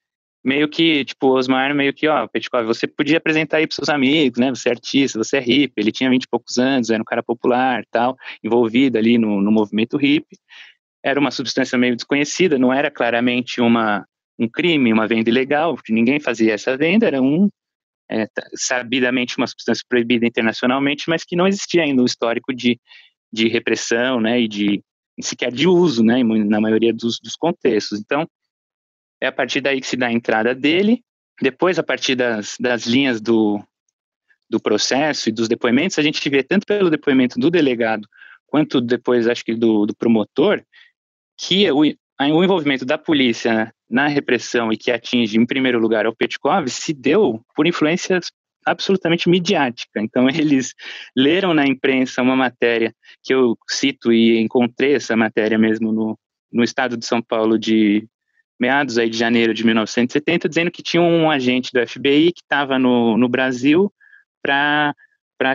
meio 0.43 0.69
que, 0.69 1.03
tipo, 1.03 1.27
o 1.27 1.37
Osmar 1.37 1.75
meio 1.75 1.93
que, 1.93 2.07
ó, 2.07 2.27
Petkov, 2.27 2.65
você 2.65 2.87
podia 2.87 3.17
apresentar 3.17 3.57
aí 3.57 3.67
pros 3.67 3.75
seus 3.75 3.89
amigos, 3.89 4.39
né, 4.39 4.49
você 4.49 4.69
é 4.69 4.71
artista, 4.71 5.17
você 5.17 5.37
é 5.37 5.39
hippie, 5.41 5.73
ele 5.77 5.91
tinha 5.91 6.09
vinte 6.09 6.23
e 6.23 6.29
poucos 6.29 6.57
anos, 6.57 6.89
era 6.89 7.01
um 7.01 7.05
cara 7.05 7.21
popular 7.21 7.83
tal, 7.91 8.15
envolvido 8.43 8.97
ali 8.97 9.17
no, 9.17 9.41
no 9.41 9.51
movimento 9.51 9.97
hippie, 9.97 10.37
era 11.03 11.19
uma 11.19 11.31
substância 11.31 11.77
meio 11.77 11.95
desconhecida, 11.95 12.57
não 12.57 12.73
era 12.73 12.89
claramente 12.89 13.61
uma, 13.61 14.05
um 14.37 14.47
crime, 14.47 14.93
uma 14.93 15.07
venda 15.07 15.29
ilegal, 15.29 15.75
porque 15.75 15.93
ninguém 15.93 16.19
fazia 16.19 16.53
essa 16.53 16.77
venda, 16.77 17.05
era 17.05 17.21
um, 17.21 17.49
é, 18.09 18.25
sabidamente 18.55 19.37
uma 19.37 19.47
substância 19.47 19.83
proibida 19.87 20.25
internacionalmente, 20.25 21.09
mas 21.09 21.23
que 21.23 21.35
não 21.35 21.47
existia 21.47 21.83
ainda 21.83 22.01
um 22.01 22.05
histórico 22.05 22.53
de, 22.53 22.79
de 23.31 23.47
repressão, 23.49 24.19
né, 24.21 24.39
e 24.39 24.47
de, 24.47 24.81
sequer 25.21 25.51
de 25.51 25.67
uso, 25.67 26.03
né, 26.03 26.23
na 26.23 26.61
maioria 26.61 26.93
dos, 26.93 27.19
dos 27.19 27.35
contextos. 27.35 27.99
Então, 27.99 28.25
é 29.21 29.27
a 29.27 29.31
partir 29.31 29.61
daí 29.61 29.81
que 29.81 29.87
se 29.87 29.97
dá 29.97 30.07
a 30.07 30.13
entrada 30.13 30.53
dele. 30.55 31.03
Depois, 31.41 31.79
a 31.79 31.83
partir 31.83 32.15
das, 32.15 32.55
das 32.59 32.85
linhas 32.85 33.21
do, 33.21 33.61
do 34.49 34.59
processo 34.59 35.29
e 35.29 35.31
dos 35.31 35.47
depoimentos, 35.47 35.97
a 35.99 36.01
gente 36.01 36.27
vê 36.29 36.43
tanto 36.43 36.65
pelo 36.65 36.89
depoimento 36.89 37.39
do 37.39 37.49
delegado 37.49 38.07
quanto 38.47 38.81
depois, 38.81 39.27
acho 39.27 39.45
que 39.45 39.55
do, 39.55 39.85
do 39.85 39.95
promotor, 39.95 40.63
que 41.37 41.69
o, 41.71 41.81
o 41.81 42.43
envolvimento 42.43 42.85
da 42.85 42.97
polícia 42.97 43.73
na 43.89 44.07
repressão 44.07 44.71
e 44.71 44.77
que 44.77 44.91
atinge, 44.91 45.37
em 45.37 45.45
primeiro 45.45 45.79
lugar, 45.79 46.05
o 46.05 46.15
Petkov, 46.15 46.67
se 46.67 46.93
deu 46.93 47.41
por 47.55 47.65
influências 47.65 48.31
absolutamente 48.65 49.29
midiática. 49.29 50.01
Então, 50.01 50.27
eles 50.29 50.73
leram 51.15 51.53
na 51.53 51.65
imprensa 51.65 52.21
uma 52.21 52.35
matéria 52.35 52.93
que 53.23 53.33
eu 53.33 53.57
cito 53.69 54.11
e 54.11 54.39
encontrei 54.39 54.95
essa 54.95 55.15
matéria 55.15 55.57
mesmo 55.57 55.91
no, 55.91 56.19
no 56.51 56.63
estado 56.63 56.97
de 56.97 57.05
São 57.05 57.21
Paulo 57.21 57.57
de 57.57 58.07
meados 58.59 58.97
aí 58.97 59.09
de 59.09 59.17
janeiro 59.17 59.53
de 59.53 59.65
1970, 59.65 60.49
dizendo 60.49 60.71
que 60.71 60.83
tinha 60.83 61.01
um 61.01 61.31
agente 61.31 61.71
do 61.71 61.87
FBI 61.87 62.33
que 62.33 62.41
estava 62.41 62.77
no, 62.77 63.17
no 63.17 63.29
Brasil 63.29 63.91
para 64.43 64.93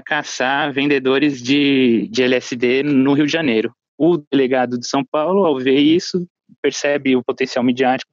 caçar 0.05 0.73
vendedores 0.73 1.43
de, 1.43 2.09
de 2.11 2.23
LSD 2.23 2.83
no 2.83 3.12
Rio 3.12 3.27
de 3.27 3.33
Janeiro. 3.33 3.75
O 3.99 4.17
delegado 4.17 4.79
de 4.79 4.88
São 4.88 5.05
Paulo, 5.05 5.45
ao 5.45 5.59
ver 5.59 5.79
isso, 5.79 6.27
percebe 6.62 7.14
o 7.14 7.23
potencial 7.23 7.62
midiático 7.62 8.11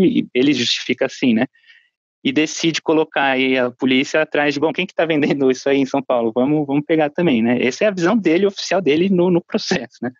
e 0.00 0.26
ele 0.32 0.52
justifica 0.52 1.06
assim, 1.06 1.34
né? 1.34 1.46
E 2.22 2.32
decide 2.32 2.80
colocar 2.80 3.32
aí 3.32 3.58
a 3.58 3.70
polícia 3.70 4.22
atrás 4.22 4.54
de, 4.54 4.60
bom, 4.60 4.72
quem 4.72 4.86
que 4.86 4.92
está 4.92 5.04
vendendo 5.04 5.50
isso 5.50 5.68
aí 5.68 5.78
em 5.78 5.86
São 5.86 6.02
Paulo? 6.02 6.32
Vamos, 6.34 6.66
vamos 6.66 6.84
pegar 6.86 7.10
também, 7.10 7.42
né? 7.42 7.62
Essa 7.62 7.84
é 7.84 7.88
a 7.88 7.90
visão 7.90 8.16
dele, 8.16 8.46
oficial 8.46 8.80
dele 8.80 9.08
no, 9.08 9.30
no 9.30 9.42
processo, 9.42 9.98
né? 10.00 10.10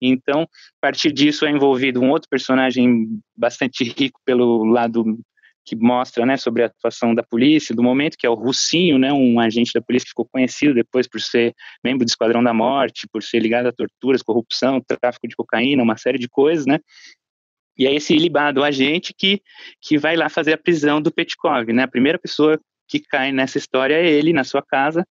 Então, 0.00 0.42
a 0.42 0.46
partir 0.80 1.12
disso 1.12 1.46
é 1.46 1.50
envolvido 1.50 2.00
um 2.00 2.10
outro 2.10 2.28
personagem 2.28 3.08
bastante 3.36 3.84
rico 3.84 4.20
pelo 4.24 4.64
lado 4.64 5.18
que 5.64 5.74
mostra, 5.74 6.24
né, 6.24 6.36
sobre 6.36 6.62
a 6.62 6.66
atuação 6.66 7.12
da 7.12 7.24
polícia 7.24 7.74
do 7.74 7.82
momento, 7.82 8.16
que 8.16 8.24
é 8.24 8.30
o 8.30 8.34
Russinho, 8.34 8.98
né, 8.98 9.12
um 9.12 9.40
agente 9.40 9.72
da 9.74 9.82
polícia 9.82 10.04
que 10.04 10.10
ficou 10.10 10.28
conhecido 10.30 10.74
depois 10.74 11.08
por 11.08 11.20
ser 11.20 11.52
membro 11.82 12.04
do 12.04 12.08
Esquadrão 12.08 12.40
da 12.40 12.54
Morte, 12.54 13.08
por 13.12 13.20
ser 13.20 13.40
ligado 13.40 13.66
a 13.66 13.72
torturas, 13.72 14.22
corrupção, 14.22 14.80
tráfico 14.80 15.26
de 15.26 15.34
cocaína, 15.34 15.82
uma 15.82 15.96
série 15.96 16.18
de 16.18 16.28
coisas, 16.28 16.66
né, 16.66 16.78
e 17.78 17.86
é 17.86 17.94
esse 17.94 18.14
ilibado 18.14 18.64
agente 18.64 19.12
que, 19.16 19.40
que 19.80 19.98
vai 19.98 20.16
lá 20.16 20.28
fazer 20.28 20.54
a 20.54 20.58
prisão 20.58 21.00
do 21.00 21.12
Petkov, 21.12 21.70
né? 21.72 21.82
A 21.82 21.88
primeira 21.88 22.18
pessoa 22.18 22.58
que 22.88 23.00
cai 23.00 23.32
nessa 23.32 23.58
história 23.58 23.94
é 23.94 24.08
ele, 24.08 24.32
na 24.32 24.44
sua 24.44 24.62
casa, 24.62 25.06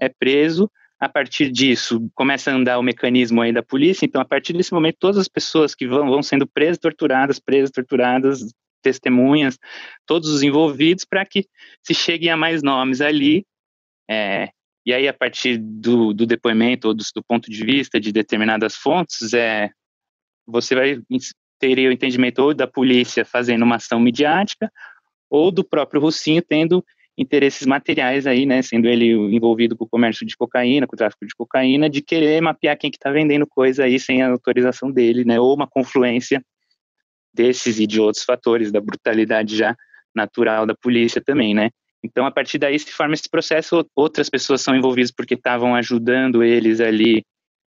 é 0.00 0.08
preso. 0.08 0.70
A 1.00 1.08
partir 1.08 1.50
disso, 1.52 2.10
começa 2.14 2.50
a 2.50 2.54
andar 2.54 2.78
o 2.78 2.82
mecanismo 2.82 3.40
aí 3.40 3.52
da 3.52 3.62
polícia. 3.62 4.04
Então, 4.04 4.20
a 4.20 4.24
partir 4.24 4.52
desse 4.52 4.72
momento, 4.72 4.96
todas 4.98 5.18
as 5.18 5.28
pessoas 5.28 5.74
que 5.74 5.86
vão, 5.86 6.08
vão 6.08 6.22
sendo 6.22 6.46
presas, 6.46 6.78
torturadas, 6.78 7.38
presas, 7.38 7.70
torturadas, 7.70 8.40
testemunhas, 8.82 9.58
todos 10.04 10.28
os 10.28 10.42
envolvidos, 10.42 11.04
para 11.04 11.24
que 11.24 11.46
se 11.84 11.94
cheguem 11.94 12.30
a 12.30 12.36
mais 12.36 12.62
nomes 12.62 13.00
ali. 13.00 13.46
É, 14.10 14.48
e 14.84 14.92
aí, 14.92 15.06
a 15.06 15.14
partir 15.14 15.58
do, 15.58 16.12
do 16.12 16.26
depoimento 16.26 16.88
ou 16.88 16.94
do, 16.94 17.04
do, 17.14 17.22
ponto 17.22 17.50
de 17.50 17.64
vista 17.64 18.00
de 18.00 18.10
determinadas 18.10 18.74
fontes, 18.74 19.32
é, 19.32 19.70
você 20.46 20.74
vai 20.74 21.00
teria 21.58 21.88
o 21.88 21.92
entendimento 21.92 22.38
ou 22.38 22.54
da 22.54 22.66
polícia 22.66 23.24
fazendo 23.24 23.62
uma 23.62 23.76
ação 23.76 23.98
midiática, 24.00 24.70
ou 25.28 25.50
do 25.50 25.64
próprio 25.64 26.00
Russinho 26.00 26.40
tendo 26.40 26.84
interesses 27.18 27.66
materiais 27.66 28.26
aí, 28.28 28.46
né, 28.46 28.62
sendo 28.62 28.86
ele 28.86 29.10
envolvido 29.10 29.76
com 29.76 29.84
o 29.84 29.88
comércio 29.88 30.24
de 30.24 30.36
cocaína, 30.36 30.86
com 30.86 30.94
o 30.94 30.96
tráfico 30.96 31.26
de 31.26 31.34
cocaína, 31.34 31.90
de 31.90 32.00
querer 32.00 32.40
mapear 32.40 32.78
quem 32.78 32.90
que 32.90 32.96
está 32.96 33.10
vendendo 33.10 33.44
coisa 33.44 33.84
aí 33.84 33.98
sem 33.98 34.22
a 34.22 34.30
autorização 34.30 34.90
dele, 34.90 35.24
né, 35.24 35.40
ou 35.40 35.52
uma 35.52 35.66
confluência 35.66 36.40
desses 37.34 37.80
e 37.80 37.86
de 37.86 38.00
outros 38.00 38.24
fatores 38.24 38.70
da 38.70 38.80
brutalidade 38.80 39.56
já 39.56 39.74
natural 40.14 40.64
da 40.64 40.76
polícia 40.76 41.20
também, 41.20 41.54
né. 41.54 41.70
Então, 42.04 42.24
a 42.24 42.30
partir 42.30 42.58
daí 42.58 42.78
se 42.78 42.92
forma 42.92 43.14
esse 43.14 43.28
processo, 43.28 43.84
outras 43.96 44.30
pessoas 44.30 44.60
são 44.60 44.76
envolvidas 44.76 45.10
porque 45.10 45.34
estavam 45.34 45.74
ajudando 45.74 46.44
eles 46.44 46.80
ali 46.80 47.24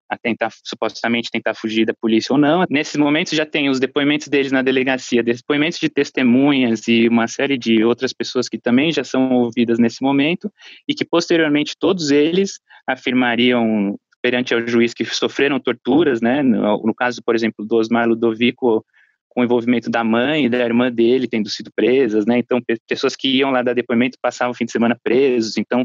a 0.09 0.17
tentar, 0.17 0.51
supostamente, 0.65 1.31
tentar 1.31 1.55
fugir 1.55 1.85
da 1.85 1.95
polícia 1.95 2.33
ou 2.33 2.39
não. 2.39 2.65
Nesse 2.71 2.97
momento 2.97 3.35
já 3.35 3.45
tem 3.45 3.69
os 3.69 3.81
depoimentos 3.81 4.29
deles 4.29 4.53
na 4.53 4.63
delegacia, 4.63 5.23
depoimentos 5.23 5.79
de 5.79 5.89
testemunhas 5.89 6.87
e 6.87 7.09
uma 7.09 7.27
série 7.27 7.59
de 7.59 7.85
outras 7.85 8.13
pessoas 8.13 8.49
que 8.49 8.59
também 8.59 8.93
já 8.93 9.03
são 9.03 9.33
ouvidas 9.33 9.79
nesse 9.79 10.03
momento 10.03 10.51
e 10.89 10.95
que 10.95 11.05
posteriormente 11.05 11.75
todos 11.79 12.11
eles 12.11 12.61
afirmariam 12.87 13.99
perante 14.23 14.55
ao 14.55 14.67
juiz 14.67 14.95
que 14.95 15.05
sofreram 15.05 15.61
torturas, 15.61 16.21
né? 16.21 16.43
No, 16.43 16.83
no 16.83 16.95
caso, 16.95 17.23
por 17.25 17.35
exemplo, 17.35 17.65
do 17.65 17.77
Osmar 17.77 18.09
Ludovico, 18.09 18.85
com 19.29 19.43
o 19.43 19.45
envolvimento 19.45 19.91
da 19.91 20.03
mãe 20.03 20.47
e 20.47 20.49
da 20.49 20.65
irmã 20.65 20.91
dele 20.91 21.29
tendo 21.29 21.49
sido 21.51 21.71
presas, 21.75 22.25
né? 22.25 22.39
Então, 22.39 22.61
pessoas 22.89 23.15
que 23.15 23.29
iam 23.29 23.51
lá 23.51 23.63
dar 23.63 23.75
depoimento 23.75 24.19
passavam 24.21 24.53
o 24.53 24.55
fim 24.55 24.65
de 24.65 24.73
semana 24.73 24.99
presos. 25.03 25.57
Então, 25.57 25.83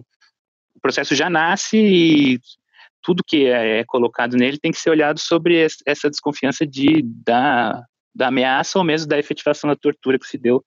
o 0.76 0.80
processo 0.82 1.14
já 1.14 1.30
nasce 1.30 1.78
e 1.78 2.40
tudo 3.02 3.24
que 3.26 3.46
é, 3.46 3.80
é, 3.80 3.84
colocado 3.86 4.36
nele 4.38 4.58
tem 4.60 4.72
que 4.72 4.80
ser 4.80 4.90
olhado 4.90 5.20
sobre 5.20 5.66
essa 5.86 6.10
desconfiança 6.10 6.66
de, 6.66 7.02
da, 7.26 7.84
da 8.14 8.28
ameaça 8.28 8.78
ou 8.78 8.86
mesmo 8.86 9.08
da 9.08 9.20
efetivação 9.20 9.70
da 9.70 9.76
tortura 9.76 10.20
que 10.20 10.28
se 10.28 10.38
deu 10.38 10.64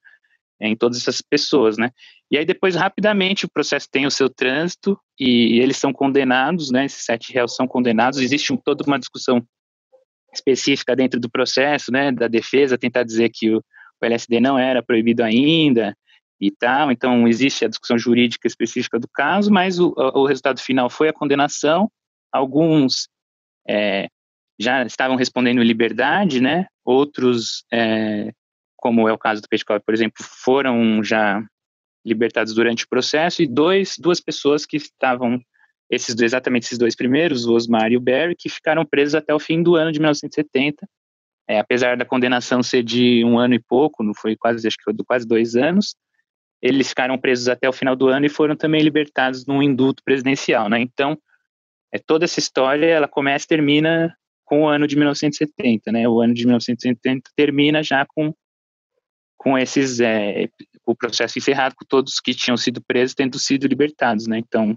é, 0.60 0.68
em 0.68 0.76
todas 0.76 0.98
essas 0.98 1.20
pessoas, 1.20 1.76
né? 1.76 1.90
E 2.30 2.38
aí 2.38 2.44
depois, 2.44 2.74
rapidamente, 2.74 3.44
o 3.44 3.50
processo 3.50 3.88
tem 3.90 4.06
o 4.06 4.10
seu 4.10 4.28
trânsito 4.28 4.98
e 5.18 5.60
eles 5.60 5.76
são 5.76 5.92
condenados, 5.92 6.70
né? 6.70 6.84
Esses 6.86 7.04
sete 7.04 7.32
réus 7.32 7.54
são 7.54 7.66
condenados. 7.66 8.18
Existe 8.18 8.52
um, 8.52 8.56
toda 8.56 8.84
uma 8.84 8.98
discussão 8.98 9.42
específica 10.32 10.96
dentro 10.96 11.20
do 11.20 11.30
processo, 11.30 11.92
né? 11.92 12.10
Da 12.10 12.28
defesa 12.28 12.78
tentar 12.78 13.04
dizer 13.04 13.30
que 13.32 13.50
o, 13.50 13.58
o 13.58 14.04
LSD 14.04 14.40
não 14.40 14.58
era 14.58 14.82
proibido 14.82 15.22
ainda 15.22 15.96
e 16.40 16.50
tal. 16.50 16.90
Então, 16.90 17.28
existe 17.28 17.64
a 17.64 17.68
discussão 17.68 17.98
jurídica 17.98 18.48
específica 18.48 18.98
do 18.98 19.08
caso, 19.12 19.50
mas 19.52 19.78
o, 19.78 19.94
o 19.96 20.26
resultado 20.26 20.60
final 20.60 20.88
foi 20.90 21.08
a 21.08 21.12
condenação 21.12 21.90
Alguns 22.34 23.08
é, 23.68 24.08
já 24.58 24.84
estavam 24.84 25.16
respondendo 25.16 25.62
em 25.62 25.66
liberdade, 25.66 26.40
né? 26.40 26.66
Outros, 26.84 27.64
é, 27.72 28.32
como 28.76 29.08
é 29.08 29.12
o 29.12 29.18
caso 29.18 29.40
do 29.40 29.48
Petkov, 29.48 29.80
por 29.80 29.94
exemplo, 29.94 30.24
foram 30.42 31.02
já 31.02 31.40
libertados 32.04 32.52
durante 32.54 32.84
o 32.84 32.88
processo 32.88 33.40
e 33.40 33.46
dois, 33.46 33.96
duas 33.98 34.20
pessoas 34.20 34.66
que 34.66 34.76
estavam 34.76 35.40
esses 35.90 36.18
exatamente 36.20 36.64
esses 36.64 36.78
dois 36.78 36.96
primeiros, 36.96 37.46
o 37.46 37.54
Osmar 37.54 37.92
e 37.92 37.96
o 37.96 38.00
Barry, 38.00 38.34
que 38.36 38.48
ficaram 38.48 38.84
presos 38.84 39.14
até 39.14 39.32
o 39.32 39.38
fim 39.38 39.62
do 39.62 39.76
ano 39.76 39.92
de 39.92 40.00
1970. 40.00 40.88
É, 41.46 41.60
apesar 41.60 41.96
da 41.96 42.04
condenação 42.04 42.62
ser 42.62 42.82
de 42.82 43.22
um 43.24 43.38
ano 43.38 43.54
e 43.54 43.60
pouco, 43.60 44.02
não 44.02 44.14
foi 44.14 44.34
quase, 44.34 44.66
acho 44.66 44.76
que 44.76 44.82
foi 44.82 44.94
quase 45.06 45.26
dois 45.26 45.54
anos, 45.54 45.94
eles 46.60 46.88
ficaram 46.88 47.18
presos 47.18 47.48
até 47.48 47.68
o 47.68 47.72
final 47.72 47.94
do 47.94 48.08
ano 48.08 48.24
e 48.24 48.30
foram 48.30 48.56
também 48.56 48.82
libertados 48.82 49.44
num 49.46 49.62
indulto 49.62 50.02
presidencial, 50.02 50.70
né? 50.70 50.80
Então, 50.80 51.18
é, 51.94 51.98
toda 51.98 52.24
essa 52.24 52.40
história 52.40 52.86
ela 52.86 53.06
começa 53.06 53.44
e 53.44 53.48
termina 53.48 54.16
com 54.44 54.62
o 54.62 54.68
ano 54.68 54.84
de 54.84 54.96
1970, 54.96 55.92
né? 55.92 56.08
O 56.08 56.20
ano 56.20 56.34
de 56.34 56.44
1970 56.44 57.30
termina 57.36 57.82
já 57.84 58.04
com 58.04 58.34
com 59.36 59.56
esses 59.56 60.00
é, 60.00 60.48
o 60.84 60.94
processo 60.96 61.38
encerrado, 61.38 61.74
com 61.76 61.84
todos 61.84 62.18
que 62.18 62.34
tinham 62.34 62.56
sido 62.56 62.82
presos 62.82 63.14
tendo 63.14 63.38
sido 63.38 63.68
libertados, 63.68 64.26
né? 64.26 64.38
Então 64.38 64.76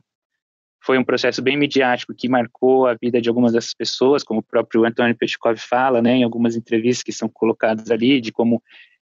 foi 0.84 1.00
um 1.00 1.04
processo 1.04 1.42
bem 1.42 1.58
midiático 1.58 2.14
que 2.14 2.30
marcou 2.30 2.86
a 2.86 2.94
vida 2.94 3.20
de 3.20 3.30
algumas 3.30 3.54
dessas 3.54 3.74
pessoas, 3.74 4.24
como 4.24 4.42
o 4.42 4.44
próprio 4.44 4.86
Antônio 4.86 5.18
Pechkov 5.18 5.58
fala, 5.58 6.04
né? 6.04 6.18
Em 6.18 6.24
algumas 6.24 6.56
entrevistas 6.56 7.02
que 7.02 7.12
são 7.12 7.28
colocadas 7.28 7.90
ali, 7.90 8.22
de 8.22 8.32
como 8.32 8.62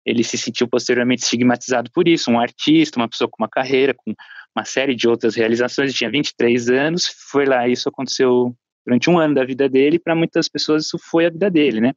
ele 0.03 0.23
se 0.23 0.37
sentiu 0.37 0.67
posteriormente 0.67 1.21
estigmatizado 1.21 1.91
por 1.91 2.07
isso, 2.07 2.31
um 2.31 2.39
artista, 2.39 2.99
uma 2.99 3.07
pessoa 3.07 3.29
com 3.29 3.43
uma 3.43 3.49
carreira, 3.49 3.93
com 3.93 4.15
uma 4.59 4.65
série 4.65 4.95
de 4.95 5.07
outras 5.07 5.35
realizações, 5.35 5.93
tinha 5.93 6.09
23 6.09 6.69
anos, 6.69 7.07
foi 7.31 7.45
lá, 7.45 7.67
isso 7.67 7.87
aconteceu 7.87 8.53
durante 8.85 9.09
um 9.09 9.17
ano 9.17 9.35
da 9.35 9.45
vida 9.45 9.69
dele, 9.69 9.97
para 9.97 10.15
muitas 10.15 10.49
pessoas 10.49 10.85
isso 10.85 10.97
foi 10.99 11.25
a 11.25 11.29
vida 11.29 11.49
dele, 11.49 11.79
né? 11.79 11.93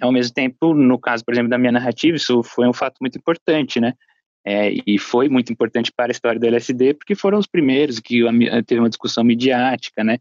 Ao 0.00 0.12
mesmo 0.12 0.32
tempo, 0.32 0.74
no 0.74 0.98
caso, 0.98 1.24
por 1.24 1.32
exemplo, 1.32 1.50
da 1.50 1.58
minha 1.58 1.72
narrativa, 1.72 2.16
isso 2.16 2.42
foi 2.42 2.68
um 2.68 2.72
fato 2.72 2.96
muito 3.00 3.18
importante, 3.18 3.80
né? 3.80 3.94
É, 4.44 4.72
e 4.86 4.98
foi 4.98 5.28
muito 5.28 5.52
importante 5.52 5.90
para 5.90 6.10
a 6.10 6.12
história 6.12 6.38
do 6.38 6.46
LSD, 6.46 6.94
porque 6.94 7.16
foram 7.16 7.38
os 7.38 7.48
primeiros 7.48 7.98
que 7.98 8.20
teve 8.64 8.80
uma 8.80 8.88
discussão 8.88 9.24
midiática, 9.24 10.04
né? 10.04 10.18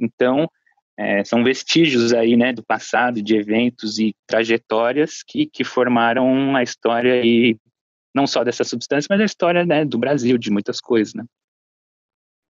Então, 0.00 0.48
é, 0.96 1.22
são 1.22 1.44
vestígios 1.44 2.14
aí, 2.14 2.34
né, 2.34 2.52
do 2.52 2.62
passado, 2.62 3.20
de 3.20 3.36
eventos 3.36 3.98
e 3.98 4.14
trajetórias 4.26 5.22
que, 5.26 5.46
que 5.46 5.64
formaram 5.64 6.56
a 6.56 6.62
história 6.62 7.14
aí 7.14 7.56
não 8.18 8.26
só 8.26 8.42
dessa 8.42 8.64
substância, 8.64 9.06
mas 9.08 9.20
a 9.20 9.24
história 9.24 9.64
né, 9.64 9.84
do 9.84 9.96
Brasil, 9.96 10.36
de 10.36 10.50
muitas 10.50 10.80
coisas, 10.80 11.14
né? 11.14 11.24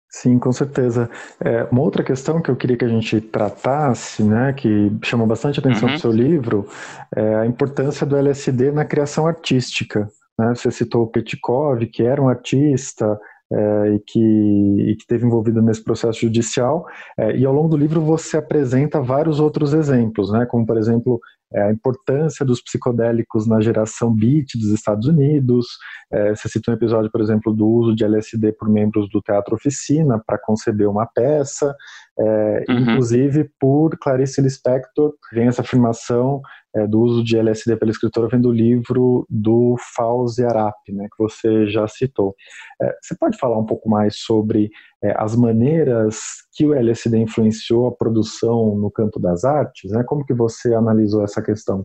Sim, 0.09 0.39
com 0.39 0.53
certeza. 0.53 1.09
É, 1.43 1.63
uma 1.65 1.81
outra 1.81 2.01
questão 2.01 2.41
que 2.41 2.49
eu 2.49 2.55
queria 2.55 2.77
que 2.77 2.85
a 2.85 2.89
gente 2.89 3.19
tratasse, 3.19 4.23
né, 4.23 4.53
que 4.53 4.89
chamou 5.03 5.27
bastante 5.27 5.59
atenção 5.59 5.89
uhum. 5.89 5.95
do 5.95 5.99
seu 5.99 6.11
livro, 6.11 6.65
é 7.13 7.35
a 7.35 7.45
importância 7.45 8.05
do 8.05 8.15
LSD 8.15 8.71
na 8.71 8.85
criação 8.85 9.27
artística. 9.27 10.07
Né? 10.39 10.53
Você 10.55 10.71
citou 10.71 11.03
o 11.03 11.07
Petkov, 11.07 11.85
que 11.87 12.03
era 12.03 12.21
um 12.21 12.29
artista, 12.29 13.19
é, 13.51 13.93
e, 13.95 13.99
que, 13.99 14.19
e 14.19 14.95
que 14.95 15.01
esteve 15.01 15.25
envolvido 15.25 15.61
nesse 15.61 15.83
processo 15.83 16.21
judicial. 16.21 16.85
É, 17.17 17.35
e 17.35 17.45
ao 17.45 17.53
longo 17.53 17.69
do 17.69 17.77
livro 17.77 18.01
você 18.01 18.37
apresenta 18.37 19.01
vários 19.01 19.39
outros 19.39 19.73
exemplos, 19.73 20.31
né, 20.31 20.45
como 20.45 20.65
por 20.65 20.77
exemplo 20.77 21.19
é, 21.53 21.61
a 21.63 21.71
importância 21.71 22.45
dos 22.45 22.61
psicodélicos 22.61 23.47
na 23.47 23.61
geração 23.61 24.13
beat 24.13 24.55
dos 24.55 24.71
Estados 24.71 25.07
Unidos. 25.07 25.65
É, 26.11 26.35
você 26.35 26.49
cita 26.49 26.71
um 26.71 26.73
episódio, 26.73 27.11
por 27.11 27.21
exemplo, 27.21 27.53
do 27.53 27.67
uso 27.67 27.95
de 27.95 28.03
LSD 28.03 28.53
por 28.53 28.69
membros 28.69 29.09
do 29.09 29.21
Teatro 29.21 29.55
Oficina 29.55 30.21
para 30.25 30.37
conceber 30.37 30.89
uma 30.89 31.05
peça. 31.05 31.75
É, 32.19 32.65
uhum. 32.69 32.79
inclusive 32.79 33.49
por 33.59 33.97
Clarice 33.99 34.41
Lispector, 34.41 35.13
vem 35.31 35.47
essa 35.47 35.61
afirmação 35.61 36.41
é, 36.75 36.87
do 36.87 36.99
uso 36.99 37.23
de 37.23 37.37
LSD 37.37 37.75
pela 37.77 37.91
escritora 37.91 38.27
vem 38.27 38.41
do 38.41 38.51
livro 38.51 39.25
do 39.29 39.75
Fauzi 39.95 40.43
Arap, 40.43 40.75
né, 40.89 41.07
que 41.09 41.23
você 41.23 41.67
já 41.67 41.87
citou. 41.87 42.35
É, 42.81 42.95
você 43.01 43.15
pode 43.17 43.37
falar 43.37 43.57
um 43.57 43.65
pouco 43.65 43.89
mais 43.89 44.17
sobre 44.17 44.69
é, 45.03 45.13
as 45.17 45.35
maneiras 45.35 46.17
que 46.53 46.65
o 46.65 46.73
LSD 46.73 47.17
influenciou 47.17 47.87
a 47.87 47.95
produção 47.95 48.75
no 48.75 48.91
campo 48.91 49.19
das 49.19 49.43
artes? 49.43 49.91
Né? 49.91 50.03
Como 50.03 50.25
que 50.25 50.33
você 50.33 50.73
analisou 50.73 51.23
essa 51.23 51.41
questão? 51.41 51.83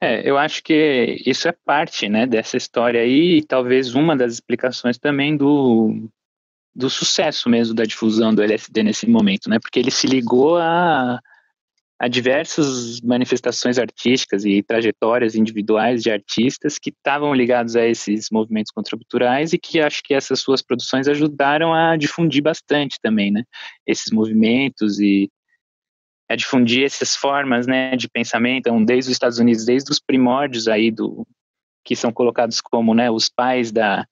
É, 0.00 0.28
eu 0.28 0.36
acho 0.36 0.62
que 0.62 1.22
isso 1.24 1.48
é 1.48 1.54
parte, 1.64 2.08
né, 2.08 2.26
dessa 2.26 2.56
história 2.56 3.00
aí, 3.00 3.38
e 3.38 3.42
talvez 3.42 3.94
uma 3.94 4.16
das 4.16 4.34
explicações 4.34 4.98
também 4.98 5.36
do, 5.36 6.10
do 6.74 6.90
sucesso 6.90 7.48
mesmo 7.48 7.74
da 7.74 7.84
difusão 7.84 8.34
do 8.34 8.42
LSD 8.42 8.82
nesse 8.82 9.06
momento, 9.08 9.48
né, 9.48 9.58
porque 9.60 9.78
ele 9.78 9.90
se 9.90 10.06
ligou 10.06 10.56
a, 10.58 11.20
a 12.00 12.08
diversas 12.08 13.00
manifestações 13.00 13.78
artísticas 13.78 14.44
e 14.44 14.62
trajetórias 14.62 15.36
individuais 15.36 16.02
de 16.02 16.10
artistas 16.10 16.78
que 16.78 16.90
estavam 16.90 17.32
ligados 17.32 17.76
a 17.76 17.86
esses 17.86 18.28
movimentos 18.30 18.72
contraculturais 18.72 19.52
e 19.52 19.58
que 19.58 19.80
acho 19.80 20.02
que 20.02 20.14
essas 20.14 20.40
suas 20.40 20.62
produções 20.62 21.06
ajudaram 21.06 21.72
a 21.72 21.96
difundir 21.96 22.42
bastante 22.42 22.98
também, 23.00 23.30
né, 23.30 23.44
esses 23.86 24.10
movimentos 24.12 24.98
e 24.98 25.30
a 26.28 26.36
difundir 26.36 26.84
essas 26.84 27.14
formas, 27.14 27.66
né, 27.66 27.96
de 27.96 28.08
pensamento, 28.08 28.66
então, 28.66 28.84
desde 28.84 29.10
os 29.10 29.14
Estados 29.14 29.38
Unidos, 29.38 29.64
desde 29.64 29.90
os 29.92 30.00
primórdios 30.00 30.66
aí 30.66 30.90
do 30.90 31.26
que 31.84 31.94
são 31.94 32.10
colocados 32.10 32.60
como, 32.62 32.94
né, 32.94 33.10
os 33.10 33.28
pais 33.28 33.70
da 33.70 34.06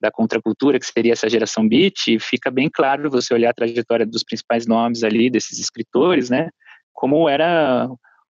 da 0.00 0.10
contracultura, 0.10 0.78
que 0.78 0.86
seria 0.86 1.12
essa 1.12 1.28
geração 1.28 1.68
beat, 1.68 2.18
fica 2.20 2.50
bem 2.50 2.70
claro 2.72 3.10
você 3.10 3.34
olhar 3.34 3.50
a 3.50 3.54
trajetória 3.54 4.06
dos 4.06 4.22
principais 4.22 4.66
nomes 4.66 5.02
ali 5.02 5.28
desses 5.28 5.58
escritores, 5.58 6.30
né, 6.30 6.50
como 6.92 7.28
era 7.28 7.88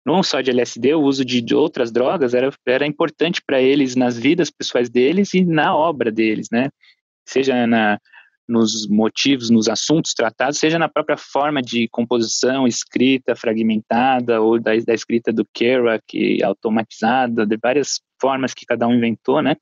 não 0.04 0.22
só 0.22 0.40
de 0.40 0.50
LSD, 0.50 0.94
o 0.94 1.02
uso 1.02 1.24
de, 1.24 1.40
de 1.40 1.54
outras 1.54 1.90
drogas 1.90 2.34
era, 2.34 2.52
era 2.66 2.86
importante 2.86 3.40
para 3.44 3.60
eles 3.60 3.96
nas 3.96 4.18
vidas 4.18 4.50
pessoais 4.50 4.90
deles 4.90 5.32
e 5.32 5.42
na 5.42 5.74
obra 5.74 6.12
deles, 6.12 6.48
né? 6.52 6.68
Seja 7.26 7.66
na, 7.66 7.98
nos 8.46 8.86
motivos, 8.86 9.48
nos 9.48 9.68
assuntos 9.68 10.12
tratados, 10.12 10.58
seja 10.58 10.78
na 10.78 10.88
própria 10.88 11.16
forma 11.16 11.62
de 11.62 11.88
composição, 11.88 12.66
escrita 12.66 13.34
fragmentada, 13.34 14.42
ou 14.42 14.60
da, 14.60 14.72
da 14.76 14.92
escrita 14.92 15.32
do 15.32 15.46
Kerouac, 15.54 16.42
automatizada, 16.42 17.46
de 17.46 17.56
várias 17.56 18.00
formas 18.20 18.52
que 18.52 18.66
cada 18.66 18.86
um 18.86 18.94
inventou, 18.94 19.40
né? 19.40 19.56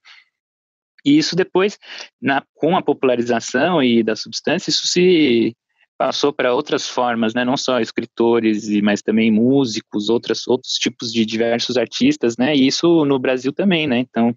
E 1.05 1.19
isso 1.19 1.35
depois, 1.35 1.79
na, 2.21 2.43
com 2.55 2.77
a 2.77 2.83
popularização 2.83 3.83
e 3.83 4.03
da 4.03 4.15
substância, 4.15 4.71
isso 4.71 4.87
se 4.87 5.57
passou 5.99 6.33
para 6.33 6.55
outras 6.55 6.89
formas, 6.89 7.35
né? 7.35 7.45
Não 7.45 7.57
só 7.57 7.81
escritores, 7.81 8.69
mas 8.83 9.03
também 9.03 9.31
músicos, 9.31 10.09
outras, 10.09 10.47
outros 10.49 10.75
tipos 10.75 11.13
de 11.13 11.25
diversos 11.25 11.77
artistas, 11.77 12.37
né? 12.37 12.55
E 12.55 12.67
isso 12.67 13.05
no 13.05 13.19
Brasil 13.19 13.53
também, 13.53 13.87
né? 13.87 13.99
Então, 13.99 14.35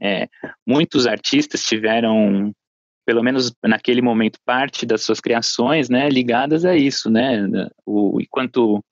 é, 0.00 0.28
muitos 0.66 1.06
artistas 1.06 1.62
tiveram 1.62 2.52
pelo 3.06 3.22
menos 3.24 3.52
naquele 3.64 4.00
momento, 4.00 4.38
parte 4.44 4.86
das 4.86 5.02
suas 5.02 5.20
criações, 5.20 5.88
né, 5.88 6.08
ligadas 6.08 6.64
a 6.64 6.76
isso, 6.76 7.10
né, 7.10 7.44
o, 7.84 8.20
enquanto 8.20 8.84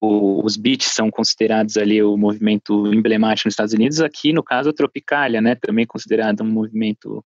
o, 0.00 0.44
os 0.44 0.56
beats 0.56 0.88
são 0.88 1.10
considerados 1.10 1.76
ali 1.76 2.02
o 2.02 2.16
movimento 2.16 2.92
emblemático 2.92 3.48
nos 3.48 3.54
Estados 3.54 3.74
Unidos, 3.74 4.00
aqui 4.00 4.32
no 4.32 4.42
caso 4.42 4.70
a 4.70 4.72
Tropicália, 4.72 5.40
né, 5.40 5.54
também 5.54 5.86
considerado 5.86 6.42
um 6.42 6.50
movimento 6.50 7.24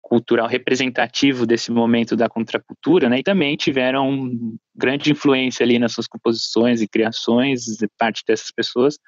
cultural 0.00 0.48
representativo 0.48 1.44
desse 1.44 1.70
momento 1.70 2.16
da 2.16 2.28
contracultura, 2.28 3.08
né, 3.08 3.18
e 3.18 3.22
também 3.22 3.56
tiveram 3.56 4.30
grande 4.74 5.12
influência 5.12 5.64
ali 5.64 5.78
nas 5.78 5.92
suas 5.92 6.06
composições 6.06 6.80
e 6.80 6.88
criações, 6.88 7.66
parte 7.98 8.22
dessas 8.26 8.50
pessoas, 8.50 8.98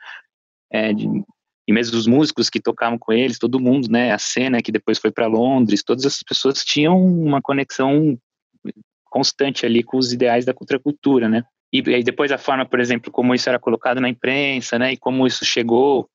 é, 0.71 0.93
de, 0.93 1.07
e 1.67 1.73
mesmo 1.73 1.97
os 1.97 2.07
músicos 2.07 2.51
que 2.51 2.61
tocavam 2.61 2.99
com 2.99 3.13
eles, 3.13 3.39
todo 3.39 3.61
mundo, 3.61 3.89
né, 3.89 4.13
a 4.13 4.19
cena 4.19 4.61
que 4.61 4.73
depois 4.73 4.99
foi 4.99 5.11
para 5.11 5.27
Londres, 5.27 5.83
todas 5.83 6.05
essas 6.05 6.23
pessoas 6.23 6.65
tinham 6.65 7.03
uma 7.03 7.41
conexão 7.41 8.19
constante 9.05 9.65
ali 9.65 9.83
com 9.83 9.97
os 9.97 10.13
ideais 10.13 10.45
da 10.45 10.55
contracultura, 10.55 11.29
né? 11.29 11.45
E, 11.73 11.79
e 11.79 12.03
depois 12.03 12.33
a 12.33 12.39
forma, 12.39 12.67
por 12.67 12.81
exemplo, 12.81 13.13
como 13.13 13.35
isso 13.35 13.49
era 13.49 13.59
colocado 13.59 14.01
na 14.01 14.09
imprensa, 14.09 14.79
né, 14.79 14.93
e 14.93 14.97
como 14.97 15.27
isso 15.27 15.45
chegou 15.45 16.09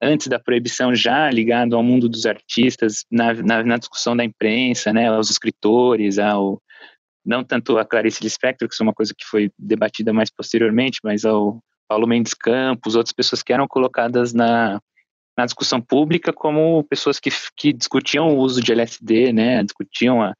antes 0.00 0.26
da 0.28 0.38
proibição 0.38 0.94
já 0.94 1.30
ligado 1.30 1.74
ao 1.74 1.82
mundo 1.82 2.08
dos 2.08 2.26
artistas 2.26 3.04
na, 3.10 3.32
na, 3.34 3.64
na 3.64 3.76
discussão 3.76 4.16
da 4.16 4.24
imprensa, 4.24 4.92
né, 4.92 5.08
aos 5.08 5.30
escritores, 5.30 6.18
ao 6.18 6.60
não 7.24 7.42
tanto 7.42 7.78
a 7.78 7.86
Clarice 7.86 8.22
Lispector, 8.22 8.68
que 8.68 8.74
é 8.78 8.82
uma 8.82 8.92
coisa 8.92 9.14
que 9.16 9.24
foi 9.24 9.50
debatida 9.58 10.12
mais 10.12 10.30
posteriormente, 10.30 11.00
mas 11.02 11.24
ao 11.24 11.58
Paulo 11.88 12.06
Mendes 12.06 12.34
Campos, 12.34 12.94
outras 12.94 13.14
pessoas 13.14 13.42
que 13.42 13.52
eram 13.52 13.66
colocadas 13.66 14.34
na, 14.34 14.78
na 15.36 15.46
discussão 15.46 15.80
pública 15.80 16.34
como 16.34 16.84
pessoas 16.84 17.18
que, 17.18 17.30
que 17.56 17.72
discutiam 17.72 18.28
o 18.28 18.38
uso 18.38 18.60
de 18.60 18.72
LSD, 18.72 19.32
né, 19.32 19.62
discutiam 19.62 20.22
a, 20.22 20.34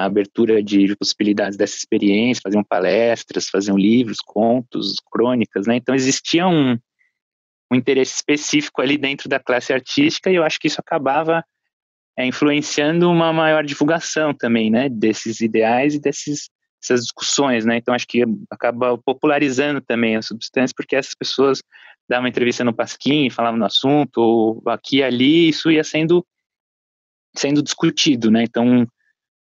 a 0.00 0.04
abertura 0.04 0.62
de 0.62 0.96
possibilidades 0.96 1.56
dessa 1.56 1.76
experiência, 1.76 2.42
faziam 2.42 2.64
palestras, 2.64 3.48
faziam 3.48 3.76
livros, 3.76 4.18
contos, 4.24 4.96
crônicas, 5.10 5.66
né, 5.66 5.76
então 5.76 5.94
existia 5.94 6.46
um, 6.46 6.78
um 7.70 7.76
interesse 7.76 8.14
específico 8.14 8.80
ali 8.80 8.96
dentro 8.96 9.28
da 9.28 9.38
classe 9.38 9.72
artística 9.72 10.30
e 10.30 10.36
eu 10.36 10.44
acho 10.44 10.58
que 10.58 10.68
isso 10.68 10.80
acabava 10.80 11.44
é, 12.18 12.26
influenciando 12.26 13.10
uma 13.10 13.32
maior 13.32 13.64
divulgação 13.64 14.34
também, 14.34 14.70
né, 14.70 14.88
desses 14.88 15.40
ideais 15.40 15.94
e 15.94 16.00
desses 16.00 16.50
essas 16.82 17.02
discussões, 17.02 17.64
né? 17.64 17.76
Então 17.76 17.94
acho 17.94 18.08
que 18.08 18.24
acaba 18.50 18.98
popularizando 18.98 19.80
também 19.80 20.16
a 20.16 20.22
substância, 20.22 20.74
porque 20.76 20.96
essas 20.96 21.14
pessoas 21.14 21.62
davam 22.08 22.26
entrevista 22.26 22.64
no 22.64 22.74
Pasquim, 22.74 23.30
falavam 23.30 23.58
no 23.58 23.66
assunto, 23.66 24.18
ou 24.18 24.62
aqui 24.66 24.96
e 24.96 25.02
ali, 25.02 25.48
isso 25.48 25.70
ia 25.70 25.84
sendo 25.84 26.26
sendo 27.36 27.62
discutido, 27.62 28.30
né? 28.30 28.42
Então 28.42 28.86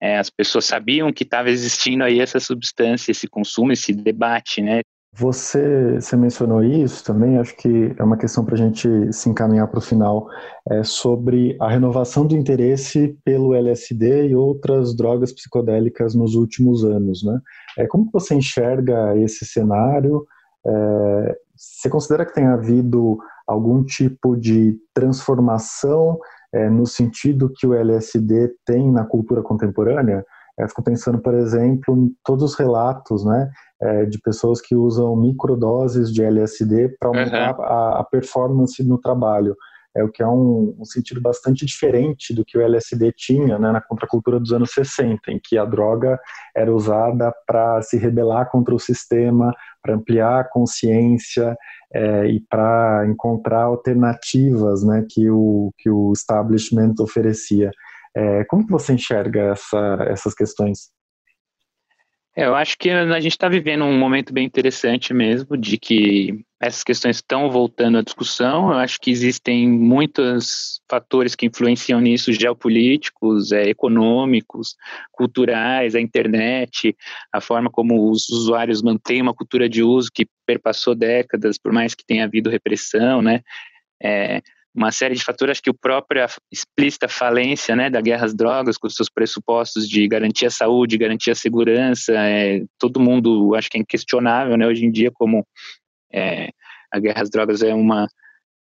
é, 0.01 0.19
as 0.19 0.31
pessoas 0.31 0.65
sabiam 0.65 1.13
que 1.13 1.25
estava 1.25 1.51
existindo 1.51 2.05
aí 2.05 2.21
essa 2.21 2.39
substância, 2.41 3.11
esse 3.11 3.27
consumo, 3.27 3.73
esse 3.73 3.93
debate, 3.93 4.61
né? 4.61 4.81
Você, 5.19 5.95
você 5.95 6.15
mencionou 6.15 6.63
isso 6.63 7.03
também, 7.03 7.39
acho 7.39 7.57
que 7.57 7.95
é 7.99 8.05
uma 8.05 8.19
questão 8.19 8.45
para 8.45 8.55
a 8.55 8.59
gente 8.59 8.87
se 9.15 9.31
encaminhar 9.31 9.67
para 9.67 9.79
o 9.79 9.83
final, 9.83 10.29
é 10.71 10.83
sobre 10.83 11.57
a 11.59 11.71
renovação 11.71 12.27
do 12.27 12.37
interesse 12.37 13.17
pelo 13.25 13.55
LSD 13.55 14.29
e 14.29 14.37
outras 14.37 14.95
drogas 14.95 15.33
psicodélicas 15.33 16.15
nos 16.15 16.35
últimos 16.35 16.85
anos. 16.85 17.23
Né? 17.25 17.41
É, 17.79 17.87
como 17.87 18.11
você 18.13 18.35
enxerga 18.35 19.17
esse 19.17 19.47
cenário? 19.47 20.27
É, 20.67 21.39
você 21.57 21.89
considera 21.89 22.27
que 22.27 22.35
tem 22.35 22.45
havido 22.45 23.17
algum 23.47 23.83
tipo 23.83 24.37
de 24.37 24.77
transformação 24.93 26.19
é, 26.57 26.71
no 26.71 26.87
sentido 26.87 27.53
que 27.55 27.67
o 27.67 27.75
LSD 27.75 28.51
tem 28.65 28.91
na 28.91 29.05
cultura 29.05 29.43
contemporânea? 29.43 30.25
Eu 30.59 30.69
fico 30.69 30.83
pensando, 30.83 31.19
por 31.19 31.35
exemplo, 31.35 31.95
em 31.95 32.11
todos 32.25 32.53
os 32.53 32.55
relatos 32.59 33.25
né, 33.27 33.51
é, 33.83 34.07
de 34.07 34.19
pessoas 34.19 34.61
que 34.61 34.75
usam 34.75 35.15
microdoses 35.15 36.11
de 36.11 36.23
LSD 36.23 36.97
para 36.99 37.11
aumentar 37.11 37.59
uhum. 37.59 37.65
a, 37.65 38.01
a, 38.01 38.05
performance 38.05 38.83
no 38.83 38.99
trabalho. 38.99 39.55
É 39.97 40.05
o 40.05 40.11
que 40.11 40.23
é 40.23 40.27
um, 40.27 40.77
um, 40.79 40.85
sentido 40.85 41.21
bastante 41.21 41.65
diferente 41.65 42.35
do 42.35 42.45
que 42.45 42.59
o 42.59 42.61
LSD 42.61 43.13
tinha 43.13 43.59
né, 43.59 43.73
na 43.73 43.81
contracultura 43.81 44.39
dos 44.39 44.53
anos 44.53 44.71
60, 44.73 45.31
em 45.31 45.41
que 45.43 45.57
a 45.57 45.65
droga 45.65 46.21
era 46.55 46.73
usada 46.73 47.33
para 47.47 47.81
se 47.81 47.97
rebelar 47.97 48.51
contra 48.51 48.75
o 48.75 48.79
sistema, 48.79 49.55
para 49.83 49.95
ampliar 49.95 50.41
a 50.41 50.45
consciência 50.45 51.57
é, 51.93 52.27
e 52.27 52.41
para 52.41 53.07
encontrar 53.09 53.63
alternativas 53.63 54.85
né, 54.85 55.07
que, 55.09 55.31
o, 55.31 55.73
que 55.79 55.89
o 55.89 56.13
establishment 56.13 56.95
oferecia. 57.01 57.71
É, 58.15 58.45
como 58.45 58.67
que 58.67 58.73
você 58.73 58.93
enxerga 58.93 59.53
essa, 59.53 59.99
essas 60.09 60.35
questões? 60.35 60.96
É, 62.39 62.45
eu 62.45 62.55
acho 62.55 62.77
que 62.77 62.91
a 62.91 63.19
gente 63.19 63.33
está 63.33 63.49
vivendo 63.49 63.85
um 63.85 63.99
momento 63.99 64.31
bem 64.31 64.45
interessante 64.45 65.15
mesmo, 65.15 65.57
de 65.57 65.79
que 65.79 66.45
essas 66.61 66.85
questões 66.85 67.17
estão 67.17 67.51
voltando 67.51 67.97
à 67.97 68.03
discussão. 68.03 68.71
Eu 68.71 68.77
acho 68.79 69.01
que 69.01 69.11
existem 69.11 69.67
muitos 69.67 70.83
fatores 70.89 71.35
que 71.35 71.47
influenciam 71.47 71.99
nisso, 71.99 72.31
geopolíticos, 72.35 73.53
é, 73.53 73.67
econômicos, 73.71 74.77
culturais, 75.13 75.95
a 75.95 76.01
internet, 76.01 76.95
a 77.33 77.41
forma 77.41 77.71
como 77.71 78.11
os 78.11 78.29
usuários 78.29 78.83
mantêm 78.83 79.23
uma 79.23 79.35
cultura 79.35 79.67
de 79.67 79.83
uso 79.83 80.11
que 80.13 80.29
perpassou 80.45 80.95
décadas, 80.95 81.57
por 81.57 81.73
mais 81.73 81.95
que 81.95 82.05
tenha 82.05 82.25
havido 82.25 82.51
repressão, 82.51 83.23
né? 83.23 83.41
É, 84.03 84.43
uma 84.77 84.93
série 84.93 85.15
de 85.15 85.25
fatores 85.25 85.59
que 85.59 85.71
o 85.71 85.75
própria 85.75 86.27
explícita 86.53 87.09
falência 87.09 87.75
né, 87.75 87.89
da 87.89 88.01
guerra 88.01 88.27
às 88.27 88.35
drogas, 88.35 88.77
com 88.77 88.89
seus 88.91 89.09
pressupostos 89.09 89.89
de 89.89 90.07
garantir 90.07 90.45
a 90.45 90.51
saúde, 90.51 90.99
garantir 90.99 91.31
a 91.31 91.35
segurança, 91.35 92.13
é, 92.13 92.63
todo 92.79 93.01
mundo 93.01 93.55
acho 93.55 93.71
que 93.71 93.79
é 93.79 93.81
inquestionável 93.81 94.57
né, 94.57 94.67
hoje 94.67 94.85
em 94.85 94.91
dia 94.91 95.11
como 95.11 95.47
é, 96.13 96.51
a 96.93 96.99
guerra 96.99 97.23
às 97.23 97.31
drogas 97.31 97.63
é 97.63 97.75
uma 97.75 98.07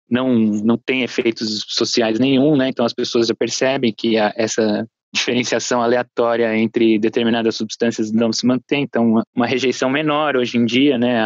não 0.09 0.36
não 0.36 0.78
tem 0.78 1.03
efeitos 1.03 1.66
sociais 1.70 2.20
nenhum, 2.20 2.57
né? 2.57 2.68
Então 2.68 2.86
as 2.86 2.93
pessoas 2.93 3.28
já 3.28 3.34
percebem 3.34 3.93
que 3.97 4.18
a, 4.18 4.34
essa 4.36 4.86
diferenciação 5.14 5.82
aleatória 5.82 6.55
entre 6.57 6.99
determinadas 6.99 7.55
substâncias 7.55 8.12
não 8.12 8.32
se 8.32 8.45
mantém, 8.45 8.84
então 8.84 9.12
uma, 9.12 9.24
uma 9.36 9.47
rejeição 9.47 9.89
menor 9.89 10.36
hoje 10.36 10.57
em 10.57 10.66
dia, 10.66 10.97
né, 10.97 11.22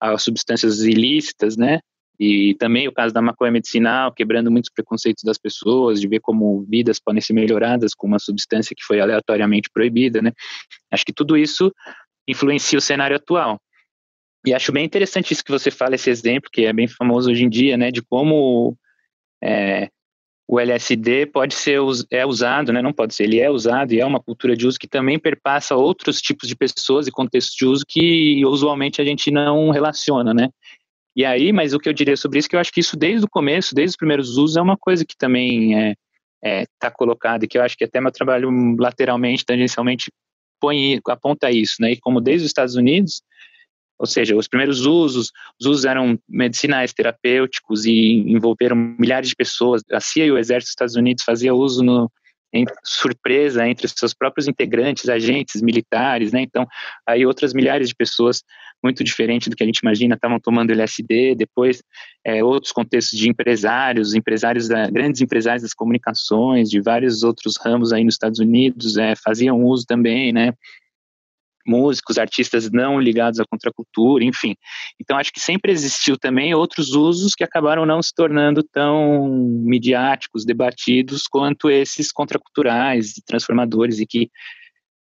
a, 0.00 0.18
substâncias 0.18 0.80
ilícitas, 0.82 1.56
né, 1.56 1.80
e 2.18 2.54
também 2.54 2.88
o 2.88 2.92
caso 2.92 3.12
da 3.12 3.20
maconha 3.20 3.52
medicinal, 3.52 4.12
quebrando 4.12 4.50
muitos 4.50 4.70
preconceitos 4.70 5.22
das 5.22 5.38
pessoas, 5.38 6.00
de 6.00 6.08
ver 6.08 6.20
como 6.20 6.64
vidas 6.68 6.98
podem 6.98 7.20
ser 7.20 7.32
melhoradas 7.32 7.94
com 7.94 8.06
uma 8.06 8.18
substância 8.18 8.74
que 8.76 8.84
foi 8.84 9.00
aleatoriamente 9.00 9.70
proibida, 9.70 10.22
né? 10.22 10.32
Acho 10.90 11.04
que 11.04 11.12
tudo 11.12 11.36
isso 11.36 11.72
influencia 12.26 12.78
o 12.78 12.82
cenário 12.82 13.16
atual. 13.16 13.60
E 14.46 14.54
acho 14.54 14.72
bem 14.72 14.84
interessante 14.84 15.32
isso 15.32 15.44
que 15.44 15.50
você 15.50 15.70
fala, 15.70 15.96
esse 15.96 16.08
exemplo, 16.08 16.50
que 16.52 16.64
é 16.66 16.72
bem 16.72 16.86
famoso 16.86 17.30
hoje 17.30 17.44
em 17.44 17.48
dia, 17.48 17.76
né, 17.76 17.90
de 17.90 18.00
como 18.00 18.76
é, 19.42 19.88
o 20.48 20.60
LSD 20.60 21.26
pode 21.26 21.54
ser 21.54 21.80
é 22.10 22.24
usado, 22.24 22.72
né, 22.72 22.80
não 22.80 22.92
pode 22.92 23.14
ser, 23.14 23.24
ele 23.24 23.40
é 23.40 23.50
usado 23.50 23.92
e 23.92 24.00
é 24.00 24.06
uma 24.06 24.22
cultura 24.22 24.56
de 24.56 24.66
uso 24.66 24.78
que 24.78 24.86
também 24.86 25.18
perpassa 25.18 25.74
outros 25.74 26.20
tipos 26.20 26.48
de 26.48 26.54
pessoas 26.54 27.08
e 27.08 27.10
contextos 27.10 27.56
de 27.56 27.66
uso 27.66 27.84
que 27.86 28.44
usualmente 28.46 29.02
a 29.02 29.04
gente 29.04 29.30
não 29.32 29.70
relaciona, 29.70 30.32
né? 30.32 30.48
E 31.16 31.24
aí, 31.24 31.50
mas 31.50 31.72
o 31.72 31.78
que 31.78 31.88
eu 31.88 31.94
diria 31.94 32.16
sobre 32.16 32.38
isso 32.38 32.46
é 32.46 32.50
que 32.50 32.56
eu 32.56 32.60
acho 32.60 32.70
que 32.70 32.80
isso 32.80 32.94
desde 32.94 33.24
o 33.24 33.28
começo, 33.28 33.74
desde 33.74 33.92
os 33.92 33.96
primeiros 33.96 34.36
usos, 34.36 34.58
é 34.58 34.60
uma 34.60 34.76
coisa 34.76 35.02
que 35.02 35.16
também 35.16 35.74
é, 35.74 35.94
é, 36.44 36.64
tá 36.78 36.90
colocada 36.90 37.44
e 37.44 37.48
que 37.48 37.56
eu 37.56 37.62
acho 37.62 37.74
que 37.74 37.84
até 37.84 38.00
meu 38.00 38.12
trabalho 38.12 38.50
lateralmente, 38.78 39.44
tangencialmente, 39.44 40.12
põe, 40.60 41.00
aponta 41.08 41.50
isso, 41.50 41.76
né? 41.80 41.92
E 41.92 42.00
como 42.00 42.20
desde 42.20 42.44
os 42.44 42.50
Estados 42.50 42.74
Unidos, 42.74 43.22
ou 43.98 44.06
seja, 44.06 44.36
os 44.36 44.46
primeiros 44.46 44.84
usos, 44.84 45.32
os 45.58 45.66
usos 45.66 45.84
eram 45.86 46.18
medicinais, 46.28 46.92
terapêuticos 46.92 47.86
e 47.86 48.22
envolveram 48.26 48.76
milhares 48.76 49.30
de 49.30 49.36
pessoas. 49.36 49.82
A 49.90 50.00
CIA 50.00 50.26
e 50.26 50.32
o 50.32 50.38
Exército 50.38 50.66
dos 50.66 50.72
Estados 50.72 50.96
Unidos 50.96 51.24
faziam 51.24 51.56
uso 51.56 51.82
no, 51.82 52.10
em 52.52 52.64
surpresa 52.84 53.66
entre 53.66 53.86
os 53.86 53.92
seus 53.96 54.12
próprios 54.12 54.46
integrantes, 54.46 55.08
agentes 55.08 55.62
militares, 55.62 56.32
né? 56.32 56.42
Então, 56.42 56.66
aí 57.06 57.24
outras 57.24 57.54
milhares 57.54 57.88
de 57.88 57.94
pessoas, 57.94 58.42
muito 58.82 59.02
diferente 59.02 59.50
do 59.50 59.56
que 59.56 59.62
a 59.62 59.66
gente 59.66 59.78
imagina, 59.78 60.14
estavam 60.14 60.38
tomando 60.38 60.70
LSD. 60.70 61.34
Depois, 61.34 61.82
é, 62.24 62.42
outros 62.42 62.72
contextos 62.72 63.18
de 63.18 63.28
empresários, 63.28 64.14
empresários 64.14 64.68
da, 64.68 64.88
grandes 64.90 65.20
empresários 65.20 65.62
das 65.62 65.74
comunicações, 65.74 66.70
de 66.70 66.80
vários 66.80 67.22
outros 67.22 67.56
ramos 67.56 67.92
aí 67.92 68.04
nos 68.04 68.14
Estados 68.14 68.38
Unidos, 68.38 68.96
é, 68.96 69.14
faziam 69.16 69.62
uso 69.64 69.84
também, 69.86 70.32
né? 70.32 70.52
músicos, 71.66 72.16
artistas 72.16 72.70
não 72.70 73.00
ligados 73.00 73.40
à 73.40 73.44
contracultura, 73.44 74.24
enfim. 74.24 74.54
Então 75.00 75.18
acho 75.18 75.32
que 75.32 75.40
sempre 75.40 75.72
existiu 75.72 76.16
também 76.16 76.54
outros 76.54 76.90
usos 76.90 77.34
que 77.34 77.42
acabaram 77.42 77.84
não 77.84 78.00
se 78.00 78.14
tornando 78.14 78.62
tão 78.62 79.28
midiáticos, 79.28 80.44
debatidos 80.44 81.24
quanto 81.26 81.68
esses 81.68 82.12
contraculturais, 82.12 83.14
transformadores 83.26 83.98
e 83.98 84.06
que 84.06 84.30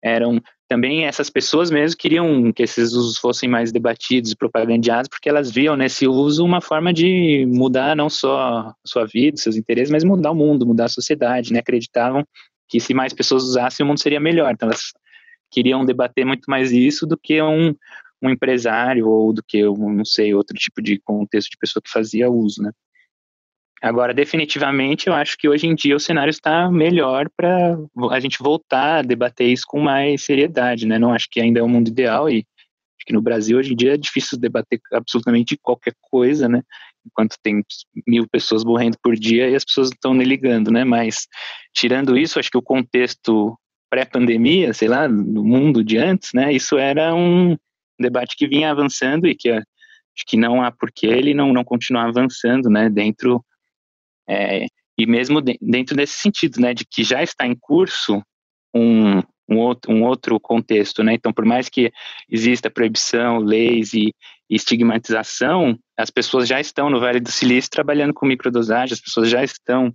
eram 0.04 0.42
também 0.68 1.06
essas 1.06 1.30
pessoas 1.30 1.70
mesmo 1.70 1.98
queriam 1.98 2.52
que 2.52 2.64
esses 2.64 2.94
usos 2.94 3.18
fossem 3.18 3.48
mais 3.48 3.72
debatidos 3.72 4.32
e 4.32 4.36
propagandeados, 4.36 5.08
porque 5.08 5.30
elas 5.30 5.52
viam 5.52 5.76
nesse 5.76 6.08
uso 6.08 6.44
uma 6.44 6.60
forma 6.60 6.92
de 6.92 7.46
mudar 7.48 7.96
não 7.96 8.10
só 8.10 8.74
sua 8.86 9.06
vida, 9.06 9.38
seus 9.38 9.56
interesses, 9.56 9.92
mas 9.92 10.04
mudar 10.04 10.32
o 10.32 10.36
mundo, 10.36 10.66
mudar 10.66 10.86
a 10.86 10.90
sociedade, 10.90 11.54
né? 11.54 11.60
Acreditavam 11.60 12.26
que 12.68 12.80
se 12.80 12.94
mais 12.94 13.14
pessoas 13.14 13.44
usassem, 13.44 13.84
o 13.84 13.88
mundo 13.88 14.02
seria 14.02 14.20
melhor. 14.20 14.52
Então 14.52 14.68
elas 14.68 14.92
queriam 15.52 15.86
debater 15.86 16.26
muito 16.26 16.50
mais 16.50 16.72
isso 16.72 17.06
do 17.06 17.18
que 17.18 17.42
um, 17.42 17.76
um 18.22 18.30
empresário 18.30 19.08
ou 19.08 19.32
do 19.32 19.44
que, 19.44 19.66
um, 19.68 19.94
não 19.94 20.06
sei, 20.06 20.34
outro 20.34 20.56
tipo 20.58 20.82
de 20.82 21.00
contexto 21.00 21.52
de 21.52 21.58
pessoa 21.58 21.82
que 21.82 21.92
fazia 21.92 22.30
uso, 22.30 22.62
né? 22.64 22.72
Agora, 23.86 24.16
definitivamente, 24.16 25.06
eu 25.06 25.14
acho 25.14 25.38
que 25.38 25.48
hoje 25.48 25.68
em 25.68 25.76
dia 25.76 25.96
o 25.96 26.00
cenário 26.00 26.32
está 26.32 26.72
melhor 26.72 27.30
para 27.38 27.78
a 28.10 28.20
gente 28.20 28.40
voltar 28.42 28.98
a 28.98 29.02
debater 29.04 29.48
isso 29.48 29.64
com 29.68 29.80
mais 29.80 30.24
seriedade, 30.24 30.88
né? 30.88 30.98
Não 30.98 31.14
acho 31.14 31.28
que 31.30 31.40
ainda 31.40 31.60
é 31.60 31.64
o 31.64 31.70
mundo 31.70 31.90
ideal 31.90 32.28
e 32.28 32.38
acho 32.38 33.06
que 33.06 33.14
no 33.14 33.22
Brasil 33.22 33.60
hoje 33.60 33.74
em 33.74 33.76
dia 33.76 33.94
é 33.94 33.98
difícil 33.98 34.40
debater 34.40 34.80
absolutamente 34.92 35.56
qualquer 35.62 35.94
coisa, 36.02 36.50
né? 36.50 36.64
Enquanto 37.06 37.36
tem 37.44 37.64
mil 38.08 38.28
pessoas 38.28 38.64
morrendo 38.64 38.98
por 39.04 39.16
dia 39.16 39.52
e 39.52 39.56
as 39.56 39.64
pessoas 39.64 39.90
estão 39.90 40.16
nem 40.16 40.26
ligando, 40.26 40.72
né? 40.72 40.84
Mas 40.84 41.28
tirando 41.72 42.18
isso, 42.18 42.40
acho 42.40 42.50
que 42.50 42.58
o 42.58 42.64
contexto 42.64 43.56
pré-pandemia, 43.88 44.74
sei 44.74 44.88
lá, 44.88 45.08
no 45.08 45.44
mundo 45.44 45.84
de 45.84 46.00
antes, 46.00 46.32
né, 46.34 46.52
isso 46.52 46.76
era 46.80 47.14
um 47.14 47.56
debate 48.00 48.36
que 48.36 48.48
vinha 48.48 48.72
avançando 48.72 49.28
e 49.28 49.36
que 49.36 49.52
acho 49.52 49.64
que 50.26 50.38
não 50.38 50.64
há 50.64 50.72
porquê 50.72 51.06
ele 51.06 51.36
não, 51.36 51.54
não 51.54 51.64
continuar 51.64 52.08
avançando, 52.08 52.68
né, 52.68 52.90
dentro, 52.90 53.46
é, 54.28 54.66
e 54.98 55.06
mesmo 55.06 55.42
de, 55.42 55.58
dentro 55.62 55.96
desse 55.96 56.14
sentido, 56.14 56.60
né, 56.60 56.74
de 56.74 56.86
que 56.86 57.04
já 57.04 57.22
está 57.22 57.46
em 57.46 57.56
curso 57.56 58.22
um, 58.74 59.20
um, 59.50 59.58
outro, 59.58 59.92
um 59.92 60.04
outro 60.04 60.40
contexto, 60.40 61.04
né, 61.04 61.14
então 61.14 61.34
por 61.34 61.46
mais 61.46 61.70
que 61.70 61.92
exista 62.30 62.70
proibição, 62.70 63.40
leis 63.40 63.94
e, 63.94 64.14
e 64.50 64.56
estigmatização, 64.56 65.78
as 65.98 66.10
pessoas 66.10 66.48
já 66.48 66.60
estão 66.60 66.90
no 66.90 67.00
Vale 67.00 67.20
do 67.20 67.32
Silício 67.32 67.70
trabalhando 67.70 68.14
com 68.14 68.26
microdosagem, 68.26 68.94
as 68.94 69.02
pessoas 69.02 69.30
já 69.30 69.44
estão 69.44 69.94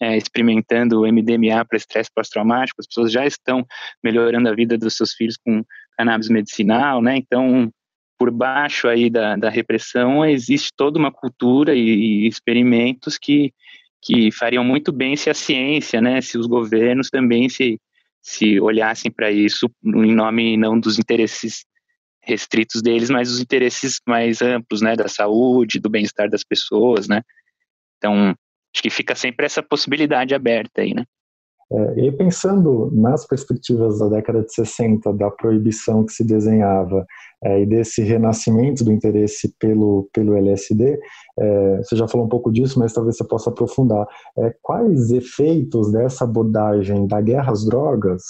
é, 0.00 0.16
experimentando 0.16 1.00
o 1.00 1.06
MDMA 1.06 1.64
para 1.64 1.76
estresse 1.76 2.10
pós-traumático, 2.14 2.80
as 2.80 2.86
pessoas 2.86 3.12
já 3.12 3.26
estão 3.26 3.66
melhorando 4.02 4.48
a 4.48 4.54
vida 4.54 4.78
dos 4.78 4.96
seus 4.96 5.12
filhos 5.12 5.36
com 5.36 5.62
cannabis 5.96 6.30
medicinal, 6.30 7.02
né? 7.02 7.16
Então, 7.18 7.70
por 8.20 8.30
baixo 8.30 8.86
aí 8.86 9.08
da, 9.08 9.34
da 9.34 9.48
repressão, 9.48 10.22
existe 10.26 10.70
toda 10.76 10.98
uma 10.98 11.10
cultura 11.10 11.74
e, 11.74 11.80
e 11.80 12.28
experimentos 12.28 13.16
que, 13.16 13.50
que 13.98 14.30
fariam 14.30 14.62
muito 14.62 14.92
bem 14.92 15.16
se 15.16 15.30
a 15.30 15.34
ciência, 15.34 16.02
né, 16.02 16.20
se 16.20 16.36
os 16.36 16.46
governos 16.46 17.08
também 17.08 17.48
se, 17.48 17.80
se 18.20 18.60
olhassem 18.60 19.10
para 19.10 19.30
isso 19.30 19.70
em 19.82 20.14
nome 20.14 20.54
não 20.58 20.78
dos 20.78 20.98
interesses 20.98 21.64
restritos 22.22 22.82
deles, 22.82 23.08
mas 23.08 23.30
dos 23.30 23.40
interesses 23.40 24.02
mais 24.06 24.42
amplos, 24.42 24.82
né, 24.82 24.94
da 24.94 25.08
saúde, 25.08 25.80
do 25.80 25.88
bem-estar 25.88 26.28
das 26.28 26.44
pessoas, 26.44 27.08
né. 27.08 27.22
Então, 27.96 28.36
acho 28.74 28.82
que 28.82 28.90
fica 28.90 29.14
sempre 29.14 29.46
essa 29.46 29.62
possibilidade 29.62 30.34
aberta 30.34 30.82
aí, 30.82 30.92
né? 30.92 31.06
É, 31.72 32.06
e 32.06 32.12
pensando 32.12 32.90
nas 32.92 33.26
perspectivas 33.26 34.00
da 34.00 34.08
década 34.08 34.42
de 34.42 34.52
60, 34.52 35.12
da 35.12 35.30
proibição 35.30 36.04
que 36.04 36.12
se 36.12 36.24
desenhava 36.24 37.06
é, 37.44 37.62
e 37.62 37.66
desse 37.66 38.02
renascimento 38.02 38.82
do 38.82 38.90
interesse 38.90 39.54
pelo, 39.58 40.08
pelo 40.12 40.34
LSD, 40.34 40.98
é, 41.38 41.76
você 41.78 41.94
já 41.94 42.08
falou 42.08 42.26
um 42.26 42.28
pouco 42.28 42.50
disso, 42.50 42.78
mas 42.78 42.92
talvez 42.92 43.16
você 43.16 43.24
possa 43.24 43.50
aprofundar. 43.50 44.04
É, 44.38 44.54
quais 44.60 45.12
efeitos 45.12 45.92
dessa 45.92 46.24
abordagem 46.24 47.06
da 47.06 47.20
guerra 47.20 47.52
às 47.52 47.64
drogas 47.64 48.22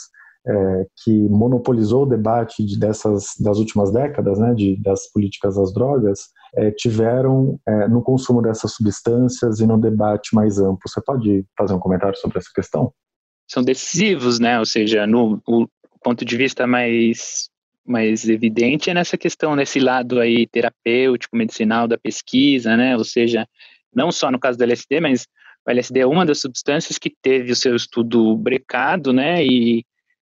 é, 0.46 0.86
que 1.02 1.28
monopolizou 1.28 2.04
o 2.04 2.08
debate 2.08 2.64
de 2.64 2.78
dessas 2.78 3.34
das 3.40 3.58
últimas 3.58 3.90
décadas, 3.90 4.38
né, 4.38 4.54
de, 4.54 4.80
das 4.82 5.10
políticas 5.12 5.58
às 5.58 5.72
drogas, 5.72 6.20
é, 6.56 6.70
tiveram 6.70 7.58
é, 7.66 7.88
no 7.88 8.02
consumo 8.02 8.42
dessas 8.42 8.72
substâncias 8.72 9.60
e 9.60 9.66
no 9.66 9.78
debate 9.78 10.34
mais 10.34 10.58
amplo. 10.58 10.80
Você 10.86 11.00
pode 11.00 11.44
fazer 11.56 11.74
um 11.74 11.78
comentário 11.78 12.16
sobre 12.18 12.38
essa 12.38 12.50
questão? 12.54 12.92
São 13.50 13.64
decisivos, 13.64 14.38
né? 14.38 14.60
Ou 14.60 14.64
seja, 14.64 15.08
no 15.08 15.42
o 15.44 15.66
ponto 16.04 16.24
de 16.24 16.36
vista 16.36 16.68
mais 16.68 17.50
mais 17.84 18.28
evidente 18.28 18.88
é 18.88 18.94
nessa 18.94 19.18
questão, 19.18 19.56
nesse 19.56 19.80
lado 19.80 20.20
aí 20.20 20.46
terapêutico, 20.46 21.36
medicinal 21.36 21.88
da 21.88 21.98
pesquisa, 21.98 22.76
né? 22.76 22.96
Ou 22.96 23.02
seja, 23.02 23.48
não 23.92 24.12
só 24.12 24.30
no 24.30 24.38
caso 24.38 24.56
do 24.56 24.62
LSD, 24.62 25.00
mas 25.00 25.26
o 25.66 25.70
LSD 25.70 25.98
é 25.98 26.06
uma 26.06 26.24
das 26.24 26.38
substâncias 26.38 26.96
que 26.96 27.10
teve 27.10 27.50
o 27.50 27.56
seu 27.56 27.74
estudo 27.74 28.36
brecado, 28.36 29.12
né? 29.12 29.44
E 29.44 29.84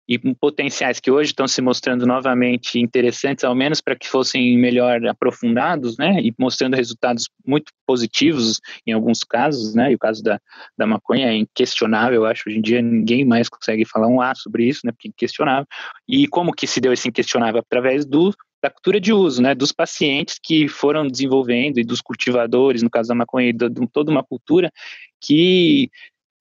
e 0.08 0.20
potenciais 0.36 1.00
que 1.00 1.10
hoje 1.10 1.32
estão 1.32 1.48
se 1.48 1.62
mostrando 1.62 2.06
novamente 2.06 2.80
interessantes, 2.80 3.44
ao 3.44 3.56
menos 3.56 3.80
para 3.80 3.96
que 3.96 4.08
fossem 4.08 4.58
melhor 4.58 5.06
aprofundados, 5.06 5.98
né, 5.98 6.20
e 6.22 6.34
mostrando 6.38 6.76
resultados 6.76 7.30
muito 7.46 7.72
positivos 7.86 8.60
em 8.86 8.92
alguns 8.92 9.24
casos, 9.24 9.74
né, 9.74 9.92
e 9.92 9.96
o 9.96 10.00
caso 10.00 10.22
da, 10.22 10.40
da 10.78 10.86
maconha 10.86 11.28
é 11.28 11.36
inquestionável, 11.36 12.22
eu 12.22 12.26
acho, 12.26 12.44
hoje 12.48 12.58
em 12.58 12.62
dia 12.62 12.82
ninguém 12.82 13.24
mais 13.24 13.48
consegue 13.48 13.86
falar 13.86 14.08
um 14.08 14.20
A 14.22 14.36
sobre 14.36 14.66
isso, 14.68 14.82
né, 14.84 14.92
porque 14.92 15.08
é 15.08 15.12
inquestionável, 15.12 15.68
e 16.08 16.28
como 16.28 16.54
que 16.54 16.68
se 16.68 16.82
deu 16.82 16.92
esse 16.92 17.08
inquestionável? 17.08 17.60
Através 17.60 18.06
do 18.06 18.34
da 18.62 18.70
cultura 18.70 18.98
de 18.98 19.12
uso, 19.12 19.42
né, 19.42 19.54
dos 19.54 19.74
pacientes 19.74 20.40
que 20.42 20.70
foram 20.70 21.06
desenvolvendo 21.06 21.80
e 21.80 21.84
dos 21.84 22.00
cultivadores, 22.00 22.82
no 22.82 22.90
caso 22.90 23.10
da 23.10 23.16
maconha, 23.16 23.52
de 23.52 23.70
toda 23.92 24.10
uma 24.10 24.24
cultura 24.24 24.72
que 25.20 25.90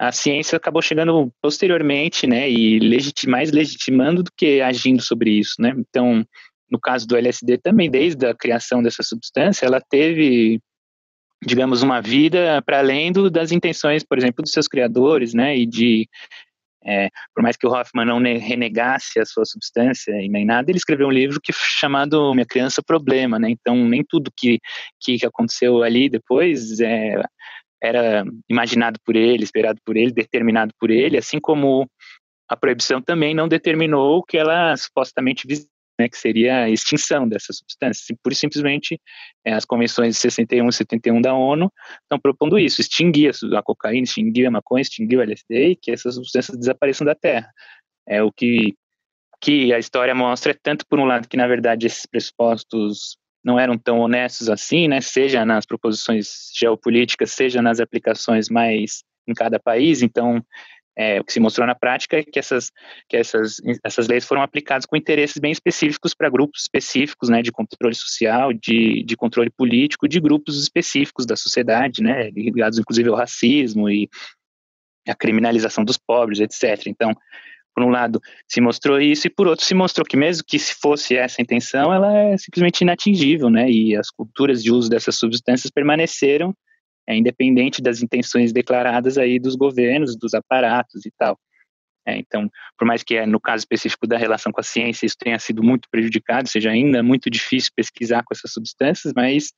a 0.03 0.11
ciência 0.11 0.57
acabou 0.57 0.83
chegando 0.83 1.33
posteriormente, 1.41 2.27
né, 2.27 2.51
e 2.51 2.81
legit 2.81 3.29
mais 3.29 3.53
legitimando 3.53 4.25
do 4.25 4.33
que 4.37 4.61
agindo 4.61 5.01
sobre 5.01 5.31
isso, 5.31 5.55
né. 5.61 5.73
Então, 5.79 6.27
no 6.69 6.81
caso 6.81 7.07
do 7.07 7.17
LSD 7.17 7.59
também, 7.59 7.89
desde 7.89 8.27
a 8.27 8.35
criação 8.35 8.83
dessa 8.83 9.05
substância, 9.05 9.65
ela 9.65 9.81
teve, 9.81 10.61
digamos, 11.47 11.83
uma 11.83 12.01
vida 12.01 12.61
para 12.67 12.81
além 12.81 13.13
do, 13.13 13.31
das 13.31 13.53
intenções, 13.53 14.03
por 14.03 14.19
exemplo, 14.19 14.43
dos 14.43 14.51
seus 14.51 14.67
criadores, 14.67 15.35
né, 15.35 15.57
e 15.57 15.67
de 15.67 16.09
é, 16.85 17.09
por 17.33 17.41
mais 17.41 17.57
que 17.57 17.65
o 17.65 17.71
Hoffman 17.71 18.05
não 18.05 18.19
renegasse 18.21 19.21
a 19.21 19.25
sua 19.25 19.45
substância 19.45 20.11
e 20.21 20.29
nem 20.29 20.45
nada, 20.45 20.69
ele 20.69 20.79
escreveu 20.79 21.07
um 21.07 21.13
livro 21.13 21.41
que 21.41 21.53
chamado 21.53 22.35
Minha 22.35 22.45
Criança 22.45 22.83
Problema, 22.85 23.39
né? 23.39 23.51
Então 23.51 23.77
nem 23.77 24.03
tudo 24.05 24.33
que 24.37 24.59
que 25.01 25.25
aconteceu 25.25 25.85
ali 25.85 26.09
depois 26.09 26.81
é, 26.81 27.23
era 27.83 28.25
imaginado 28.49 29.01
por 29.05 29.17
ele, 29.17 29.43
esperado 29.43 29.81
por 29.85 29.97
ele, 29.97 30.13
determinado 30.13 30.73
por 30.79 30.91
ele, 30.91 31.19
assim 31.19 31.41
como 31.41 31.89
a 32.49 32.57
proibição 32.57 33.03
também 33.03 33.35
não 33.35 33.49
determinou 33.49 34.23
que 34.23 34.39
ela 34.39 34.77
supostamente 34.77 35.47
né, 35.99 36.09
que 36.09 36.17
seria 36.17 36.65
a 36.65 36.71
extinção 36.71 37.29
dessas 37.29 37.59
substâncias. 37.59 38.07
E 38.11 38.35
simplesmente, 38.35 39.01
é, 39.45 39.53
as 39.53 39.65
convenções 39.65 40.15
de 40.15 40.21
61 40.21 40.69
e 40.69 40.73
71 40.73 41.21
da 41.21 41.35
ONU 41.35 41.73
estão 42.03 42.19
propondo 42.21 42.59
isso, 42.59 42.81
extinguir 42.81 43.33
a 43.57 43.63
cocaína, 43.63 44.05
extinguir 44.05 44.47
a 44.47 44.51
maconha, 44.51 44.83
extinguir 44.83 45.19
o 45.19 45.23
LSD 45.23 45.69
e 45.71 45.77
que 45.77 45.91
essas 45.91 46.15
substâncias 46.15 46.57
desapareçam 46.57 47.05
da 47.05 47.15
Terra. 47.15 47.51
É 48.07 48.23
o 48.23 48.33
que, 48.33 48.75
que 49.41 49.73
a 49.73 49.79
história 49.79 50.15
mostra, 50.15 50.57
tanto 50.61 50.87
por 50.87 50.99
um 50.99 51.05
lado 51.05 51.29
que, 51.29 51.37
na 51.37 51.47
verdade, 51.47 51.87
esses 51.87 52.07
pressupostos 52.07 53.17
não 53.45 53.59
eram 53.59 53.77
tão 53.77 54.01
honestos 54.01 54.49
assim, 54.49 54.89
né, 54.89 55.01
seja 55.01 55.45
nas 55.45 55.67
proposições 55.67 56.51
geopolíticas, 56.55 57.33
seja 57.33 57.61
nas 57.61 57.81
aplicações 57.81 58.49
mais 58.49 59.03
em 59.27 59.35
cada 59.35 59.59
país, 59.59 60.03
então 60.03 60.45
é, 60.97 61.21
o 61.21 61.25
que 61.25 61.33
se 61.33 61.41
mostrou 61.41 61.67
na 61.67 61.75
prática 61.75 62.19
é 62.19 62.23
que 62.23 62.39
essas, 62.39 62.71
que 63.09 63.17
essas, 63.17 63.57
essas 63.83 64.09
leis 64.09 64.27
foram 64.27 64.43
aplicadas 64.43 64.85
com 64.85 64.97
interesses 64.97 65.39
bem 65.39 65.51
específicos 65.51 66.13
para 66.15 66.29
grupos 66.29 66.63
específicos, 66.63 67.29
né, 67.29 67.41
de 67.43 67.51
controle 67.51 67.95
social, 67.95 68.53
de, 68.53 69.03
de 69.03 69.17
controle 69.17 69.51
político, 69.51 70.07
de 70.07 70.21
grupos 70.21 70.63
específicos 70.63 71.25
da 71.25 71.37
sociedade, 71.37 72.03
né, 72.03 72.31
ligados 72.31 72.79
inclusive 72.79 73.09
ao 73.09 73.17
racismo 73.17 73.89
e 73.89 74.09
a 75.09 75.15
criminalização 75.15 75.85
dos 75.85 75.99
pobres, 75.99 76.41
etc. 76.41 76.87
Então, 76.87 77.13
por 77.75 77.85
um 77.85 77.89
lado, 77.89 78.21
se 78.49 78.61
mostrou 78.61 79.01
isso, 79.01 79.27
e 79.27 79.31
por 79.31 79.47
outro, 79.47 79.65
se 79.65 79.75
mostrou 79.75 80.05
que 80.05 80.17
mesmo 80.17 80.45
que 80.47 80.59
se 80.59 80.75
fosse 80.75 81.17
essa 81.17 81.41
a 81.41 81.43
intenção, 81.43 81.93
ela 81.93 82.17
é 82.17 82.37
simplesmente 82.37 82.83
inatingível, 82.83 83.49
né, 83.49 83.71
e 83.71 83.97
as 83.97 84.11
culturas 84.11 84.63
de 84.63 84.71
uso 84.71 84.91
dessas 84.91 85.17
substâncias 85.17 85.71
permaneceram 85.71 86.55
é, 87.09 87.17
independente 87.17 87.83
das 87.83 88.03
intenções 88.03 88.53
declaradas 88.53 89.19
aí 89.19 89.39
dos 89.39 89.57
governos, 89.57 90.17
dos 90.17 90.35
aparatos 90.35 91.05
e 91.05 91.11
tal. 91.19 91.39
É, 92.07 92.17
então, 92.17 92.51
por 92.77 92.87
mais 92.87 93.03
que 93.03 93.15
é, 93.15 93.27
no 93.27 93.41
caso 93.41 93.61
específico 93.61 94.07
da 94.07 94.19
relação 94.19 94.51
com 94.51 94.61
a 94.61 94.65
ciência 94.65 95.07
isso 95.07 95.17
tenha 95.17 95.39
sido 95.39 95.63
muito 95.63 95.89
prejudicado, 95.91 96.49
seja 96.49 96.71
ainda 96.71 97.03
muito 97.03 97.31
difícil 97.31 97.71
pesquisar 97.77 98.25
com 98.25 98.35
essas 98.35 98.53
substâncias, 98.53 99.13
mas 99.15 99.53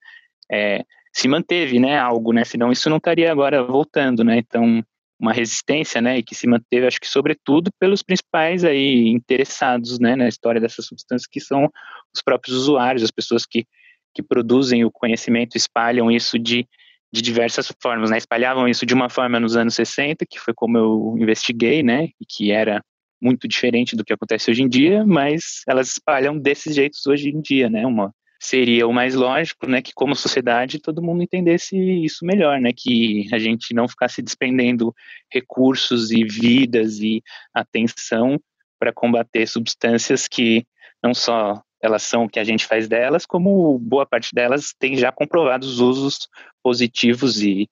é, 0.52 0.84
se 1.12 1.26
manteve, 1.26 1.78
né, 1.78 1.98
algo, 1.98 2.32
né, 2.32 2.44
senão 2.44 2.70
isso 2.70 2.90
não 2.90 2.98
estaria 2.98 3.32
agora 3.32 3.62
voltando, 3.62 4.22
né, 4.22 4.38
então 4.38 4.84
uma 5.18 5.32
resistência, 5.32 6.00
né, 6.00 6.18
e 6.18 6.22
que 6.22 6.34
se 6.34 6.46
manteve, 6.46 6.86
acho 6.86 7.00
que 7.00 7.06
sobretudo 7.06 7.70
pelos 7.78 8.02
principais 8.02 8.64
aí 8.64 9.08
interessados, 9.08 9.98
né, 9.98 10.16
na 10.16 10.28
história 10.28 10.60
dessas 10.60 10.86
substâncias, 10.86 11.26
que 11.26 11.40
são 11.40 11.70
os 12.14 12.22
próprios 12.22 12.56
usuários, 12.56 13.02
as 13.02 13.10
pessoas 13.10 13.46
que, 13.46 13.64
que 14.12 14.22
produzem 14.22 14.84
o 14.84 14.90
conhecimento, 14.90 15.56
espalham 15.56 16.10
isso 16.10 16.38
de 16.38 16.66
de 17.14 17.22
diversas 17.22 17.72
formas, 17.80 18.10
né? 18.10 18.18
Espalhavam 18.18 18.66
isso 18.66 18.84
de 18.84 18.92
uma 18.92 19.08
forma 19.08 19.38
nos 19.38 19.56
anos 19.56 19.76
60, 19.76 20.26
que 20.28 20.40
foi 20.40 20.52
como 20.52 20.76
eu 20.76 21.14
investiguei, 21.16 21.80
né? 21.80 22.08
E 22.20 22.26
que 22.28 22.50
era 22.50 22.82
muito 23.22 23.46
diferente 23.46 23.94
do 23.94 24.04
que 24.04 24.12
acontece 24.12 24.50
hoje 24.50 24.62
em 24.62 24.68
dia, 24.68 25.06
mas 25.06 25.62
elas 25.68 25.90
espalham 25.90 26.36
desses 26.36 26.74
jeitos 26.74 27.06
hoje 27.06 27.28
em 27.28 27.40
dia, 27.40 27.70
né? 27.70 27.86
Uma 27.86 28.12
seria 28.44 28.86
o 28.86 28.92
mais 28.92 29.14
lógico, 29.14 29.66
né? 29.66 29.80
Que 29.80 29.92
como 29.94 30.14
sociedade 30.14 30.78
todo 30.78 31.02
mundo 31.02 31.22
entendesse 31.22 31.76
isso 32.04 32.26
melhor, 32.26 32.60
né? 32.60 32.72
Que 32.76 33.26
a 33.32 33.38
gente 33.38 33.72
não 33.72 33.88
ficasse 33.88 34.20
despendendo 34.20 34.94
recursos 35.32 36.10
e 36.10 36.24
vidas 36.24 36.98
e 37.00 37.22
atenção 37.54 38.38
para 38.78 38.92
combater 38.92 39.46
substâncias 39.46 40.28
que 40.28 40.66
não 41.02 41.14
só 41.14 41.62
elas 41.82 42.02
são 42.02 42.24
o 42.24 42.28
que 42.28 42.38
a 42.38 42.44
gente 42.44 42.66
faz 42.66 42.86
delas, 42.86 43.26
como 43.26 43.78
boa 43.78 44.06
parte 44.06 44.34
delas 44.34 44.74
tem 44.78 44.96
já 44.96 45.10
comprovados 45.10 45.80
usos 45.80 46.28
positivos 46.62 47.42
e, 47.42 47.68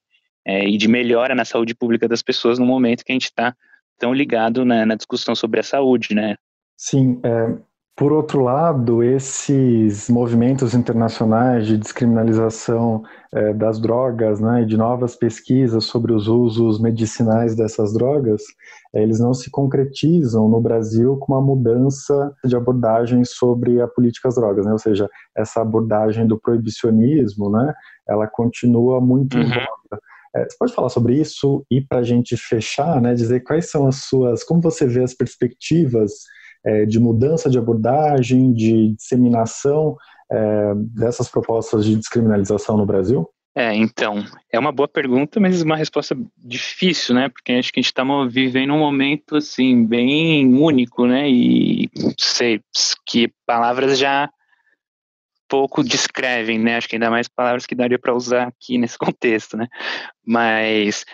é, 0.47 0.69
e 0.69 0.77
de 0.77 0.89
melhora 0.89 1.35
na 1.35 1.45
saúde 1.45 1.75
pública 1.75 2.09
das 2.09 2.23
pessoas 2.23 2.59
no 2.59 2.67
momento 2.67 3.05
que 3.05 3.13
a 3.13 3.15
gente 3.15 3.25
está 3.25 3.55
tão 3.99 4.13
ligado 4.13 4.65
na, 4.65 4.85
na, 4.85 4.95
discussão 4.95 5.35
sobre 5.35 5.61
a 5.61 5.63
saúde, 5.63 6.15
né? 6.15 6.37
Sim, 6.77 7.21
é, 7.25 7.59
por 7.95 8.11
outro 8.11 8.41
lado, 8.41 9.03
esses 9.03 10.09
movimentos 10.09 10.73
internacionais 10.73 11.67
de 11.67 11.77
descriminalização 11.77 13.03
é, 13.35 13.53
das 13.53 13.79
drogas, 13.79 14.41
né, 14.41 14.63
e 14.63 14.67
de 14.67 14.79
novas 14.79 15.15
pesquisas 15.15 15.85
sobre 15.85 16.13
os 16.13 16.27
usos 16.27 16.81
medicinais 16.81 17.55
dessas 17.55 17.93
drogas, 17.93 18.43
é, 18.95 19.03
eles 19.03 19.21
não 19.21 19.35
se 19.35 19.51
concretizam 19.51 20.49
no 20.49 20.59
Brasil 20.59 21.19
com 21.19 21.35
uma 21.35 21.43
mudança 21.43 22.35
de 22.45 22.57
abordagem 22.57 23.25
sobre 23.27 23.81
a 23.83 23.87
política 23.87 24.29
das 24.29 24.37
drogas, 24.37 24.65
né, 24.65 24.73
ou 24.73 24.79
seja, 24.79 25.09
essa 25.37 25.61
abordagem 25.61 26.27
do 26.27 26.41
proibicionismo, 26.41 27.51
né, 27.51 27.75
ela 28.09 28.27
continua 28.27 29.03
muito 29.03 29.37
uhum. 29.37 29.43
em 29.43 29.49
volta. 29.49 30.01
É, 30.35 30.49
você 30.49 30.57
pode 30.59 30.75
falar 30.75 30.89
sobre 30.89 31.21
isso 31.21 31.63
e 31.71 31.83
para 31.83 31.99
a 31.99 32.03
gente 32.03 32.39
fechar, 32.39 33.03
né, 33.03 33.13
dizer 33.13 33.41
quais 33.41 33.71
são 33.71 33.87
as 33.87 33.97
suas, 33.97 34.43
como 34.43 34.63
você 34.63 34.87
vê 34.87 35.03
as 35.03 35.13
perspectivas 35.13 36.13
é, 36.65 36.87
de 36.87 36.99
mudança 36.99 37.51
de 37.51 37.59
abordagem, 37.59 38.53
de 38.53 38.95
disseminação 38.95 39.97
é, 40.31 40.73
dessas 40.77 41.29
propostas 41.29 41.85
de 41.85 41.97
descriminalização 41.97 42.77
no 42.77 42.87
Brasil? 42.87 43.29
É, 43.55 43.75
então, 43.75 44.25
é 44.51 44.59
uma 44.59 44.73
boa 44.73 44.89
pergunta, 44.89 45.39
mas 45.39 45.61
uma 45.61 45.77
resposta 45.77 46.17
difícil, 46.39 47.15
né? 47.15 47.29
Porque 47.29 47.53
acho 47.53 47.71
que 47.71 47.81
a 47.81 47.83
gente 47.83 47.93
está 47.93 48.03
vivendo 48.27 48.73
um 48.73 48.79
momento, 48.79 49.37
assim, 49.37 49.85
bem 49.85 50.55
único, 50.55 51.07
né? 51.07 51.29
E, 51.29 51.91
sei, 52.19 52.63
que 53.07 53.31
palavras 53.47 53.99
já 53.99 54.31
pouco 55.47 55.85
descrevem, 55.85 56.59
né? 56.59 56.77
Acho 56.77 56.89
que 56.89 56.97
ainda 56.97 57.11
mais 57.11 57.29
palavras 57.29 57.67
que 57.67 57.75
daria 57.75 57.99
para 57.99 58.17
usar 58.17 58.49
aqui 58.49 58.79
nesse 58.79 58.97
contexto, 58.97 59.55
né? 59.55 59.69
Mas 60.27 61.05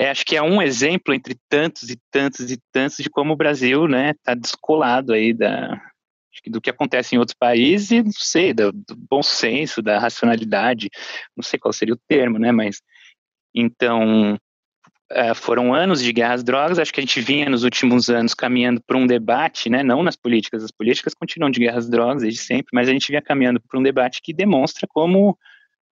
é, 0.00 0.08
acho 0.08 0.24
que 0.24 0.34
é 0.34 0.40
um 0.42 0.62
exemplo 0.62 1.12
entre 1.12 1.36
tantos 1.46 1.90
e 1.90 2.00
tantos 2.10 2.50
e 2.50 2.58
tantos 2.72 2.96
de 2.96 3.10
como 3.10 3.34
o 3.34 3.36
Brasil, 3.36 3.86
né, 3.86 4.12
está 4.12 4.32
descolado 4.32 5.12
aí 5.12 5.34
da, 5.34 5.78
do 6.46 6.58
que 6.58 6.70
acontece 6.70 7.14
em 7.14 7.18
outros 7.18 7.36
países 7.38 7.90
e, 7.90 8.02
não 8.02 8.12
sei, 8.12 8.54
do, 8.54 8.72
do, 8.72 8.96
bom 8.96 9.22
senso, 9.22 9.82
da 9.82 9.98
racionalidade, 9.98 10.88
não 11.36 11.42
sei 11.42 11.58
qual 11.58 11.70
seria 11.70 11.92
o 11.92 12.00
termo, 12.08 12.38
né, 12.38 12.50
mas, 12.50 12.80
então, 13.54 14.38
é, 15.10 15.34
foram 15.34 15.74
anos 15.74 16.02
de 16.02 16.14
guerra 16.14 16.32
às 16.32 16.42
drogas, 16.42 16.78
acho 16.78 16.94
que 16.94 17.00
a 17.00 17.02
gente 17.02 17.20
vinha 17.20 17.50
nos 17.50 17.62
últimos 17.62 18.08
anos 18.08 18.32
caminhando 18.32 18.82
para 18.86 18.96
um 18.96 19.06
debate, 19.06 19.68
né, 19.68 19.82
não 19.82 20.02
nas 20.02 20.16
políticas, 20.16 20.64
as 20.64 20.70
políticas 20.70 21.12
continuam 21.12 21.50
de 21.50 21.60
guerra 21.60 21.76
às 21.76 21.90
drogas 21.90 22.22
desde 22.22 22.40
sempre, 22.40 22.70
mas 22.72 22.88
a 22.88 22.92
gente 22.92 23.08
vinha 23.08 23.20
caminhando 23.20 23.60
para 23.60 23.78
um 23.78 23.82
debate 23.82 24.22
que 24.22 24.32
demonstra 24.32 24.88
como 24.88 25.36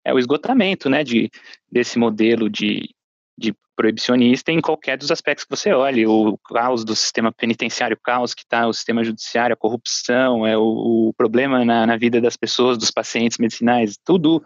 é 0.04 0.14
o 0.14 0.20
esgotamento, 0.20 0.92
né, 0.92 1.04
de, 1.04 1.32
desse 1.72 1.98
modelo 1.98 2.48
de, 2.48 2.88
de 3.36 3.52
proibicionista 3.76 4.52
em 4.52 4.62
qualquer 4.62 4.98
dos 4.98 5.12
aspectos 5.12 5.44
que 5.44 5.56
você 5.56 5.74
olhe, 5.74 6.08
o 6.08 6.38
caos 6.38 6.84
do 6.84 6.96
sistema 6.96 7.32
penitenciário, 7.32 7.96
o 7.96 8.04
caos 8.04 8.34
que 8.34 8.44
está 8.44 8.68
o 8.68 8.74
sistema 8.74 9.04
judiciário, 9.04 9.54
a 9.54 9.58
corrupção, 9.58 10.46
é 10.46 10.58
o, 10.58 11.10
o 11.10 11.14
problema 11.18 11.64
na, 11.66 11.86
na, 11.86 11.98
vida 11.98 12.22
das 12.22 12.38
pessoas, 12.38 12.78
dos 12.78 12.92
pacientes 12.92 13.38
medicinais, 13.38 13.98
tudo, 14.04 14.44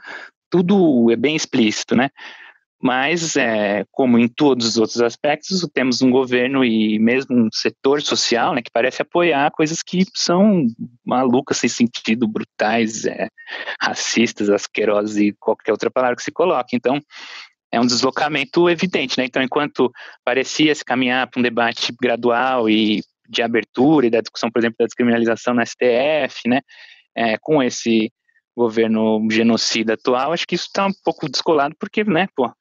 tudo 0.49 1.11
é 1.11 1.15
bem 1.15 1.35
explícito, 1.35 1.95
né? 1.95 2.09
Mas, 2.81 3.35
é, 3.35 3.83
como 3.91 4.17
em 4.17 4.29
todos 4.29 4.65
os 4.65 4.77
outros 4.77 5.01
aspectos, 5.01 5.67
temos 5.73 6.01
um 6.01 6.09
governo 6.09 6.63
e 6.63 6.97
mesmo 6.97 7.35
um 7.35 7.49
setor 7.51 8.01
social 8.01 8.55
né, 8.55 8.61
que 8.61 8.71
parece 8.71 9.01
apoiar 9.01 9.51
coisas 9.51 9.83
que 9.83 10.05
são 10.15 10.65
malucas, 11.05 11.57
sem 11.57 11.69
sentido, 11.69 12.25
brutais, 12.25 13.03
é, 13.03 13.27
racistas, 13.81 14.49
asquerosas 14.49 15.17
e 15.17 15.33
qualquer 15.37 15.73
outra 15.73 15.91
palavra 15.91 16.15
que 16.15 16.23
se 16.23 16.31
coloque. 16.31 16.73
Então, 16.73 17.01
é 17.71 17.79
um 17.79 17.85
deslocamento 17.85 18.69
evidente, 18.69 19.17
né? 19.17 19.25
Então, 19.25 19.41
enquanto 19.41 19.91
parecia 20.23 20.73
se 20.73 20.83
caminhar 20.83 21.29
para 21.29 21.39
um 21.39 21.43
debate 21.43 21.93
gradual 22.01 22.69
e 22.69 23.01
de 23.27 23.41
abertura 23.41 24.07
e 24.07 24.09
da 24.09 24.21
discussão, 24.21 24.49
por 24.49 24.59
exemplo, 24.59 24.77
da 24.79 24.85
descriminalização 24.85 25.53
na 25.53 25.65
STF, 25.65 26.47
né? 26.47 26.61
É, 27.15 27.37
com 27.37 27.61
esse 27.61 28.11
governo 28.55 29.25
genocida 29.29 29.93
atual, 29.93 30.33
acho 30.33 30.47
que 30.47 30.55
isso 30.55 30.65
está 30.65 30.85
um 30.85 30.93
pouco 31.03 31.29
descolado, 31.29 31.75
porque, 31.79 32.03
né, 32.03 32.27
pô, 32.35 32.51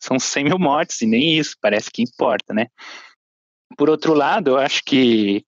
são 0.00 0.18
100 0.18 0.44
mil 0.44 0.58
mortes 0.58 1.00
e 1.02 1.06
nem 1.06 1.38
isso 1.38 1.56
parece 1.60 1.90
que 1.90 2.02
importa, 2.02 2.52
né? 2.54 2.66
Por 3.76 3.90
outro 3.90 4.14
lado, 4.14 4.50
eu 4.50 4.58
acho 4.58 4.82
que 4.84 5.44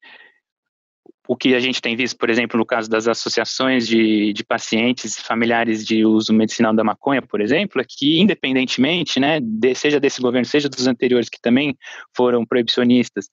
o 1.28 1.36
que 1.36 1.54
a 1.54 1.60
gente 1.60 1.82
tem 1.82 1.94
visto, 1.94 2.16
por 2.16 2.30
exemplo, 2.30 2.56
no 2.56 2.64
caso 2.64 2.88
das 2.88 3.06
associações 3.06 3.86
de, 3.86 4.32
de 4.32 4.42
pacientes 4.42 5.18
familiares 5.18 5.84
de 5.84 6.02
uso 6.02 6.32
medicinal 6.32 6.74
da 6.74 6.82
maconha, 6.82 7.20
por 7.20 7.42
exemplo, 7.42 7.82
é 7.82 7.84
que, 7.86 8.18
independentemente, 8.18 9.20
né, 9.20 9.38
de, 9.38 9.74
seja 9.74 10.00
desse 10.00 10.22
governo, 10.22 10.46
seja 10.46 10.70
dos 10.70 10.86
anteriores 10.86 11.28
que 11.28 11.38
também 11.38 11.76
foram 12.16 12.46
proibicionistas, 12.46 13.28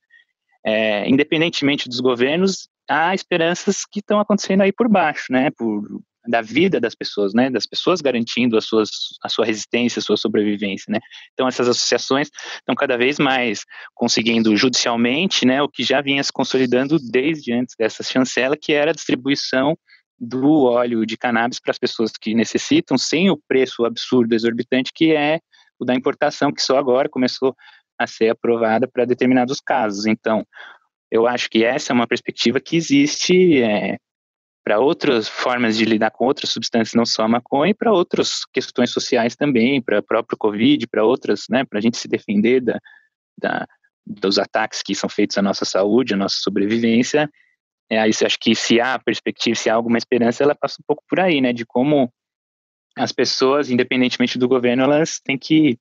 é, 0.65 1.09
independentemente 1.09 1.87
dos 1.87 2.01
governos, 2.01 2.67
há 2.85 3.15
esperanças 3.15 3.85
que 3.89 3.99
estão 3.99 4.19
acontecendo 4.19 4.61
aí 4.61 4.73
por 4.73 4.89
baixo, 4.89 5.31
né, 5.31 5.49
por 5.51 6.01
da 6.27 6.41
vida 6.41 6.79
das 6.79 6.95
pessoas, 6.95 7.33
né, 7.33 7.49
das 7.49 7.65
pessoas 7.65 8.01
garantindo 8.01 8.57
as 8.57 8.65
suas, 8.65 8.89
a 9.23 9.29
sua 9.29 9.45
resistência, 9.45 9.99
a 9.99 10.03
sua 10.03 10.17
sobrevivência, 10.17 10.91
né. 10.91 10.99
Então 11.33 11.47
essas 11.47 11.67
associações 11.67 12.29
estão 12.55 12.75
cada 12.75 12.97
vez 12.97 13.19
mais 13.19 13.63
conseguindo 13.93 14.55
judicialmente, 14.55 15.45
né, 15.45 15.61
o 15.61 15.69
que 15.69 15.83
já 15.83 16.01
vinha 16.01 16.23
se 16.23 16.31
consolidando 16.31 16.97
desde 16.99 17.53
antes 17.53 17.75
dessa 17.77 18.03
chancela, 18.03 18.57
que 18.57 18.73
era 18.73 18.91
a 18.91 18.93
distribuição 18.93 19.77
do 20.19 20.63
óleo 20.63 21.05
de 21.05 21.17
cannabis 21.17 21.59
para 21.59 21.71
as 21.71 21.77
pessoas 21.77 22.11
que 22.11 22.33
necessitam, 22.33 22.97
sem 22.97 23.29
o 23.29 23.37
preço 23.47 23.85
absurdo, 23.85 24.33
exorbitante, 24.33 24.91
que 24.93 25.13
é 25.13 25.39
o 25.77 25.85
da 25.85 25.93
importação, 25.93 26.53
que 26.53 26.61
só 26.61 26.77
agora 26.77 27.09
começou 27.09 27.55
a 27.99 28.07
ser 28.07 28.29
aprovada 28.29 28.87
para 28.87 29.05
determinados 29.05 29.59
casos. 29.59 30.05
Então, 30.05 30.45
eu 31.11 31.27
acho 31.27 31.49
que 31.49 31.63
essa 31.63 31.91
é 31.91 31.93
uma 31.93 32.07
perspectiva 32.07 32.59
que 32.59 32.75
existe 32.75 33.61
é, 33.61 33.97
para 34.65 34.79
outras 34.79 35.29
formas 35.29 35.77
de 35.77 35.85
lidar 35.85 36.09
com 36.09 36.25
outras 36.25 36.49
substâncias, 36.49 36.95
não 36.95 37.05
só 37.05 37.21
a 37.21 37.27
maconha, 37.27 37.69
e 37.69 37.73
para 37.75 37.93
outras 37.93 38.43
questões 38.51 38.89
sociais 38.89 39.35
também, 39.35 39.79
para 39.79 39.99
o 39.99 40.03
próprio 40.03 40.35
Covid, 40.35 40.87
para 40.87 41.05
outras, 41.05 41.45
né, 41.47 41.63
para 41.63 41.77
a 41.77 41.81
gente 41.81 41.97
se 41.97 42.07
defender 42.07 42.61
da, 42.61 42.79
da, 43.39 43.67
dos 44.03 44.39
ataques 44.39 44.81
que 44.81 44.95
são 44.95 45.07
feitos 45.07 45.37
à 45.37 45.41
nossa 45.43 45.65
saúde, 45.65 46.15
à 46.15 46.17
nossa 46.17 46.37
sobrevivência. 46.39 47.29
É, 47.87 47.99
aí 47.99 48.09
acho 48.09 48.39
que 48.39 48.55
se 48.55 48.81
há 48.81 48.97
perspectiva, 48.97 49.55
se 49.55 49.69
há 49.69 49.75
alguma 49.75 49.99
esperança, 49.99 50.43
ela 50.43 50.55
passa 50.55 50.77
um 50.81 50.85
pouco 50.87 51.03
por 51.07 51.19
aí, 51.19 51.39
né, 51.41 51.53
de 51.53 51.63
como 51.63 52.11
as 52.97 53.11
pessoas, 53.11 53.69
independentemente 53.69 54.39
do 54.39 54.47
governo, 54.47 54.81
elas 54.81 55.19
têm 55.19 55.37
que 55.37 55.77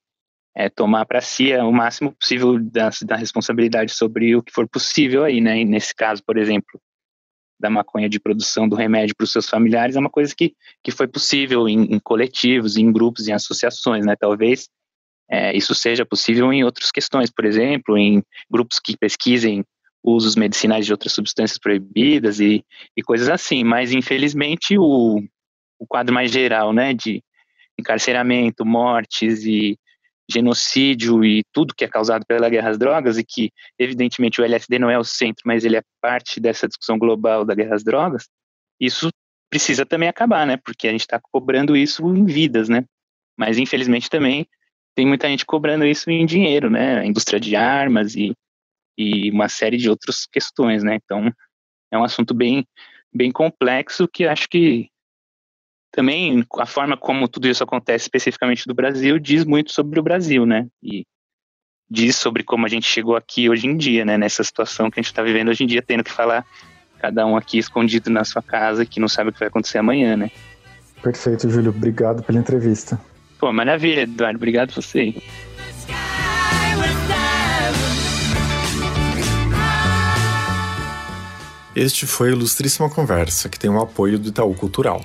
é, 0.54 0.68
tomar 0.68 1.06
para 1.06 1.22
si 1.22 1.56
o 1.56 1.72
máximo 1.72 2.12
possível 2.12 2.60
da, 2.60 2.90
da 3.06 3.16
responsabilidade 3.16 3.94
sobre 3.94 4.36
o 4.36 4.42
que 4.42 4.52
for 4.52 4.68
possível 4.68 5.24
aí, 5.24 5.40
né, 5.40 5.60
e 5.60 5.64
nesse 5.64 5.94
caso, 5.94 6.22
por 6.22 6.36
exemplo, 6.36 6.78
da 7.58 7.70
maconha 7.70 8.08
de 8.08 8.20
produção 8.20 8.68
do 8.68 8.76
remédio 8.76 9.14
para 9.16 9.24
os 9.24 9.32
seus 9.32 9.48
familiares 9.48 9.96
é 9.96 10.00
uma 10.00 10.10
coisa 10.10 10.34
que, 10.36 10.54
que 10.82 10.90
foi 10.90 11.06
possível 11.06 11.68
em, 11.68 11.94
em 11.94 11.98
coletivos, 11.98 12.76
em 12.76 12.90
grupos, 12.92 13.28
em 13.28 13.32
associações, 13.32 14.04
né? 14.04 14.14
Talvez 14.16 14.68
é, 15.30 15.56
isso 15.56 15.74
seja 15.74 16.04
possível 16.04 16.52
em 16.52 16.64
outras 16.64 16.90
questões, 16.90 17.30
por 17.30 17.44
exemplo, 17.44 17.96
em 17.96 18.22
grupos 18.50 18.78
que 18.78 18.96
pesquisem 18.96 19.64
usos 20.02 20.36
medicinais 20.36 20.84
de 20.84 20.92
outras 20.92 21.12
substâncias 21.12 21.58
proibidas 21.58 22.40
e, 22.40 22.64
e 22.96 23.02
coisas 23.02 23.28
assim. 23.28 23.64
Mas 23.64 23.92
infelizmente 23.92 24.76
o, 24.78 25.22
o 25.78 25.86
quadro 25.86 26.14
mais 26.14 26.30
geral, 26.30 26.72
né, 26.72 26.92
de 26.92 27.22
encarceramento, 27.78 28.64
mortes 28.64 29.44
e 29.44 29.78
genocídio 30.30 31.24
e 31.24 31.42
tudo 31.52 31.74
que 31.74 31.84
é 31.84 31.88
causado 31.88 32.24
pela 32.26 32.48
guerra 32.48 32.70
às 32.70 32.78
drogas 32.78 33.18
e 33.18 33.24
que 33.24 33.50
evidentemente 33.78 34.40
o 34.40 34.44
LSD 34.44 34.78
não 34.78 34.90
é 34.90 34.98
o 34.98 35.04
centro, 35.04 35.42
mas 35.44 35.64
ele 35.64 35.76
é 35.76 35.82
parte 36.00 36.40
dessa 36.40 36.66
discussão 36.66 36.98
global 36.98 37.44
da 37.44 37.54
guerra 37.54 37.74
às 37.74 37.84
drogas, 37.84 38.28
isso 38.80 39.10
precisa 39.50 39.86
também 39.86 40.08
acabar, 40.08 40.46
né? 40.46 40.56
Porque 40.56 40.88
a 40.88 40.90
gente 40.90 41.02
está 41.02 41.20
cobrando 41.20 41.76
isso 41.76 42.02
em 42.14 42.24
vidas, 42.24 42.68
né? 42.68 42.84
Mas 43.38 43.58
infelizmente 43.58 44.10
também 44.10 44.46
tem 44.94 45.06
muita 45.06 45.28
gente 45.28 45.44
cobrando 45.44 45.84
isso 45.84 46.10
em 46.10 46.24
dinheiro, 46.24 46.70
né? 46.70 47.00
A 47.00 47.06
indústria 47.06 47.38
de 47.38 47.54
armas 47.54 48.14
e, 48.16 48.32
e 48.96 49.30
uma 49.30 49.48
série 49.48 49.76
de 49.76 49.90
outras 49.90 50.26
questões, 50.26 50.82
né? 50.82 50.96
Então 50.96 51.30
é 51.92 51.98
um 51.98 52.04
assunto 52.04 52.34
bem 52.34 52.66
bem 53.12 53.30
complexo 53.30 54.08
que 54.08 54.26
acho 54.26 54.48
que 54.48 54.88
também 55.94 56.44
a 56.58 56.66
forma 56.66 56.96
como 56.96 57.28
tudo 57.28 57.46
isso 57.46 57.62
acontece 57.62 58.06
especificamente 58.06 58.66
do 58.66 58.74
Brasil 58.74 59.16
diz 59.18 59.44
muito 59.44 59.72
sobre 59.72 60.00
o 60.00 60.02
Brasil, 60.02 60.44
né? 60.44 60.66
E 60.82 61.04
diz 61.88 62.16
sobre 62.16 62.42
como 62.42 62.66
a 62.66 62.68
gente 62.68 62.86
chegou 62.86 63.14
aqui 63.14 63.48
hoje 63.48 63.68
em 63.68 63.76
dia, 63.76 64.04
né? 64.04 64.18
Nessa 64.18 64.42
situação 64.42 64.90
que 64.90 64.98
a 64.98 65.02
gente 65.02 65.12
está 65.12 65.22
vivendo 65.22 65.50
hoje 65.50 65.62
em 65.62 65.66
dia, 65.68 65.80
tendo 65.80 66.02
que 66.02 66.10
falar 66.10 66.44
cada 66.98 67.24
um 67.24 67.36
aqui 67.36 67.58
escondido 67.58 68.10
na 68.10 68.24
sua 68.24 68.42
casa, 68.42 68.84
que 68.84 68.98
não 68.98 69.06
sabe 69.06 69.30
o 69.30 69.32
que 69.32 69.38
vai 69.38 69.46
acontecer 69.46 69.78
amanhã, 69.78 70.16
né? 70.16 70.30
Perfeito, 71.00 71.48
Júlio. 71.48 71.70
Obrigado 71.70 72.24
pela 72.24 72.40
entrevista. 72.40 73.00
Pô, 73.38 73.52
maravilha, 73.52 74.00
Eduardo. 74.00 74.36
Obrigado 74.36 74.70
a 74.70 74.74
você. 74.74 75.14
Este 81.76 82.06
foi 82.06 82.30
o 82.30 82.32
Ilustríssima 82.32 82.90
Conversa, 82.90 83.48
que 83.48 83.58
tem 83.58 83.70
o 83.70 83.80
apoio 83.80 84.18
do 84.18 84.30
Itaú 84.30 84.54
Cultural. 84.54 85.04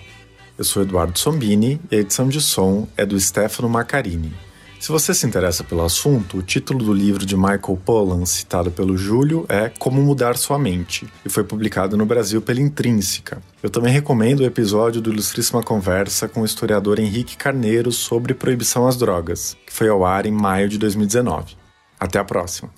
Eu 0.60 0.66
sou 0.66 0.84
Eduardo 0.84 1.18
Sombini 1.18 1.80
e 1.90 1.96
a 1.96 2.00
edição 2.00 2.28
de 2.28 2.42
som 2.42 2.86
é 2.98 3.06
do 3.06 3.18
Stefano 3.18 3.70
Macarini. 3.70 4.34
Se 4.78 4.90
você 4.90 5.14
se 5.14 5.26
interessa 5.26 5.64
pelo 5.64 5.86
assunto, 5.86 6.38
o 6.38 6.42
título 6.42 6.84
do 6.84 6.92
livro 6.92 7.26
de 7.26 7.34
Michael 7.38 7.80
Pollan, 7.86 8.26
citado 8.26 8.70
pelo 8.70 8.98
Júlio, 8.98 9.46
é 9.48 9.70
Como 9.70 10.02
Mudar 10.02 10.36
Sua 10.36 10.60
Mente, 10.60 11.08
e 11.26 11.30
foi 11.30 11.46
publicado 11.46 11.96
no 11.96 12.06
Brasil 12.06 12.42
pela 12.42 12.60
Intrínseca. 12.60 13.42
Eu 13.64 13.70
também 13.70 13.94
recomendo 13.94 14.42
o 14.42 14.46
episódio 14.46 15.00
do 15.00 15.14
Ilustríssima 15.14 15.64
Conversa 15.64 16.28
com 16.28 16.42
o 16.42 16.46
historiador 16.46 17.00
Henrique 17.00 17.38
Carneiro 17.38 17.90
sobre 17.90 18.34
proibição 18.34 18.86
às 18.86 18.98
drogas, 18.98 19.56
que 19.66 19.72
foi 19.72 19.88
ao 19.88 20.04
ar 20.04 20.26
em 20.26 20.32
maio 20.32 20.68
de 20.68 20.78
2019. 20.78 21.56
Até 21.98 22.20
a 22.20 22.26
próxima! 22.26 22.70